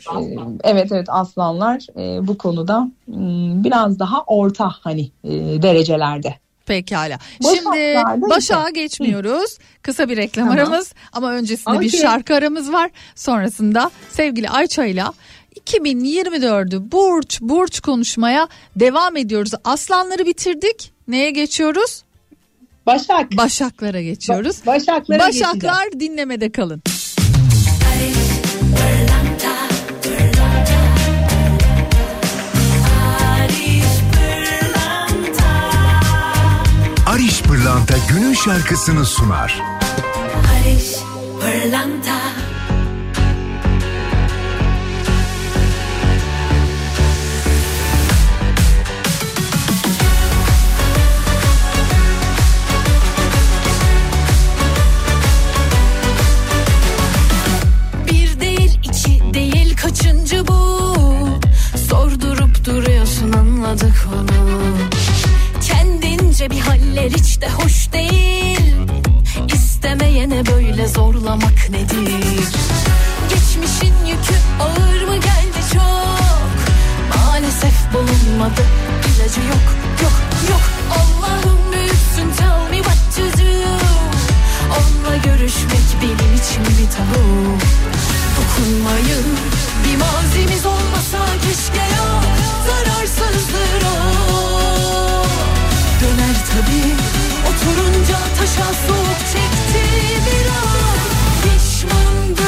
evet 0.64 0.92
evet 0.92 1.06
aslanlar 1.10 1.86
e, 1.96 2.26
bu 2.28 2.38
konuda 2.38 2.90
m, 3.06 3.64
biraz 3.64 3.98
daha 3.98 4.22
orta 4.26 4.68
hani 4.80 5.10
e, 5.24 5.30
derecelerde. 5.62 6.34
Pekala. 6.66 7.18
Başaklarda 7.42 7.56
Şimdi 7.56 8.30
Başak'a 8.30 8.70
geçmiyoruz. 8.70 9.58
Kısa 9.82 10.08
bir 10.08 10.16
reklam 10.16 10.48
Tamam. 10.48 10.58
aramız 10.58 10.94
ama 11.12 11.32
öncesinde 11.32 11.80
bir 11.80 11.88
Okey. 11.88 12.00
şarkı 12.00 12.34
aramız 12.34 12.72
var. 12.72 12.90
Sonrasında 13.14 13.90
sevgili 14.10 14.48
Ayça 14.48 14.84
ile 14.84 15.04
2024'ü 15.66 16.92
burç 16.92 17.40
burç 17.40 17.80
konuşmaya 17.80 18.48
devam 18.76 19.16
ediyoruz. 19.16 19.52
Aslanları 19.64 20.26
bitirdik. 20.26 20.92
Neye 21.08 21.30
geçiyoruz? 21.30 22.02
Başak. 22.86 23.36
Başaklara 23.36 24.02
geçiyoruz. 24.02 24.66
Başaklara 24.66 25.18
Başaklar 25.18 25.92
dinlemede 26.00 26.52
kalın. 26.52 26.82
Pırlanta 37.72 37.94
günün 38.08 38.34
şarkısını 38.34 39.04
sunar. 39.06 39.62
Barış 40.34 40.94
Pırlanta. 41.40 42.18
Bir 58.06 58.40
değil 58.40 58.78
iki 58.82 59.34
değil 59.34 59.76
kaçıncı 59.76 60.48
bu? 60.48 60.96
Sordurup 61.88 62.66
duruyorsun 62.66 63.32
anladık 63.32 64.08
onu 64.14 64.62
Kendince 65.64 66.50
bir 66.50 66.60
haller 66.60 67.10
hiç 67.10 67.40
de 67.40 67.48
hoş 67.48 67.92
değil. 67.92 68.74
İstemeyene 69.54 70.46
böyle 70.46 70.88
zorlamak 70.88 71.70
nedir? 71.70 72.24
Geçmişin 73.28 73.94
yükü 74.06 74.34
ağır 74.60 75.02
mı 75.08 75.14
geldi 75.14 75.62
çok? 75.72 76.52
Maalesef 77.16 77.92
bulunmadı 77.92 78.62
ilacı 79.06 79.40
yok 79.40 79.66
yok 80.02 80.12
yok. 80.50 80.62
Allah'ım 80.90 81.72
büyüksün 81.72 82.32
tell 82.38 82.70
me 82.70 82.76
what 82.76 83.16
to 83.16 83.38
do. 83.38 83.52
Onunla 84.76 85.16
görüşmek 85.16 85.86
benim 86.02 86.34
için 86.34 86.64
bir 86.64 86.90
tabu. 86.90 87.22
Dokunmayın 88.36 89.26
bir 89.84 89.96
mazimiz 89.96 90.66
olmasa 90.66 91.18
keşke 91.42 91.78
ya. 91.78 92.22
Zararsızdır 92.66 93.86
o 93.86 94.51
Döner 96.02 96.36
tabi 96.50 96.82
oturunca 97.48 98.18
taşa 98.38 98.72
soğuk 98.86 99.20
çekti 99.32 99.84
biraz. 100.26 101.02
Pişmandır 101.42 102.41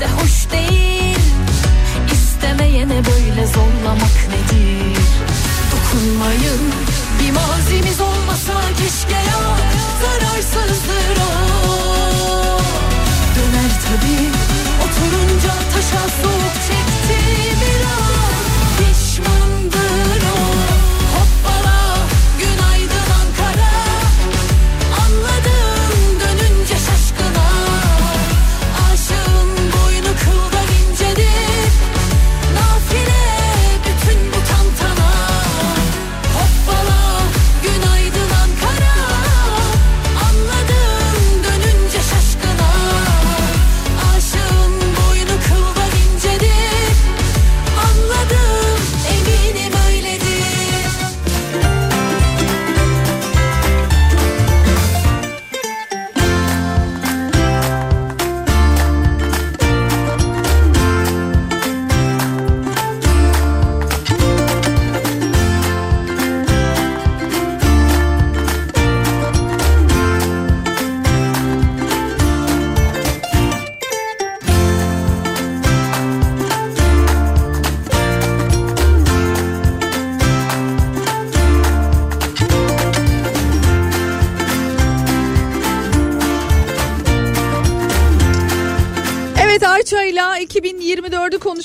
de 0.00 0.06
hoş 0.06 0.50
değil. 0.52 1.18
İstemeyene 2.12 3.02
böyle 3.04 3.46
zorlamak 3.46 4.16
nedir? 4.28 4.98
Dokunmayın. 5.72 6.72
Bir 7.20 7.30
mazimiz 7.30 8.00
olmasa 8.00 8.52
keşke 8.78 9.14
ya. 9.14 9.40
Zararsızdır 10.02 11.16
o. 11.20 11.78
Döner 13.36 13.72
tabi 13.84 14.16
oturunca 14.84 15.54
taşa 15.72 16.08
soğuk 16.22 16.54
çekti 16.68 17.20
biraz 17.60 18.17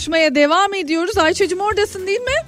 konuşmaya 0.04 0.36
devam 0.36 0.74
ediyoruz. 0.74 1.18
Ayça'cığım 1.18 1.60
oradasın 1.60 2.08
değil 2.08 2.20
mi? 2.20 2.46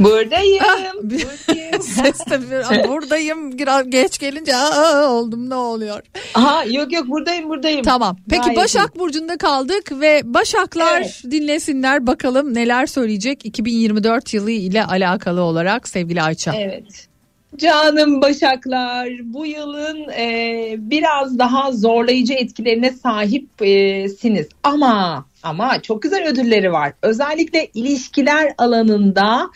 Buradayım. 0.00 0.64
Ses 1.82 2.26
de 2.30 2.40
bir- 2.42 2.88
buradayım 2.88 3.58
biraz 3.58 3.90
geç 3.90 4.18
gelince 4.18 4.56
aa, 4.56 5.08
oldum 5.08 5.50
ne 5.50 5.54
oluyor? 5.54 6.00
Aha 6.34 6.64
yok 6.64 6.92
yok 6.92 7.08
buradayım 7.08 7.48
buradayım. 7.48 7.82
Tamam. 7.82 8.16
Peki 8.30 8.42
Gayet 8.42 8.56
Başak 8.56 8.98
Burcu'nda 8.98 9.36
kaldık 9.38 9.92
ve 10.00 10.20
Başaklar 10.24 11.00
Evet. 11.00 11.22
dinlesinler 11.30 12.06
bakalım 12.06 12.54
neler 12.54 12.86
söyleyecek 12.86 13.46
2024 13.46 14.34
yılı 14.34 14.50
ile 14.50 14.84
alakalı 14.84 15.40
olarak 15.40 15.88
sevgili 15.88 16.22
Ayça. 16.22 16.54
Evet. 16.56 17.08
Canım 17.56 18.22
Başaklar 18.22 19.08
bu 19.24 19.46
yılın 19.46 20.08
e, 20.08 20.74
biraz 20.78 21.38
daha 21.38 21.72
zorlayıcı 21.72 22.32
etkilerine 22.34 22.90
sahipsiniz 22.92 24.48
ama 24.62 25.24
ama 25.42 25.82
çok 25.82 26.02
güzel 26.02 26.28
ödülleri 26.28 26.72
var. 26.72 26.92
Özellikle 27.02 27.68
ilişkiler 27.74 28.54
alanında 28.58 29.50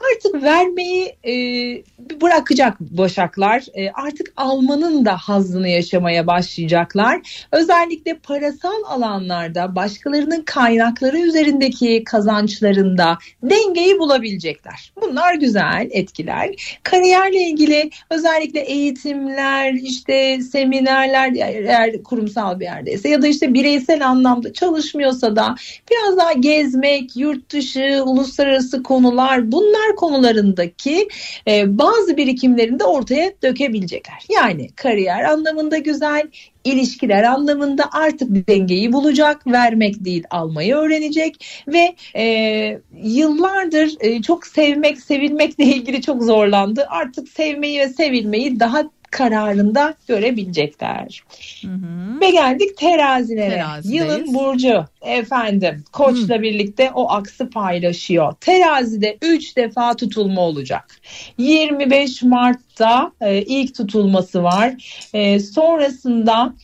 artık 0.00 0.42
vermeyi 0.42 1.16
e, 1.26 1.32
bırakacak 2.20 2.80
Başaklar. 2.80 3.64
E, 3.74 3.90
artık 3.90 4.32
almanın 4.36 5.04
da 5.04 5.16
hazzını 5.16 5.68
yaşamaya 5.68 6.26
başlayacaklar. 6.26 7.46
Özellikle 7.52 8.14
parasal 8.14 8.82
alanlarda 8.86 9.76
başkalarının 9.76 10.42
kaynakları 10.42 11.18
üzerindeki 11.18 12.04
kazançlarında 12.04 13.18
dengeyi 13.42 13.98
bulabilecekler. 13.98 14.92
Bunlar 15.02 15.34
güzel 15.34 15.88
etkiler. 15.90 16.78
Kariyerle 16.82 17.42
ilgili 17.42 17.90
özellikle 18.10 18.60
eğitimler, 18.60 19.72
işte 19.72 20.40
seminerler 20.42 21.32
eğer 21.34 22.02
kurumsal 22.02 22.60
bir 22.60 22.64
yerdeyse 22.64 23.08
ya 23.08 23.22
da 23.22 23.26
işte 23.26 23.54
bireysel 23.54 24.06
anlamda 24.06 24.52
çalışmıyorsa 24.52 25.36
da 25.36 25.54
biraz 25.90 26.16
daha 26.18 26.32
gezmek, 26.32 27.16
yurt 27.16 27.52
dışı, 27.52 28.02
uluslararası 28.04 28.82
konular 28.82 29.52
bunlar 29.52 29.89
konularındaki 29.96 31.08
e, 31.48 31.78
bazı 31.78 32.16
birikimlerini 32.16 32.78
de 32.78 32.84
ortaya 32.84 33.32
dökebilecekler. 33.42 34.24
Yani 34.30 34.68
kariyer 34.76 35.24
anlamında 35.24 35.78
güzel, 35.78 36.28
ilişkiler 36.64 37.22
anlamında 37.22 37.84
artık 37.92 38.48
dengeyi 38.48 38.92
bulacak, 38.92 39.46
vermek 39.46 40.04
değil 40.04 40.24
almayı 40.30 40.74
öğrenecek 40.74 41.62
ve 41.68 41.94
e, 42.16 42.78
yıllardır 43.02 43.96
e, 44.00 44.22
çok 44.22 44.46
sevmek, 44.46 45.00
sevilmekle 45.00 45.64
ilgili 45.64 46.02
çok 46.02 46.22
zorlandı. 46.22 46.86
Artık 46.90 47.28
sevmeyi 47.28 47.80
ve 47.80 47.88
sevilmeyi 47.88 48.60
daha 48.60 48.90
kararında 49.10 49.94
görebilecekler. 50.08 51.22
Ve 52.20 52.30
geldik 52.30 52.76
terazilere. 52.76 53.50
Terazideyiz. 53.50 54.00
Yılın 54.00 54.34
burcu 54.34 54.84
efendim 55.02 55.84
koçla 55.92 56.42
birlikte 56.42 56.90
o 56.94 57.10
aksı 57.10 57.50
paylaşıyor. 57.50 58.34
Terazide 58.40 59.18
3 59.22 59.56
defa 59.56 59.96
tutulma 59.96 60.40
olacak. 60.40 61.00
25 61.38 62.22
Mart'ta 62.22 63.12
e, 63.20 63.42
ilk 63.42 63.74
tutulması 63.74 64.42
var. 64.42 64.74
E, 65.14 65.40
sonrasında 65.40 66.54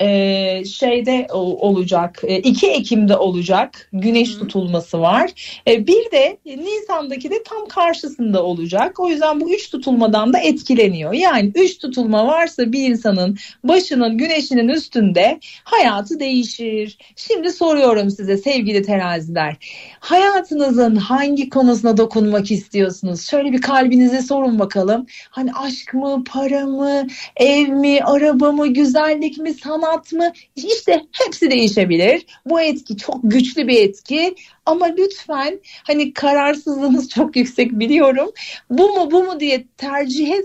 e, 0.00 0.64
şeyde 0.64 1.26
olacak. 1.30 2.20
E, 2.22 2.38
2 2.38 2.70
Ekim'de 2.70 3.16
olacak. 3.16 3.88
Güneş 3.92 4.34
tutulması 4.34 5.00
var. 5.00 5.60
E, 5.68 5.86
bir 5.86 6.10
de 6.10 6.38
Nisan'daki 6.46 7.30
de 7.30 7.42
tam 7.42 7.68
karşısında 7.68 8.44
olacak. 8.44 9.00
O 9.00 9.08
yüzden 9.08 9.40
bu 9.40 9.54
üç 9.54 9.70
tutulmadan 9.70 10.32
da 10.32 10.38
etkileniyor. 10.38 11.12
Yani 11.12 11.52
üç 11.54 11.78
tutulma 11.78 12.26
varsa 12.26 12.72
bir 12.72 12.90
insanın 12.90 13.38
başının 13.64 14.18
güneşinin 14.18 14.68
üstünde 14.68 15.40
hayatı 15.64 16.20
değişir. 16.20 16.98
Şimdi 17.16 17.52
soruyorum 17.52 18.10
size 18.10 18.36
sevgili 18.36 18.82
teraziler. 18.82 19.56
Hayatınızın 20.00 20.96
hangi 20.96 21.48
konusuna 21.48 21.96
dokunmak 21.96 22.50
istiyorsunuz? 22.50 23.26
Şöyle 23.26 23.52
bir 23.52 23.60
kalbinize 23.60 24.22
sorun 24.22 24.58
bakalım. 24.58 25.06
Hani 25.30 25.52
aşk 25.52 25.94
mı, 25.94 26.24
para 26.26 26.66
mı, 26.66 27.06
ev 27.36 27.68
mi, 27.68 28.00
araba 28.04 28.52
mı, 28.52 28.66
güzellik 28.66 29.38
mi, 29.38 29.54
sanat 29.54 29.89
mı? 30.12 30.32
İşte 30.56 31.00
hepsi 31.12 31.50
değişebilir. 31.50 32.26
Bu 32.46 32.60
etki 32.60 32.96
çok 32.96 33.18
güçlü 33.22 33.68
bir 33.68 33.82
etki. 33.88 34.34
Ama 34.66 34.86
lütfen 34.86 35.60
hani 35.86 36.12
kararsızlığınız 36.12 37.08
çok 37.14 37.36
yüksek 37.36 37.72
biliyorum. 37.72 38.30
Bu 38.70 38.88
mu 38.88 39.10
bu 39.10 39.24
mu 39.24 39.40
diye 39.40 39.66
tercihe 39.76 40.36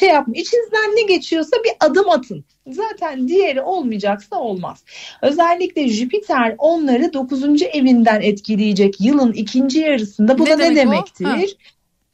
şey 0.00 0.08
yapın. 0.08 0.32
İçinizden 0.34 0.96
ne 0.96 1.02
geçiyorsa 1.02 1.56
bir 1.64 1.72
adım 1.80 2.10
atın. 2.10 2.44
Zaten 2.66 3.28
diğeri 3.28 3.60
olmayacaksa 3.62 4.36
olmaz. 4.36 4.84
Özellikle 5.22 5.88
Jüpiter 5.88 6.54
onları 6.58 7.12
9. 7.12 7.62
evinden 7.62 8.20
etkileyecek 8.20 9.00
yılın 9.00 9.32
ikinci 9.32 9.78
yarısında. 9.78 10.38
Bu 10.38 10.44
Ne 10.44 10.50
da 10.50 10.56
ne 10.56 10.76
demek 10.76 10.78
o? 10.78 11.20
demektir? 11.20 11.24
Ha. 11.24 11.38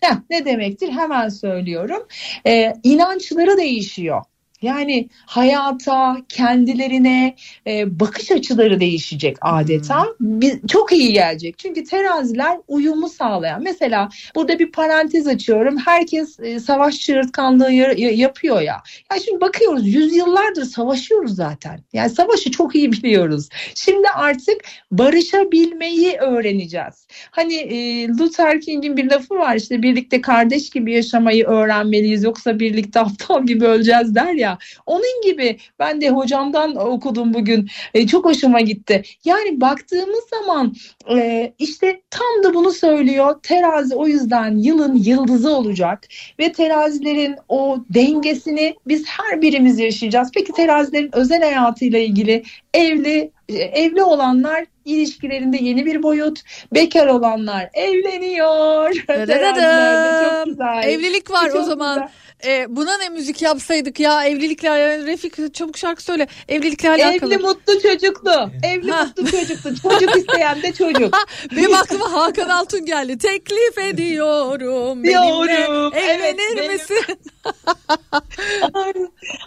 Heh, 0.00 0.16
ne 0.30 0.44
demektir? 0.44 0.88
Hemen 0.88 1.28
söylüyorum. 1.28 2.06
Ee, 2.46 2.74
inançları 2.82 3.56
değişiyor. 3.56 4.22
Yani 4.62 5.08
hayata, 5.26 6.16
kendilerine 6.28 7.34
e, 7.66 8.00
bakış 8.00 8.30
açıları 8.30 8.80
değişecek 8.80 9.36
adeta. 9.40 10.06
Bir- 10.20 10.68
çok 10.68 10.92
iyi 10.92 11.12
gelecek. 11.12 11.58
Çünkü 11.58 11.84
teraziler 11.84 12.56
uyumu 12.68 13.08
sağlayan. 13.08 13.62
Mesela 13.62 14.08
burada 14.36 14.58
bir 14.58 14.72
parantez 14.72 15.26
açıyorum. 15.26 15.76
Herkes 15.76 16.40
e, 16.40 16.60
savaş 16.60 16.98
çığırtkanlığı 17.00 17.72
ya- 17.72 17.92
ya- 17.96 18.10
yapıyor 18.10 18.60
ya. 18.60 18.76
Ya 19.12 19.18
şimdi 19.24 19.40
bakıyoruz 19.40 19.86
yüzyıllardır 19.94 20.64
savaşıyoruz 20.64 21.34
zaten. 21.36 21.80
Yani 21.92 22.10
savaşı 22.10 22.50
çok 22.50 22.74
iyi 22.74 22.92
biliyoruz. 22.92 23.48
Şimdi 23.74 24.08
artık 24.08 24.60
barışabilmeyi 24.90 26.12
öğreneceğiz. 26.16 27.06
Hani 27.30 27.54
e, 27.54 28.08
Luther 28.08 28.60
King'in 28.60 28.96
bir 28.96 29.10
lafı 29.10 29.34
var 29.34 29.56
işte 29.56 29.82
birlikte 29.82 30.20
kardeş 30.20 30.70
gibi 30.70 30.92
yaşamayı 30.92 31.44
öğrenmeliyiz 31.46 32.24
yoksa 32.24 32.60
birlikte 32.60 33.00
aptal 33.00 33.46
gibi 33.46 33.64
öleceğiz 33.64 34.14
der 34.14 34.32
ya. 34.34 34.47
Onun 34.86 35.22
gibi 35.24 35.58
ben 35.78 36.00
de 36.00 36.10
hocamdan 36.10 36.76
okudum 36.76 37.34
bugün. 37.34 37.68
E, 37.94 38.06
çok 38.06 38.24
hoşuma 38.24 38.60
gitti. 38.60 39.02
Yani 39.24 39.60
baktığımız 39.60 40.24
zaman 40.30 40.74
e, 41.10 41.52
işte 41.58 42.00
tam 42.10 42.44
da 42.44 42.54
bunu 42.54 42.72
söylüyor. 42.72 43.40
Terazi 43.42 43.94
o 43.94 44.06
yüzden 44.06 44.56
yılın 44.56 44.94
yıldızı 44.94 45.56
olacak 45.56 46.08
ve 46.38 46.52
terazilerin 46.52 47.36
o 47.48 47.78
dengesini 47.90 48.76
biz 48.86 49.06
her 49.06 49.42
birimiz 49.42 49.78
yaşayacağız. 49.78 50.30
Peki 50.34 50.52
terazilerin 50.52 51.10
özel 51.12 51.40
hayatıyla 51.40 51.98
ilgili 51.98 52.42
evli 52.74 53.30
evli 53.56 54.02
olanlar 54.02 54.64
ilişkilerinde 54.84 55.56
yeni 55.60 55.86
bir 55.86 56.02
boyut, 56.02 56.40
bekar 56.74 57.06
olanlar 57.06 57.70
evleniyor. 57.74 58.92
Çok 58.94 60.46
güzel. 60.46 60.82
Evlilik 60.84 61.30
var 61.30 61.50
o 61.50 61.52
Çok 61.52 61.66
zaman. 61.66 61.94
güzel. 61.94 62.08
E, 62.52 62.76
buna 62.76 62.98
ne 62.98 63.08
müzik 63.08 63.42
yapsaydık 63.42 64.00
ya 64.00 64.24
evlilikle. 64.24 64.98
Refik 65.06 65.54
çabuk 65.54 65.78
şarkı 65.78 66.02
söyle. 66.02 66.26
Evlilikle 66.48 66.90
alakalı. 66.90 67.34
Evli 67.34 67.42
mutlu 67.42 67.80
çocuklu. 67.82 68.50
Evli 68.62 68.92
mutlu 68.92 69.26
çocuklu. 69.30 69.70
Çocuk 69.82 70.16
isteyen 70.16 70.62
de 70.62 70.72
çocuk. 70.72 71.14
Benim 71.56 71.74
aklıma 71.74 72.12
Hakan 72.12 72.48
Altun 72.48 72.86
geldi. 72.86 73.18
Teklif 73.18 73.78
ediyorum. 73.78 75.04
Benimle 75.04 75.08
Diyorum. 75.08 75.92
Evet, 75.96 76.20
evlenir 76.20 76.56
benim- 76.56 76.72
misin? 76.72 76.96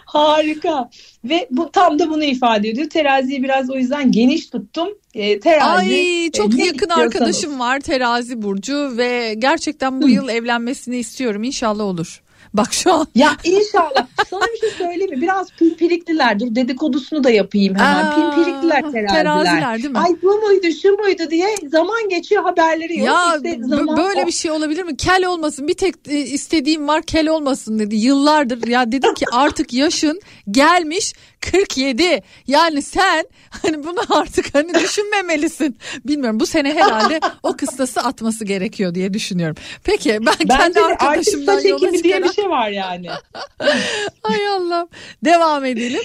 Harika. 0.06 0.90
Ve 1.24 1.48
bu 1.50 1.70
tam 1.70 1.98
da 1.98 2.10
bunu 2.10 2.24
ifade 2.24 2.68
ediyor. 2.68 2.90
Teraziyi 2.90 3.42
biraz 3.42 3.70
o 3.70 3.76
yüzden 3.76 4.12
geniş 4.12 4.50
tuttum. 4.50 4.88
E, 5.14 5.40
terazi. 5.40 5.64
Ay 5.64 6.30
çok 6.30 6.60
e, 6.60 6.64
yakın 6.64 6.88
arkadaşım 6.88 7.60
var 7.60 7.80
terazi 7.80 8.42
burcu 8.42 8.96
ve 8.96 9.34
gerçekten 9.38 10.02
bu 10.02 10.08
yıl 10.08 10.28
evlenmesini 10.28 10.96
istiyorum. 10.96 11.44
İnşallah 11.44 11.84
olur. 11.84 12.21
Bak 12.54 12.72
şu 12.74 12.92
an. 12.92 13.06
Ya 13.14 13.36
inşallah. 13.44 14.06
Sana 14.30 14.42
bir 14.54 14.60
şey 14.60 14.70
söyleyeyim 14.70 15.10
mi? 15.10 15.20
Biraz 15.22 15.50
pimpirikliler. 15.58 16.40
Dur 16.40 16.46
dedikodusunu 16.54 17.24
da 17.24 17.30
yapayım 17.30 17.74
hemen. 17.74 18.04
Aa, 18.04 18.14
pimpirikliler 18.14 18.80
teraziler. 18.82 19.08
teraziler 19.08 19.76
değil 19.78 19.90
mi? 19.90 19.98
Ay 19.98 20.10
bu 20.22 20.34
muydu 20.38 20.66
şu 20.82 20.92
muydu 20.92 21.22
diye 21.30 21.48
zaman 21.68 22.08
geçiyor 22.08 22.42
haberleri 22.42 22.98
yok. 22.98 23.06
Ya 23.06 23.36
İşte 23.36 23.58
zaman 23.64 23.96
böyle 23.96 24.22
o- 24.22 24.26
bir 24.26 24.32
şey 24.32 24.50
olabilir 24.50 24.82
mi? 24.82 24.96
Kel 24.96 25.26
olmasın. 25.26 25.68
Bir 25.68 25.74
tek 25.74 25.94
e, 26.08 26.18
istediğim 26.18 26.88
var 26.88 27.02
kel 27.02 27.28
olmasın 27.28 27.78
dedi. 27.78 27.96
Yıllardır 27.96 28.66
ya 28.68 28.92
dedim 28.92 29.14
ki 29.14 29.24
artık 29.32 29.72
yaşın 29.72 30.20
gelmiş 30.50 31.12
47. 31.50 32.22
Yani 32.46 32.82
sen 32.82 33.26
hani 33.62 33.84
bunu 33.84 34.00
artık 34.10 34.54
hani 34.54 34.74
düşünmemelisin. 34.74 35.76
Bilmiyorum 36.04 36.40
bu 36.40 36.46
sene 36.46 36.74
herhalde 36.74 37.20
o 37.42 37.56
kıstası 37.56 38.00
atması 38.00 38.44
gerekiyor 38.44 38.94
diye 38.94 39.14
düşünüyorum. 39.14 39.56
Peki 39.84 40.10
ben 40.10 40.26
Bence 40.26 40.56
kendi 40.56 40.80
arkadaşımdan 40.80 41.60
yola 41.60 41.88
ekimi 41.88 42.04
diye 42.04 42.22
bir 42.22 42.28
çıkarak. 42.28 42.34
şey 42.34 42.48
var 42.48 42.68
yani. 42.68 43.08
Ay 44.22 44.48
Allah'ım. 44.48 44.88
Devam 45.24 45.64
edelim. 45.64 46.02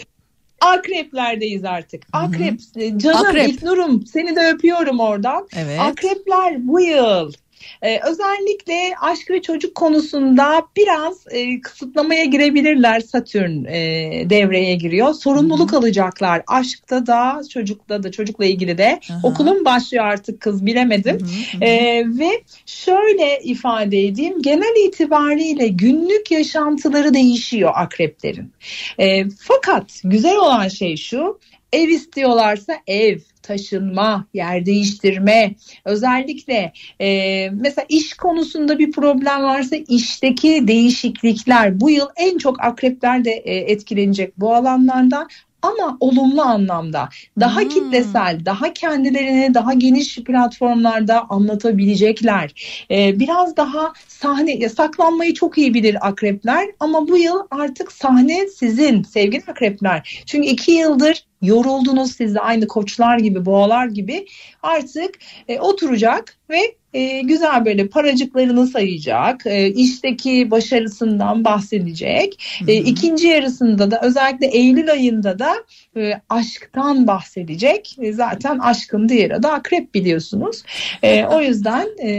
Akreplerdeyiz 0.62 1.66
artık. 1.66 2.04
Akrep 2.14 2.60
e, 2.76 3.00
canım 3.00 3.26
Akrep. 3.26 3.50
İlknur'um 3.50 4.06
seni 4.06 4.36
de 4.36 4.52
öpüyorum 4.54 5.00
oradan. 5.00 5.48
Evet. 5.56 5.80
Akrepler 5.80 6.68
bu 6.68 6.82
yıl 6.82 7.34
e, 7.82 8.00
özellikle 8.00 8.94
aşk 9.02 9.30
ve 9.30 9.42
çocuk 9.42 9.76
konusunda 9.76 10.62
biraz 10.78 11.26
e, 11.32 11.62
kısıtlamaya 11.62 12.26
girebilirler. 12.26 13.00
Satürn 13.00 13.66
e, 13.66 13.80
devreye 14.30 14.76
giriyor. 14.76 15.14
Sorumluluk 15.14 15.74
alacaklar. 15.74 16.42
Aşkta 16.48 17.08
da 17.08 17.42
çocukta 17.54 18.04
da 18.04 18.12
çocukla 18.12 18.46
ilgili 18.46 18.78
de. 18.78 19.00
Okulum 19.24 19.66
başlıyor 19.66 20.06
artık 20.06 20.42
kız 20.42 20.66
bilemedim. 20.66 21.18
E, 21.62 22.04
ve 22.08 22.44
şöyle 22.66 23.40
ifade 23.44 24.06
edeyim. 24.06 24.42
Genel 24.42 24.88
itibariyle 24.88 25.68
günlük 25.68 26.32
yaşantıları 26.32 27.14
değişiyor 27.14 27.72
akreplerin. 27.76 28.52
E, 29.00 29.30
fakat 29.30 30.02
güzel 30.04 30.36
olan 30.36 30.68
şey 30.68 30.98
şu 30.98 31.40
Ev 31.74 31.90
istiyorlarsa 31.90 32.74
ev, 32.88 33.20
taşınma, 33.42 34.28
yer 34.34 34.66
değiştirme, 34.66 35.56
özellikle 35.86 36.74
e, 37.02 37.50
mesela 37.50 37.86
iş 37.90 38.14
konusunda 38.14 38.80
bir 38.80 38.92
problem 38.92 39.44
varsa 39.44 39.76
işteki 39.76 40.68
değişiklikler. 40.68 41.80
Bu 41.80 41.90
yıl 41.90 42.08
en 42.16 42.38
çok 42.38 42.64
akrepler 42.64 43.26
de 43.26 43.32
e, 43.32 43.56
etkilenecek 43.56 44.40
bu 44.40 44.56
alanlardan 44.56 45.28
ama 45.62 45.98
olumlu 46.00 46.42
anlamda 46.42 47.10
daha 47.40 47.60
Hmm. 47.62 47.68
kitlesel, 47.68 48.46
daha 48.46 48.74
kendilerini 48.74 49.54
daha 49.54 49.74
geniş 49.74 50.18
platformlarda 50.24 51.26
anlatabilecekler. 51.30 52.54
Ee, 52.92 53.20
biraz 53.20 53.58
daha 53.58 53.94
sahne 54.08 54.70
saklanmayı 54.70 55.34
çok 55.34 55.58
iyi 55.58 55.74
bilir 55.74 56.08
akrepler 56.08 56.68
ama 56.80 57.08
bu 57.08 57.18
yıl 57.18 57.40
artık 57.52 57.92
sahne 57.92 58.48
sizin 58.48 59.04
sevgili 59.04 59.44
akrepler. 59.48 60.24
Çünkü 60.26 60.48
iki 60.48 60.72
yıldır 60.72 61.26
yoruldunuz 61.42 62.12
siz 62.12 62.36
de 62.36 62.40
aynı 62.40 62.68
koçlar 62.68 63.18
gibi 63.20 63.46
boğalar 63.46 63.88
gibi 63.88 64.26
artık 64.64 65.20
e, 65.48 65.60
oturacak 65.60 66.38
ve 66.50 66.76
e, 66.98 67.22
güzel 67.22 67.66
böyle 67.66 67.88
paracıklarını 67.88 68.68
sayacak, 68.68 69.46
e, 69.46 69.68
işteki 69.68 70.52
başarısından 70.52 71.46
bahsedecek. 71.46 72.44
E, 72.68 72.74
ikinci 72.76 73.28
yarısında 73.28 73.92
da 73.92 74.02
özellikle 74.04 74.48
Eylül 74.48 74.92
ayında 74.92 75.40
da 75.40 75.54
e, 75.98 76.14
aşktan 76.30 77.08
bahsedecek. 77.08 77.96
E, 78.02 78.14
zaten 78.14 78.60
aşkın 78.60 79.10
diğeri 79.10 79.36
adı 79.36 79.48
akrep 79.48 79.94
biliyorsunuz. 79.94 80.64
E, 81.04 81.26
o 81.26 81.42
yüzden 81.42 81.88
e, 82.04 82.10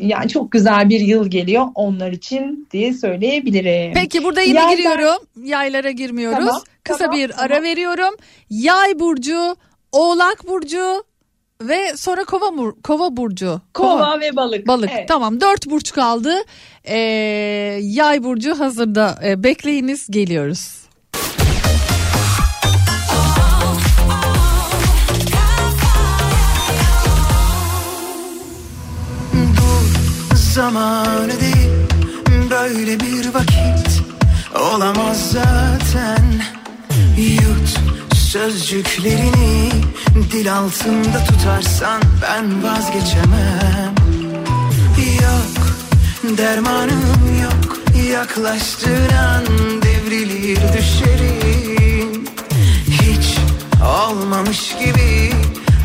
yani 0.00 0.28
çok 0.28 0.52
güzel 0.52 0.88
bir 0.88 1.00
yıl 1.00 1.26
geliyor 1.30 1.66
onlar 1.74 2.12
için 2.12 2.68
diye 2.72 2.92
söyleyebilirim. 2.92 3.92
Peki 3.94 4.24
burada 4.24 4.40
yine 4.42 4.58
Yaylar- 4.58 4.76
giriyorum. 4.76 5.26
Yaylara 5.44 5.90
girmiyoruz. 5.90 6.38
Tamam, 6.38 6.62
Kısa 6.84 6.98
tamam, 6.98 7.16
bir 7.16 7.28
tamam. 7.28 7.46
ara 7.46 7.62
veriyorum. 7.62 8.14
Yay 8.50 8.98
burcu, 8.98 9.56
Oğlak 9.92 10.48
burcu 10.48 11.04
ve 11.68 11.96
sonra 11.96 12.24
Kova 12.24 12.46
mur- 12.46 12.82
Kova 12.82 13.16
burcu. 13.16 13.60
Kova 13.74 14.20
ve 14.20 14.36
balık. 14.36 14.66
Balık. 14.66 14.90
Evet. 14.92 15.08
Tamam 15.08 15.40
dört 15.40 15.66
burç 15.66 15.92
kaldı. 15.92 16.34
Ee, 16.84 16.96
yay 17.82 18.22
burcu 18.22 18.58
hazırda. 18.60 19.18
Ee, 19.24 19.42
bekleyiniz 19.44 20.06
geliyoruz. 20.10 20.82
Zamanı 30.34 31.40
değil 31.40 31.70
böyle 32.50 33.00
bir 33.00 33.34
vakit 33.34 34.02
olamaz 34.74 35.30
zaten 35.32 36.24
Yut 37.18 37.78
sözcüklerini 38.32 39.70
dil 40.32 40.52
altında 40.54 41.24
tutarsan 41.24 42.02
ben 42.22 42.62
vazgeçemem. 42.62 43.94
Yok 45.22 45.76
dermanım 46.38 47.40
yok 47.42 47.78
yaklaştığın 48.12 49.16
an 49.16 49.44
devrilir 49.82 50.58
düşerim 50.72 52.24
Hiç 52.88 53.38
olmamış 53.84 54.74
gibi 54.78 55.32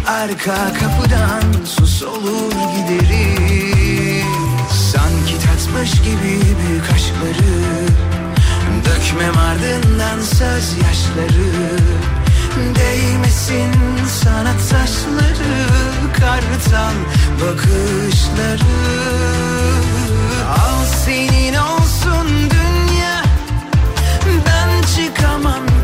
arka 0.08 0.74
kapıdan 0.74 1.66
sus 1.66 2.04
olur 2.04 2.52
giderim. 2.52 4.28
Sanki 4.92 5.36
tatmış 5.46 5.92
gibi 5.92 6.42
büyük 6.68 6.92
aşkları 6.96 7.58
Dökmem 8.86 9.38
ardından 9.38 10.22
söz 10.22 10.78
yaşları 10.78 12.17
Değmesin 12.76 13.74
sana 14.24 14.52
taşları 14.52 15.58
Kartal 16.14 16.96
bakışları. 17.42 18.74
Al 20.50 20.86
senin 21.06 21.54
olsun 21.54 22.28
dünya. 22.50 23.22
Ben 24.46 24.82
çıkamam 24.82 25.77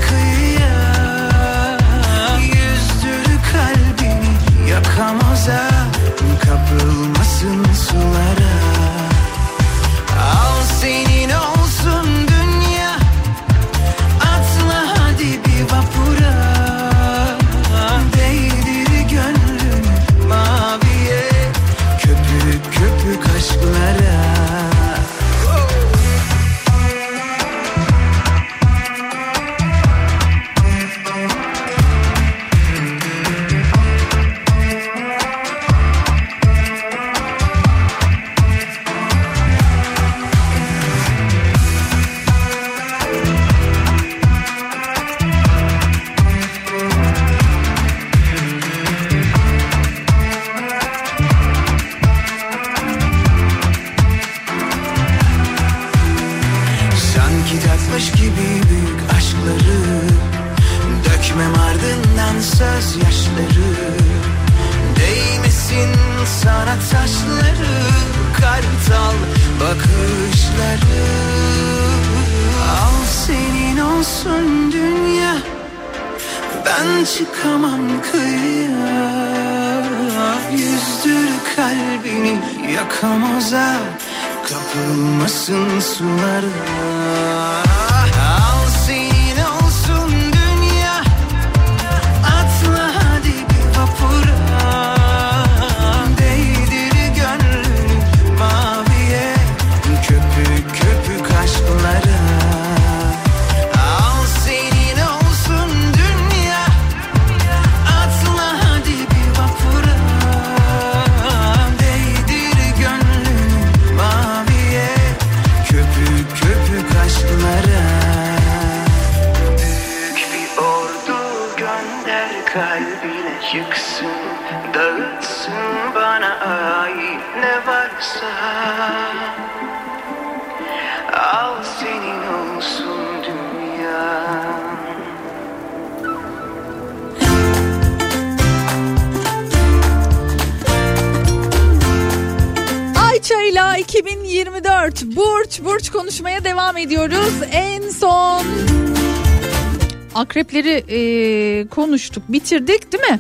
akrepleri 150.53 150.84
e, 150.89 151.67
konuştuk, 151.67 152.23
bitirdik 152.30 152.91
değil 152.91 153.03
mi? 153.11 153.19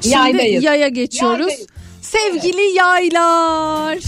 Şimdi 0.00 0.14
Yaydayız. 0.14 0.64
yaya 0.64 0.88
geçiyoruz. 0.88 1.48
Yaydayız. 1.48 1.66
Sevgili 2.00 2.62
yaylar. 2.76 3.98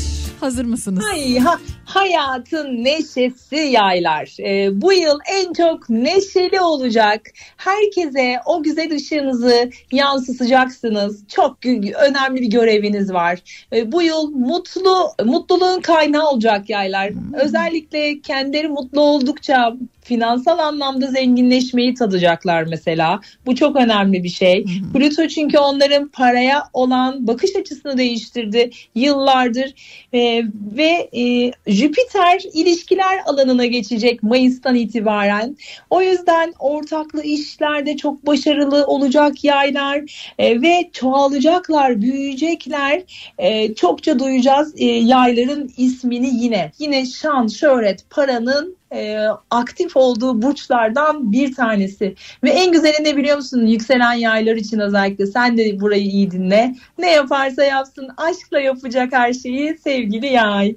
Hazır 0.40 0.65
mısınız? 0.65 1.05
Ay, 1.12 1.39
ha, 1.39 1.59
Hayatın 1.89 2.85
neşesi 2.85 3.57
yaylar. 3.57 4.36
Ee, 4.40 4.81
bu 4.82 4.93
yıl 4.93 5.19
en 5.32 5.53
çok 5.53 5.90
neşeli 5.90 6.61
olacak. 6.61 7.20
Herkese 7.57 8.40
o 8.47 8.62
güzel 8.62 8.95
ışığınızı 8.95 9.70
yansıtacaksınız. 9.93 11.28
Çok 11.28 11.66
önemli 12.01 12.43
bir 12.43 12.47
göreviniz 12.47 13.12
var. 13.12 13.39
Ee, 13.73 13.93
bu 13.93 14.03
yıl 14.03 14.31
mutlu 14.31 15.09
mutluluğun 15.24 15.81
kaynağı 15.81 16.31
olacak 16.31 16.70
yaylar. 16.70 17.12
Özellikle 17.43 18.20
kendileri 18.20 18.69
mutlu 18.69 19.01
oldukça 19.01 19.74
finansal 20.09 20.59
anlamda 20.59 21.06
zenginleşmeyi 21.06 21.94
tadacaklar 21.94 22.62
mesela. 22.62 23.20
Bu 23.47 23.55
çok 23.55 23.76
önemli 23.76 24.24
bir 24.24 24.28
şey. 24.28 24.64
Plüto 24.93 25.28
çünkü 25.28 25.59
onların 25.59 26.09
paraya 26.09 26.62
olan 26.72 27.26
bakış 27.26 27.56
açısını 27.56 27.98
değiştirdi 27.98 28.70
yıllardır 28.94 29.74
Ee, 30.14 30.43
ve 30.76 31.10
e, 31.16 31.52
Jüpiter 31.66 32.40
ilişkiler 32.55 33.18
alanına 33.26 33.66
geçecek 33.66 34.22
Mayıs'tan 34.22 34.74
itibaren. 34.74 35.56
O 35.90 36.02
yüzden 36.02 36.55
ortaklı 36.59 37.22
işlerde 37.22 37.97
çok 37.97 38.26
başarılı 38.26 38.86
olacak 38.86 39.44
yaylar 39.44 40.32
e, 40.39 40.62
ve 40.62 40.90
çoğalacaklar, 40.93 42.01
büyüyecekler. 42.01 43.02
E, 43.39 43.74
çokça 43.74 44.18
duyacağız 44.18 44.74
e, 44.76 44.85
yayların 44.85 45.72
ismini 45.76 46.44
yine. 46.44 46.72
Yine 46.78 47.06
şan, 47.06 47.47
şöhret, 47.47 48.10
paranın 48.10 48.78
e, 48.93 49.27
aktif 49.51 49.97
olduğu 49.97 50.43
burçlardan 50.43 51.32
bir 51.32 51.55
tanesi. 51.55 52.15
Ve 52.44 52.51
en 52.51 52.73
güzeli 52.73 53.05
ne 53.05 53.16
biliyor 53.16 53.36
musun? 53.36 53.66
Yükselen 53.66 54.12
yaylar 54.12 54.56
için 54.56 54.78
özellikle 54.78 55.27
sen 55.27 55.59
de 55.59 55.81
burayı 55.81 56.06
iyi 56.06 56.31
dinle. 56.31 56.74
Ne 56.98 57.12
yaparsa 57.12 57.65
yapsın 57.65 58.09
aşkla 58.16 58.60
yapacak 58.60 59.12
her 59.12 59.32
şeyi 59.32 59.78
sevgili 59.78 60.27
yay. 60.27 60.77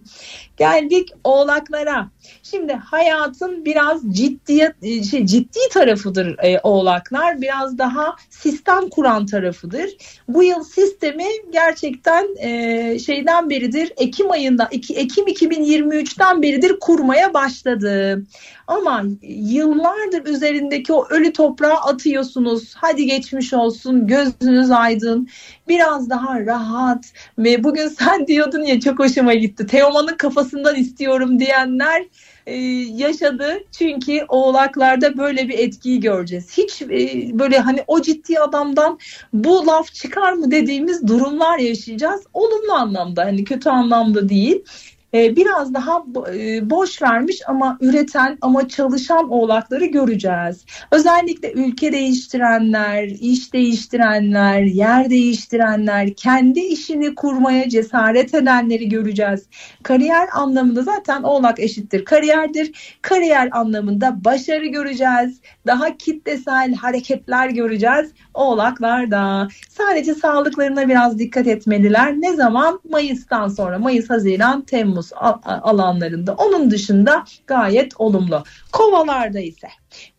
Geldik 0.58 1.14
oğlaklara. 1.24 2.10
Şimdi 2.44 2.74
hayatın 2.74 3.66
biraz 3.66 4.02
ciddi 4.16 4.74
şey, 5.12 5.26
ciddi 5.26 5.60
tarafıdır 5.72 6.36
e, 6.44 6.60
oğlaklar. 6.64 7.42
Biraz 7.42 7.78
daha 7.78 8.16
sistem 8.30 8.90
kuran 8.90 9.26
tarafıdır. 9.26 9.90
Bu 10.28 10.44
yıl 10.44 10.64
sistemi 10.64 11.26
gerçekten 11.52 12.28
e, 12.40 13.00
şeyden 13.00 13.50
beridir 13.50 13.94
Ekim 13.98 14.32
ayında 14.32 14.70
Ekim 14.72 15.28
2023'ten 15.28 16.42
beridir 16.42 16.80
kurmaya 16.80 17.34
başladı. 17.34 18.24
Ama 18.72 19.04
yıllardır 19.22 20.26
üzerindeki 20.26 20.94
o 20.94 21.08
ölü 21.10 21.34
toprağı 21.34 21.78
atıyorsunuz. 21.78 22.74
Hadi 22.76 23.06
geçmiş 23.06 23.54
olsun, 23.54 24.08
gözünüz 24.08 24.72
aydın. 24.72 25.28
Biraz 25.68 26.10
daha 26.10 26.46
rahat 26.46 27.06
ve 27.38 27.64
bugün 27.64 27.88
sen 28.00 28.28
diyordun 28.28 28.64
ya 28.64 28.80
çok 28.80 29.00
hoşuma 29.00 29.34
gitti. 29.34 29.68
Teoman'ın 29.68 30.18
kafasından 30.18 30.76
istiyorum 30.76 31.40
diyenler 31.40 32.04
e, 32.46 32.56
yaşadı. 32.96 33.58
Çünkü 33.72 34.26
oğlaklarda 34.28 35.18
böyle 35.18 35.50
bir 35.50 35.60
etkiyi 35.60 36.00
göreceğiz. 36.00 36.58
Hiç 36.58 36.82
e, 36.82 37.40
böyle 37.40 37.60
hani 37.60 37.84
o 37.88 38.02
ciddi 38.02 38.40
adamdan 38.40 39.00
bu 39.34 39.68
laf 39.68 39.94
çıkar 39.94 40.34
mı 40.34 40.52
dediğimiz 40.52 41.08
durumlar 41.08 41.60
yaşayacağız. 41.60 42.22
Olumlu 42.34 42.74
anlamda 42.74 43.26
hani 43.26 43.44
kötü 43.44 43.70
anlamda 43.70 44.30
değil. 44.30 44.64
E, 45.14 45.36
biraz 45.36 45.74
daha 45.74 46.04
e, 46.34 46.70
boş 46.70 47.02
vermiş 47.02 47.42
ama 47.48 47.78
üreten 47.82 48.38
ama 48.42 48.68
çalışan 48.68 49.30
oğlakları 49.30 49.86
göreceğiz. 49.86 50.66
Özellikle 50.92 51.52
ülke 51.52 51.92
değiştirenler, 51.92 53.04
iş 53.04 53.54
değiştirenler, 53.54 54.62
yer 54.62 55.10
değiştirenler, 55.10 56.14
kendi 56.14 56.60
işini 56.60 57.16
kurmaya 57.16 57.70
cesaret 57.70 58.34
edenleri 58.34 58.90
göreceğiz. 58.90 59.46
Kariyer 59.84 60.28
anlamında 60.34 60.82
zaten 60.82 61.24
oğlak 61.24 61.60
eşittir 61.60 62.06
kariyerdir. 62.06 62.98
Kariyer 63.02 63.50
anlamında 63.52 64.26
başarı 64.26 64.66
göreceğiz. 64.66 65.42
Daha 65.68 65.98
kitlesel 65.98 66.76
hareketler 66.76 67.50
göreceğiz 67.50 68.12
oğlaklarda. 68.34 69.48
Sadece 69.70 70.16
sağlıklarına 70.16 70.90
biraz 70.90 71.20
dikkat 71.20 71.48
etmeliler. 71.48 72.14
Ne 72.14 72.36
zaman? 72.36 72.80
Mayıs'tan 72.90 73.48
sonra. 73.48 73.80
Mayıs, 73.80 74.10
Haziran, 74.10 74.62
Temmuz 74.62 75.01
a- 75.16 75.62
alanlarında. 75.62 76.34
Onun 76.34 76.72
dışında 76.72 77.24
gayet 77.48 78.00
olumlu. 78.00 78.44
Kovalarda 78.72 79.40
ise 79.40 79.68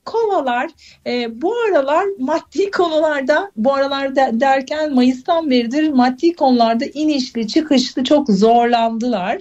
Kovalar 0.05 0.71
e, 1.07 1.43
bu 1.43 1.55
aralar 1.59 2.05
maddi 2.19 2.71
konularda 2.71 3.51
bu 3.57 3.75
aralar 3.75 4.17
de- 4.17 4.31
derken 4.33 4.95
Mayıs'tan 4.95 5.51
beridir 5.51 5.89
maddi 5.89 6.37
konularda 6.37 6.85
inişli 6.85 7.49
çıkışlı 7.49 8.05
çok 8.05 8.29
zorlandılar. 8.29 9.39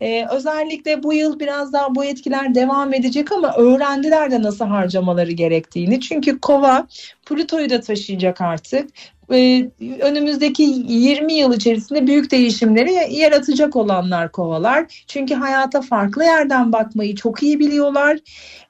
E, 0.00 0.26
özellikle 0.30 1.02
bu 1.02 1.12
yıl 1.12 1.40
biraz 1.40 1.72
daha 1.72 1.94
bu 1.94 2.04
etkiler 2.04 2.54
devam 2.54 2.94
edecek 2.94 3.32
ama 3.32 3.54
öğrendiler 3.56 4.30
de 4.30 4.42
nasıl 4.42 4.64
harcamaları 4.64 5.32
gerektiğini. 5.32 6.00
Çünkü 6.00 6.38
kova 6.40 6.86
Plüto'yu 7.26 7.70
da 7.70 7.80
taşıyacak 7.80 8.40
artık. 8.40 8.90
E, 9.32 9.70
önümüzdeki 10.00 10.62
20 10.62 11.32
yıl 11.32 11.52
içerisinde 11.52 12.06
büyük 12.06 12.30
değişimleri 12.30 13.14
yaratacak 13.14 13.76
olanlar 13.76 14.32
kovalar. 14.32 15.04
Çünkü 15.06 15.34
hayata 15.34 15.80
farklı 15.80 16.24
yerden 16.24 16.72
bakmayı 16.72 17.14
çok 17.14 17.42
iyi 17.42 17.58
biliyorlar. 17.58 18.18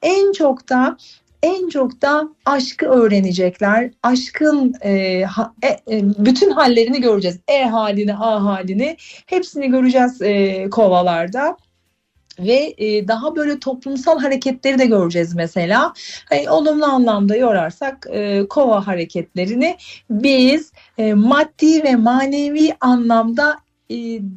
En 0.01 0.31
çok 0.31 0.69
da 0.69 0.97
en 1.43 1.69
çok 1.69 2.01
da 2.01 2.29
aşkı 2.45 2.85
öğrenecekler. 2.85 3.91
Aşkın 4.03 4.73
e, 4.81 5.23
ha- 5.23 5.53
e, 5.63 5.67
e, 5.67 6.01
bütün 6.17 6.51
hallerini 6.51 7.01
göreceğiz. 7.01 7.39
E 7.47 7.63
halini, 7.63 8.15
A 8.15 8.43
halini 8.45 8.97
hepsini 9.25 9.71
göreceğiz 9.71 10.21
e, 10.21 10.69
kovalarda 10.69 11.57
ve 12.39 12.73
e, 12.77 13.07
daha 13.07 13.35
böyle 13.35 13.59
toplumsal 13.59 14.19
hareketleri 14.19 14.79
de 14.79 14.85
göreceğiz 14.85 15.35
mesela. 15.35 15.93
Hani 16.29 16.49
olumlu 16.49 16.85
anlamda 16.85 17.35
yorarsak 17.35 18.07
e, 18.11 18.47
kova 18.49 18.87
hareketlerini 18.87 19.77
biz 20.09 20.71
e, 20.97 21.13
maddi 21.13 21.83
ve 21.83 21.95
manevi 21.95 22.73
anlamda 22.81 23.63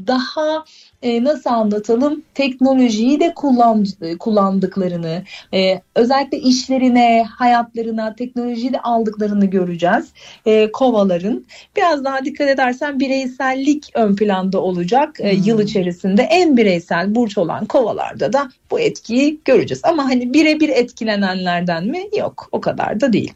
daha 0.06 0.64
e, 1.02 1.24
nasıl 1.24 1.50
anlatalım? 1.50 2.22
Teknolojiyi 2.34 3.20
de 3.20 3.32
kullan, 3.34 3.86
kullandıklarını 4.18 5.22
e, 5.54 5.80
özellikle 5.94 6.38
işlerine 6.38 7.26
hayatlarına 7.38 8.14
teknolojiyi 8.14 8.72
de 8.72 8.80
aldıklarını 8.80 9.46
göreceğiz. 9.46 10.04
E, 10.46 10.72
kovaların. 10.72 11.44
Biraz 11.76 12.04
daha 12.04 12.24
dikkat 12.24 12.48
edersen 12.48 13.00
bireysellik 13.00 13.90
ön 13.94 14.16
planda 14.16 14.60
olacak 14.62 15.16
e, 15.20 15.34
yıl 15.34 15.60
içerisinde. 15.60 16.22
En 16.22 16.56
bireysel 16.56 17.14
burç 17.14 17.38
olan 17.38 17.66
kovalarda 17.66 18.32
da 18.32 18.48
bu 18.70 18.80
etkiyi 18.80 19.40
göreceğiz. 19.44 19.80
Ama 19.84 20.04
hani 20.04 20.34
birebir 20.34 20.68
etkilenenlerden 20.68 21.86
mi? 21.86 22.02
Yok 22.18 22.48
o 22.52 22.60
kadar 22.60 23.00
da 23.00 23.12
değil. 23.12 23.32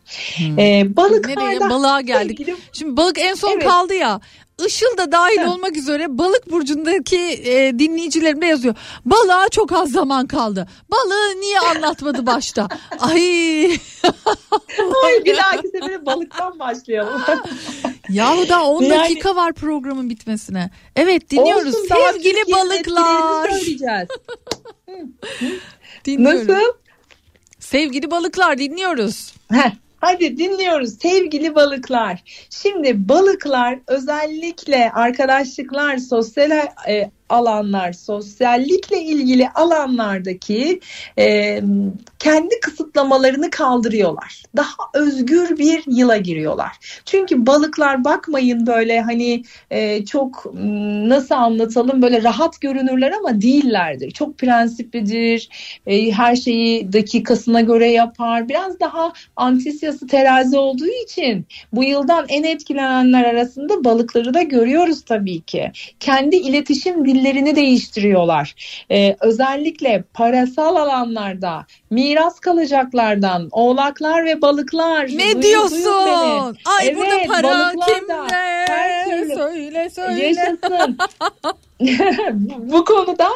E, 0.59 0.97
balıklarda 0.97 1.41
Nereye 1.45 1.61
balığa 1.61 2.01
geldik. 2.01 2.39
sevgili- 2.39 2.57
Şimdi 2.73 2.97
balık 2.97 3.19
en 3.19 3.35
son 3.35 3.53
Evet. 3.53 3.65
kaldı 3.65 3.95
ya. 3.95 4.21
Işıl 4.67 4.97
da 4.99 5.13
dahil 5.13 5.39
Heh. 5.39 5.49
olmak 5.55 5.77
üzere 5.77 6.19
balık 6.19 6.51
burcundaki 6.51 7.19
e, 7.45 7.60
dinleyicilerim 7.79 8.43
de 8.43 8.47
yazıyor. 8.47 8.75
Balığa 9.05 9.49
çok 9.49 9.73
az 9.73 9.91
zaman 9.91 10.27
kaldı. 10.27 10.69
Balığı 10.91 11.41
niye 11.41 11.61
anlatmadı 11.61 12.27
başta? 12.27 12.69
Ay 13.01 13.65
Ay, 15.05 15.25
bir 15.25 15.37
dahaki 15.37 15.69
sefere 15.69 16.07
balıktan 16.07 16.59
başlayalım. 16.59 17.23
yahu 18.09 18.49
daha 18.49 18.65
10 18.67 18.83
Yani- 18.83 19.01
dakika 19.01 19.37
var 19.37 19.53
programın 19.53 20.11
bitmesine. 20.11 20.71
Evet 20.97 21.31
dinliyoruz. 21.31 21.75
Olsun, 21.75 21.89
Sevgili 22.13 22.53
balıklar. 22.53 23.51
Nasıl? 26.07 26.55
Sevgili 27.59 28.11
balıklar 28.11 28.59
dinliyoruz. 28.59 29.35
Heh, 29.53 29.71
hadi 30.01 30.39
dinliyoruz 30.39 30.99
sevgili 31.03 31.55
balıklar. 31.55 32.23
Şimdi 32.51 33.09
balıklar 33.09 33.79
özellikle 33.87 34.91
arkadaşlıklar, 34.93 35.97
sosyal 35.97 36.51
e, 36.89 37.11
alanlar, 37.31 37.93
sosyallikle 37.93 39.03
ilgili 39.03 39.49
alanlardaki 39.49 40.81
e, 41.19 41.61
kendi 42.19 42.61
kısıtlamalarını 42.61 43.51
kaldırıyorlar. 43.51 44.43
Daha 44.57 44.91
özgür 44.95 45.59
bir 45.59 45.83
yıla 45.87 46.17
giriyorlar. 46.17 46.73
Çünkü 47.05 47.47
balıklar 47.47 48.05
bakmayın 48.05 48.67
böyle 48.67 49.01
hani 49.01 49.43
e, 49.71 50.05
çok 50.05 50.55
m, 50.55 51.09
nasıl 51.09 51.35
anlatalım 51.35 52.03
böyle 52.03 52.23
rahat 52.23 52.61
görünürler 52.61 53.13
ama 53.19 53.43
değillerdir. 53.43 54.11
Çok 54.11 54.39
prensiplidir. 54.39 55.49
E, 55.87 56.11
her 56.11 56.37
şeyi 56.37 56.93
dakikasına 56.93 57.61
göre 57.61 57.91
yapar. 57.91 58.49
Biraz 58.49 58.81
daha 58.81 59.13
antisyası 59.37 60.07
terazi 60.07 60.59
olduğu 60.59 61.03
için 61.05 61.47
bu 61.73 61.85
yıldan 61.85 62.27
en 62.29 62.45
etkilenenler 62.45 63.25
arasında 63.25 63.85
balıkları 63.85 64.35
da 64.35 64.43
görüyoruz 64.43 65.05
tabii 65.05 65.41
ki. 65.41 65.73
Kendi 66.01 66.37
iletişim 66.37 67.05
dillerini 67.21 67.57
değiştiriyorlar. 67.57 68.55
Ee, 68.91 69.17
özellikle 69.21 70.05
parasal 70.15 70.77
alanlarda 70.77 71.67
miras 71.91 72.41
kalacaklarlardan 72.41 73.49
oğlaklar 73.53 74.25
ve 74.25 74.43
balıklar. 74.43 75.07
Ne 75.07 75.43
diyorsun? 75.43 76.57
Ay 76.65 76.87
Evet, 76.87 76.97
burada 76.97 77.43
para 77.43 77.71
kimde? 77.71 79.35
Söyle 79.35 79.91
söyle. 79.91 80.27
Yaşasın. 80.27 80.99
bu 82.59 82.85
konuda 82.85 83.29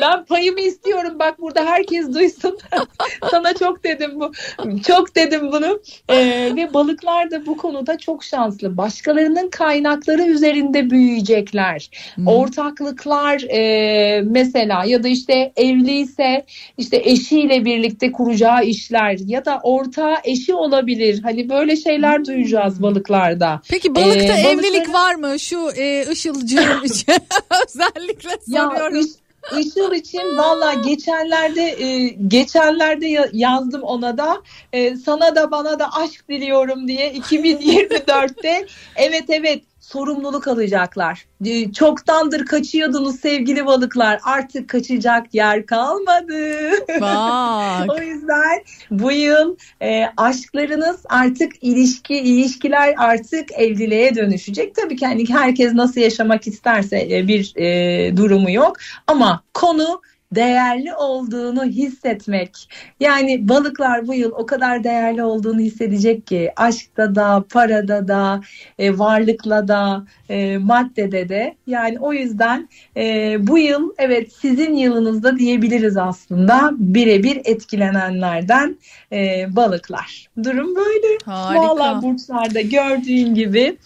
ben 0.00 0.24
payımı 0.24 0.60
istiyorum. 0.60 1.18
Bak 1.18 1.40
burada 1.40 1.64
herkes 1.64 2.14
duysun. 2.14 2.58
Sana 3.30 3.54
çok 3.54 3.84
dedim 3.84 4.10
bu. 4.20 4.32
Çok 4.86 5.16
dedim 5.16 5.52
bunu. 5.52 5.80
Ee, 6.08 6.52
ve 6.56 6.74
balıklar 6.74 7.30
da 7.30 7.46
bu 7.46 7.56
konuda 7.56 7.98
çok 7.98 8.24
şanslı. 8.24 8.76
Başkalarının 8.76 9.48
kaynakları 9.50 10.22
üzerinde 10.22 10.90
büyüyecekler. 10.90 11.90
Ortaklıklar 12.26 13.42
e, 13.42 14.20
mesela 14.24 14.84
ya 14.84 15.02
da 15.02 15.08
işte 15.08 15.52
evliyse 15.56 16.44
işte 16.78 16.96
eşiyle 17.04 17.64
birlikte 17.64 18.12
kuracağı 18.12 18.64
işler 18.64 19.18
ya 19.26 19.44
da 19.44 19.60
ortağı 19.62 20.14
eşi 20.24 20.54
olabilir. 20.54 21.22
Hani 21.22 21.48
böyle 21.48 21.76
şeyler 21.76 22.24
duyacağız 22.24 22.82
balıklarda. 22.82 23.60
Peki 23.70 23.94
balıkta 23.94 24.36
Ee, 24.36 24.40
evlilik 24.40 24.86
balıkların- 24.88 24.92
var 24.92 25.14
mı? 25.14 25.38
Şu 25.40 25.70
e, 25.76 26.08
ışılcığın 26.08 26.82
için 26.84 27.14
özellikle 27.68 28.30
Ya 28.46 28.68
soruyorum. 28.70 29.00
Iş- 29.00 29.22
Işıl 29.60 29.92
için 29.92 30.38
valla 30.38 30.74
geçenlerde 30.74 31.62
e, 31.62 32.08
geçenlerde 32.08 33.06
ya- 33.06 33.28
yazdım 33.32 33.82
ona 33.82 34.18
da. 34.18 34.42
E, 34.72 34.96
sana 34.96 35.36
da 35.36 35.50
bana 35.50 35.78
da 35.78 35.92
aşk 35.92 36.28
diliyorum 36.28 36.88
diye 36.88 37.12
2024'te 37.12 38.66
evet 38.96 39.24
evet 39.28 39.62
sorumluluk 39.92 40.48
alacaklar. 40.48 41.26
E, 41.44 41.72
Çoktandır 41.72 42.46
kaçıyordunuz 42.46 43.20
sevgili 43.20 43.66
balıklar 43.66 44.20
artık 44.24 44.68
kaçacak 44.68 45.34
yer 45.34 45.66
kalmadı. 45.66 46.70
Bak. 47.00 47.90
o 47.98 48.02
yüzden 48.02 48.64
bu 48.90 49.12
yıl 49.12 49.56
e, 49.82 50.04
aşklarınız 50.16 50.96
artık 51.08 51.52
ilişki 51.62 52.18
ilişkiler 52.18 52.94
artık 52.98 53.52
evliliğe 53.52 54.14
dönüşecek. 54.14 54.74
Tabii 54.74 54.96
ki 54.96 55.06
hani 55.06 55.28
herkes 55.28 55.72
nasıl 55.72 56.00
yaşamak 56.00 56.46
isterse 56.46 57.08
e, 57.10 57.28
bir 57.28 57.52
e, 57.56 58.16
durumu 58.16 58.50
yok 58.50 58.76
ama 59.06 59.42
konu 59.54 60.00
değerli 60.34 60.94
olduğunu 60.94 61.64
hissetmek. 61.64 62.68
Yani 63.00 63.48
balıklar 63.48 64.06
bu 64.06 64.14
yıl 64.14 64.32
o 64.32 64.46
kadar 64.46 64.84
değerli 64.84 65.22
olduğunu 65.22 65.60
hissedecek 65.60 66.26
ki 66.26 66.52
aşkta 66.56 67.14
da, 67.14 67.44
parada 67.50 68.08
da, 68.08 68.40
e, 68.78 68.98
varlıkla 68.98 69.68
da, 69.68 70.04
e, 70.28 70.58
maddede 70.58 71.28
de. 71.28 71.54
Yani 71.66 71.98
o 72.00 72.12
yüzden 72.12 72.68
e, 72.96 73.36
bu 73.46 73.58
yıl 73.58 73.90
evet 73.98 74.32
sizin 74.32 74.74
yılınızda 74.74 75.38
diyebiliriz 75.38 75.96
aslında 75.96 76.70
birebir 76.78 77.40
etkilenenlerden 77.44 78.78
e, 79.12 79.46
balıklar. 79.56 80.28
Durum 80.44 80.76
böyle. 80.76 81.18
Harika. 81.24 81.62
Vallahi 81.62 82.02
burçlarda 82.02 82.60
gördüğün 82.60 83.34
gibi 83.34 83.76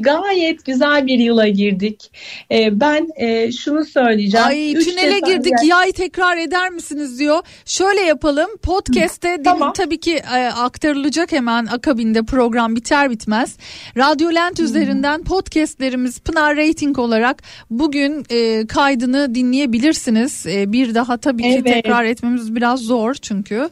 gayet 0.00 0.64
güzel 0.64 1.06
bir 1.06 1.18
yıla 1.18 1.48
girdik. 1.48 2.12
E, 2.52 2.80
ben 2.80 3.08
e, 3.16 3.52
şunu 3.52 3.84
söyleyeceğim. 3.84 4.46
Ay 4.46 4.72
Üç 4.72 4.84
tünele 4.84 5.18
girdik 5.20 5.52
yay 5.64 5.92
tekrar 5.92 6.36
eder 6.36 6.70
misiniz 6.70 7.18
diyor. 7.18 7.38
Şöyle 7.64 8.00
yapalım 8.00 8.50
podcast'te 8.62 9.38
din- 9.38 9.42
Tamam. 9.42 9.72
tabii 9.72 10.00
ki 10.00 10.16
e, 10.36 10.46
aktarılacak 10.46 11.32
hemen 11.32 11.66
akabinde 11.66 12.22
program 12.22 12.76
biter 12.76 13.10
bitmez. 13.10 13.56
Radyo 13.96 14.34
Lent 14.34 14.60
üzerinden 14.60 15.24
podcast'lerimiz 15.24 16.20
Pınar 16.20 16.56
Rating 16.56 16.98
olarak 16.98 17.42
bugün 17.70 18.24
e, 18.30 18.66
kaydını 18.66 19.34
dinleyebilirsiniz. 19.34 20.46
Bir 20.46 20.94
daha 20.94 21.16
tabii 21.16 21.42
ki 21.42 21.48
Evet. 21.62 21.64
tekrar 21.74 22.04
etmemiz 22.04 22.54
biraz 22.56 22.80
zor 22.80 23.14
çünkü 23.14 23.68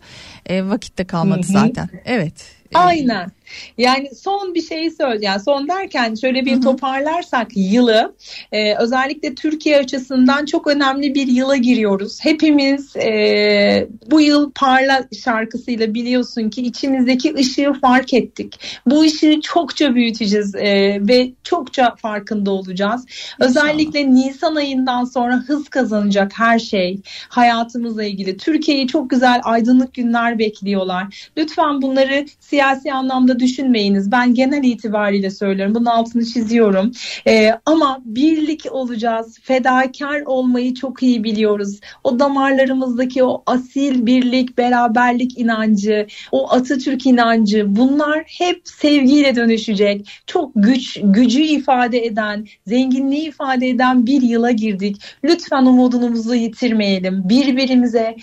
vakitte 0.50 1.04
kalmadı 1.04 1.40
Hı 1.48 1.48
hı. 1.48 1.52
zaten. 1.52 1.88
Evet. 2.04 2.34
Aynen. 2.74 3.37
Yani 3.78 4.10
son 4.14 4.54
bir 4.54 4.62
şeyi 4.62 4.90
söyle. 4.90 5.18
Yani 5.22 5.40
son 5.40 5.68
derken 5.68 6.14
şöyle 6.14 6.44
bir 6.44 6.60
toparlarsak 6.60 7.48
yılı 7.54 8.14
e, 8.52 8.74
özellikle 8.74 9.34
Türkiye 9.34 9.78
açısından 9.78 10.44
çok 10.46 10.66
önemli 10.66 11.14
bir 11.14 11.26
yıla 11.26 11.56
giriyoruz. 11.56 12.18
Hepimiz 12.24 12.96
e, 12.96 13.88
bu 14.10 14.20
yıl 14.20 14.50
Parla 14.54 15.08
şarkısıyla 15.24 15.94
biliyorsun 15.94 16.50
ki 16.50 16.62
içimizdeki 16.62 17.34
ışığı 17.34 17.72
fark 17.80 18.14
ettik. 18.14 18.60
Bu 18.86 19.00
ışığı 19.00 19.40
çokça 19.42 19.94
büyüteceğiz 19.94 20.54
e, 20.54 20.98
ve 21.08 21.30
çokça 21.44 21.94
farkında 21.94 22.50
olacağız. 22.50 23.06
Özellikle 23.40 24.10
Nisan 24.14 24.56
ayından 24.56 25.04
sonra 25.04 25.34
hız 25.34 25.68
kazanacak 25.68 26.32
her 26.38 26.58
şey 26.58 27.00
hayatımızla 27.28 28.04
ilgili. 28.04 28.36
Türkiye'yi 28.36 28.88
çok 28.88 29.10
güzel 29.10 29.40
aydınlık 29.44 29.94
günler 29.94 30.38
bekliyorlar. 30.38 31.30
Lütfen 31.36 31.82
bunları 31.82 32.26
siyasi 32.40 32.92
anlamda 32.92 33.37
düşünmeyiniz. 33.40 34.12
Ben 34.12 34.34
genel 34.34 34.64
itibariyle 34.64 35.30
söylüyorum. 35.30 35.74
Bunun 35.74 35.84
altını 35.84 36.24
çiziyorum. 36.24 36.92
Ee, 37.26 37.52
ama 37.66 37.98
birlik 38.04 38.66
olacağız. 38.70 39.38
Fedakar 39.42 40.20
olmayı 40.26 40.74
çok 40.74 41.02
iyi 41.02 41.24
biliyoruz. 41.24 41.80
O 42.04 42.18
damarlarımızdaki 42.18 43.24
o 43.24 43.42
asil 43.46 44.06
birlik, 44.06 44.58
beraberlik 44.58 45.38
inancı, 45.38 46.06
o 46.32 46.52
Atatürk 46.52 47.06
inancı 47.06 47.76
bunlar 47.76 48.24
hep 48.26 48.60
sevgiyle 48.64 49.36
dönüşecek. 49.36 50.08
Çok 50.26 50.52
güç, 50.54 51.00
gücü 51.02 51.42
ifade 51.42 52.04
eden, 52.04 52.46
zenginliği 52.66 53.28
ifade 53.28 53.68
eden 53.68 54.06
bir 54.06 54.22
yıla 54.22 54.50
girdik. 54.50 54.96
Lütfen 55.24 55.66
umudumuzu 55.66 56.34
yitirmeyelim. 56.34 57.28
Birbirimize 57.28 58.16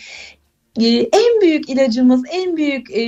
e, 0.79 0.87
en 0.97 1.41
büyük 1.41 1.69
ilacımız, 1.69 2.23
en 2.31 2.57
büyük 2.57 2.91
e, 2.91 3.01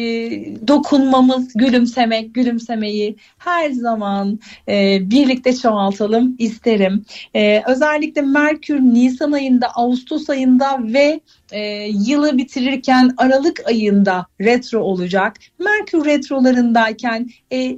dokunmamız 0.68 1.54
gülümsemek, 1.56 2.34
gülümsemeyi 2.36 3.16
her 3.38 3.70
zaman 3.70 4.40
e, 4.68 5.00
birlikte 5.12 5.56
çoğaltalım 5.56 6.36
isterim. 6.40 7.06
E, 7.34 7.64
özellikle 7.68 8.22
Merkür 8.22 8.80
Nisan 8.80 9.32
ayında, 9.32 9.68
Ağustos 9.76 10.30
ayında 10.30 10.80
ve 10.84 11.20
e, 11.52 11.60
yılı 12.08 12.38
bitirirken 12.38 13.14
Aralık 13.18 13.68
ayında 13.68 14.26
retro 14.42 14.80
olacak. 14.80 15.34
Merkür 15.60 16.06
retrolarındayken 16.06 17.30
e, 17.54 17.78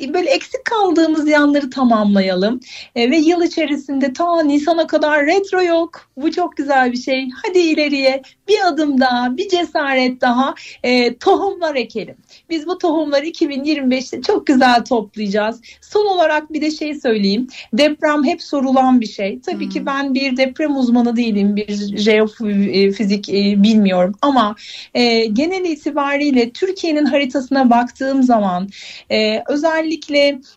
böyle 0.00 0.30
eksik 0.30 0.64
kaldığımız 0.64 1.28
yanları 1.28 1.70
tamamlayalım. 1.70 2.60
E, 2.96 3.10
ve 3.10 3.16
yıl 3.16 3.42
içerisinde 3.42 4.12
ta 4.12 4.42
Nisan'a 4.42 4.86
kadar 4.86 5.26
retro 5.26 5.62
yok. 5.62 6.08
Bu 6.16 6.30
çok 6.32 6.56
güzel 6.56 6.92
bir 6.92 6.96
şey. 6.96 7.28
Hadi 7.46 7.58
ileriye 7.58 8.22
bir 8.48 8.68
adım 8.68 9.00
daha, 9.00 9.36
bir 9.36 9.48
cesaret 9.48 10.20
daha 10.20 10.54
e, 10.82 11.16
tohumlar 11.16 11.74
ekelim. 11.74 12.16
Biz 12.50 12.66
bu 12.66 12.78
tohumları 12.78 13.26
2025'te 13.26 14.22
çok 14.22 14.46
güzel 14.46 14.84
toplayacağız. 14.84 15.60
Son 15.80 16.06
olarak 16.06 16.52
bir 16.52 16.62
de 16.62 16.70
şey 16.70 16.94
söyleyeyim. 16.94 17.46
Deprem 17.72 18.24
hep 18.24 18.42
sorulan 18.42 19.00
bir 19.00 19.06
şey. 19.06 19.40
Tabii 19.40 19.68
ki 19.68 19.86
ben 19.86 20.14
bir 20.14 20.36
deprem 20.36 20.76
uzmanı 20.76 21.16
değilim. 21.16 21.56
Bir 21.56 21.98
jeofizik 21.98 23.28
e, 23.28 23.62
bilmiyorum. 23.62 24.14
Ama 24.22 24.56
e, 24.94 25.26
genel 25.26 25.64
itibariyle 25.64 26.50
Türkiye'nin 26.50 27.04
haritasına 27.04 27.70
baktığım 27.70 28.22
zaman 28.22 28.68
e, 29.10 29.42
özellikle 29.48 29.87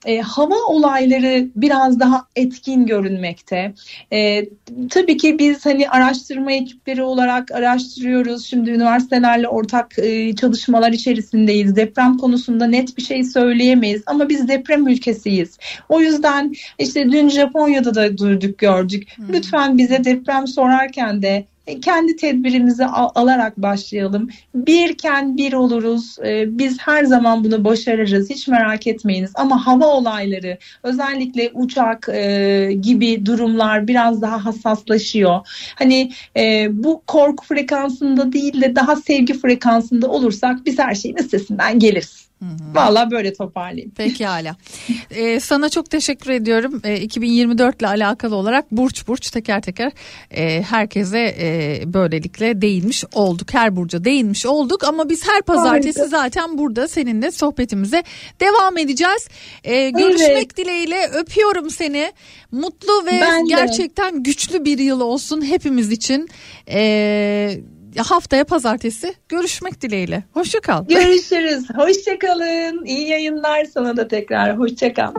e, 0.06 0.22
hava 0.22 0.56
olayları 0.68 1.48
biraz 1.56 2.00
daha 2.00 2.28
etkin 2.36 2.86
görünmekte. 2.86 3.74
E, 4.14 4.46
tabii 4.90 5.18
ki 5.18 5.40
biz 5.40 5.66
hani 5.66 5.90
araştırma 5.90 6.52
ekipleri 6.52 7.04
olarak 7.04 7.52
araştırıyoruz. 7.52 8.46
Şimdi 8.46 8.70
üniversitelerle 8.70 9.48
ortak 9.48 10.00
e, 10.00 10.36
çalışmalar 10.36 10.92
içerisindeyiz. 10.92 11.76
Deprem 11.76 12.18
konusunda 12.18 12.68
net 12.68 12.98
bir 12.98 13.02
şey 13.02 13.24
söyleyemeyiz 13.24 14.04
ama 14.06 14.30
biz 14.30 14.48
deprem 14.48 14.88
ülkesiyiz. 14.88 15.58
O 15.90 16.02
yüzden 16.02 16.54
işte 16.80 17.12
dün 17.12 17.30
Japonya'da 17.30 17.96
da 17.96 18.18
duyduk 18.18 18.58
gördük. 18.58 19.08
Lütfen 19.30 19.78
bize 19.78 20.04
deprem 20.04 20.48
sorarken 20.48 21.22
de 21.22 21.46
kendi 21.82 22.16
tedbirimizi 22.16 22.86
al- 22.86 23.12
alarak 23.16 23.58
başlayalım. 23.58 24.30
Birken 24.56 25.38
bir 25.38 25.54
oluruz. 25.54 26.18
E, 26.26 26.58
Biz 26.58 26.78
her 26.80 27.04
zaman 27.04 27.44
bunu 27.44 27.64
başarırız. 27.66 28.30
Hiç 28.30 28.48
merak 28.48 28.88
etmeyiniz. 28.88 29.32
Ama 29.36 29.68
hava 29.68 29.86
olayları 29.86 30.58
özellikle 30.84 31.52
uçak 31.54 32.10
e, 32.10 32.72
gibi 32.82 33.26
durumlar 33.26 33.88
biraz 33.88 34.22
daha 34.22 34.46
hassaslaşıyor. 34.46 35.40
Hani 35.76 36.12
e, 36.38 36.68
bu 36.84 37.04
korku 37.08 37.46
frekansında 37.46 38.34
değil 38.34 38.62
de 38.62 38.76
daha 38.76 38.96
sevgi 38.96 39.34
frekansında 39.40 40.08
olursak 40.12 40.66
biz 40.66 40.80
her 40.80 40.96
şeyin 40.96 41.16
üstesinden 41.16 41.80
geliriz. 41.80 42.31
Vallahi 42.74 43.12
böyle 43.12 43.34
toparlayayım. 43.34 43.92
Pekala. 43.92 44.56
Ee, 45.12 45.40
sana 45.40 45.70
çok 45.70 45.90
teşekkür 45.90 46.30
ediyorum. 46.32 46.82
Ee, 46.84 47.00
2024 47.00 47.80
ile 47.80 47.88
alakalı 47.88 48.36
olarak 48.36 48.72
burç 48.72 49.08
burç 49.08 49.30
teker 49.32 49.62
teker 49.62 49.92
e, 50.32 50.62
herkese 50.62 51.36
e, 51.40 51.82
böylelikle 51.86 52.62
değinmiş 52.62 53.04
olduk. 53.14 53.54
Her 53.54 53.76
burca 53.76 54.04
değinmiş 54.04 54.46
olduk 54.46 54.84
ama 54.84 55.10
biz 55.10 55.28
her 55.28 55.42
pazartesi 55.42 56.00
Harika. 56.00 56.18
zaten 56.18 56.58
burada 56.58 56.88
seninle 56.88 57.32
sohbetimize 57.32 58.04
devam 58.40 58.78
edeceğiz. 58.78 59.28
Ee, 59.64 59.90
görüşmek 59.90 60.58
dileğiyle 60.58 61.08
öpüyorum 61.14 61.70
seni. 61.70 62.12
Mutlu 62.52 63.06
ve 63.06 63.12
Ben 63.22 63.44
de. 63.46 63.48
gerçekten 63.50 64.24
güçlü 64.24 64.66
bir 64.66 64.78
yıl 64.80 65.00
olsun 65.02 65.46
hepimiz 65.46 65.92
için. 65.92 66.30
Ee, 66.70 67.60
haftaya 68.00 68.44
pazartesi 68.46 69.14
görüşmek 69.30 69.82
dileğiyle. 69.82 70.24
Hoşçakal. 70.34 70.86
Görüşürüz. 70.88 71.70
Hoşçakalın. 71.76 72.86
İyi 72.86 73.08
yayınlar 73.08 73.66
sana 73.66 73.98
da 73.98 74.08
tekrar. 74.08 74.60
Hoşçakal. 74.60 75.14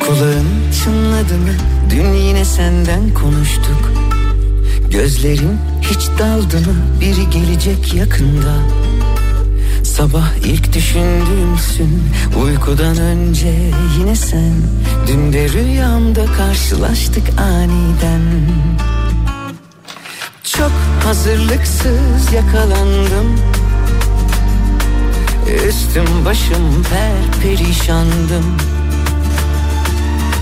Kulağın 0.00 0.46
çınladı 0.84 1.34
mı? 1.34 1.81
Dün 1.92 2.12
yine 2.12 2.44
senden 2.44 3.14
konuştuk. 3.14 3.92
Gözlerin 4.90 5.58
hiç 5.82 6.08
daldı 6.18 6.56
mı? 6.56 6.74
Biri 7.00 7.30
gelecek 7.30 7.94
yakında. 7.94 8.54
Sabah 9.84 10.36
ilk 10.44 10.74
düşündüğümsün 10.74 12.02
uykudan 12.44 12.96
önce 12.96 13.52
yine 13.98 14.16
sen. 14.16 14.52
Dün 15.06 15.32
de 15.32 15.48
rüyamda 15.48 16.26
karşılaştık 16.26 17.40
aniden. 17.40 18.22
Çok 20.44 20.72
hazırlıksız 21.04 22.32
yakalandım. 22.34 23.40
Üstüm 25.68 26.24
başım 26.24 26.82
per 26.82 27.42
perişandım 27.42 28.56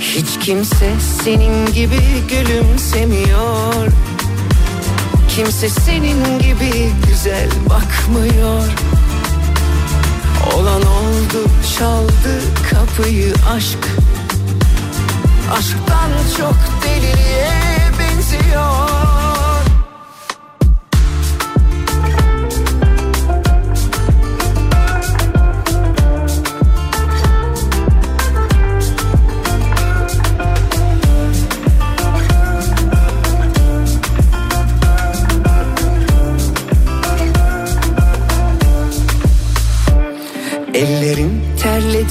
Hiç 0.00 0.38
kimse 0.40 0.92
senin 1.24 1.66
gibi 1.66 2.00
gülümsemiyor. 2.28 3.92
Kimse 5.28 5.68
senin 5.68 6.38
gibi 6.38 6.92
güzel 7.08 7.48
bakmıyor. 7.70 8.62
Olan 10.54 10.82
oldu 10.82 11.50
çaldı 11.78 12.40
kapıyı 12.70 13.34
aşk. 13.54 13.78
Aşktan 15.58 16.10
çok 16.38 16.56
deliliğe 16.84 17.90
benziyor 17.98 19.17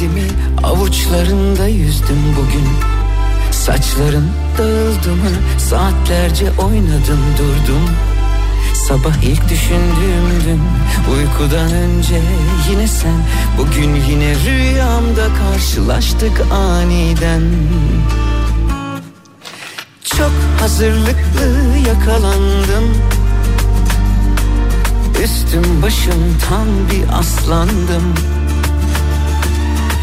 mi 0.05 0.23
avuçlarında 0.63 1.67
yüzdüm 1.67 2.35
bugün. 2.37 2.67
Saçların 3.51 4.29
dağıldı 4.57 5.11
mı? 5.11 5.29
Saatlerce 5.57 6.51
oynadım 6.51 7.19
durdum. 7.37 7.89
Sabah 8.87 9.23
ilk 9.23 9.49
düşündüğümdün 9.49 10.61
uykudan 11.13 11.71
önce 11.71 12.21
yine 12.71 12.87
sen. 12.87 13.25
Bugün 13.57 13.95
yine 13.95 14.35
rüyamda 14.45 15.27
karşılaştık 15.35 16.41
aniden. 16.51 17.41
Çok 20.03 20.31
hazırlıklı 20.59 21.77
yakalandım. 21.87 22.97
Üstüm 25.23 25.81
başım 25.81 26.37
tam 26.49 26.67
bir 26.91 27.19
aslandım 27.19 28.36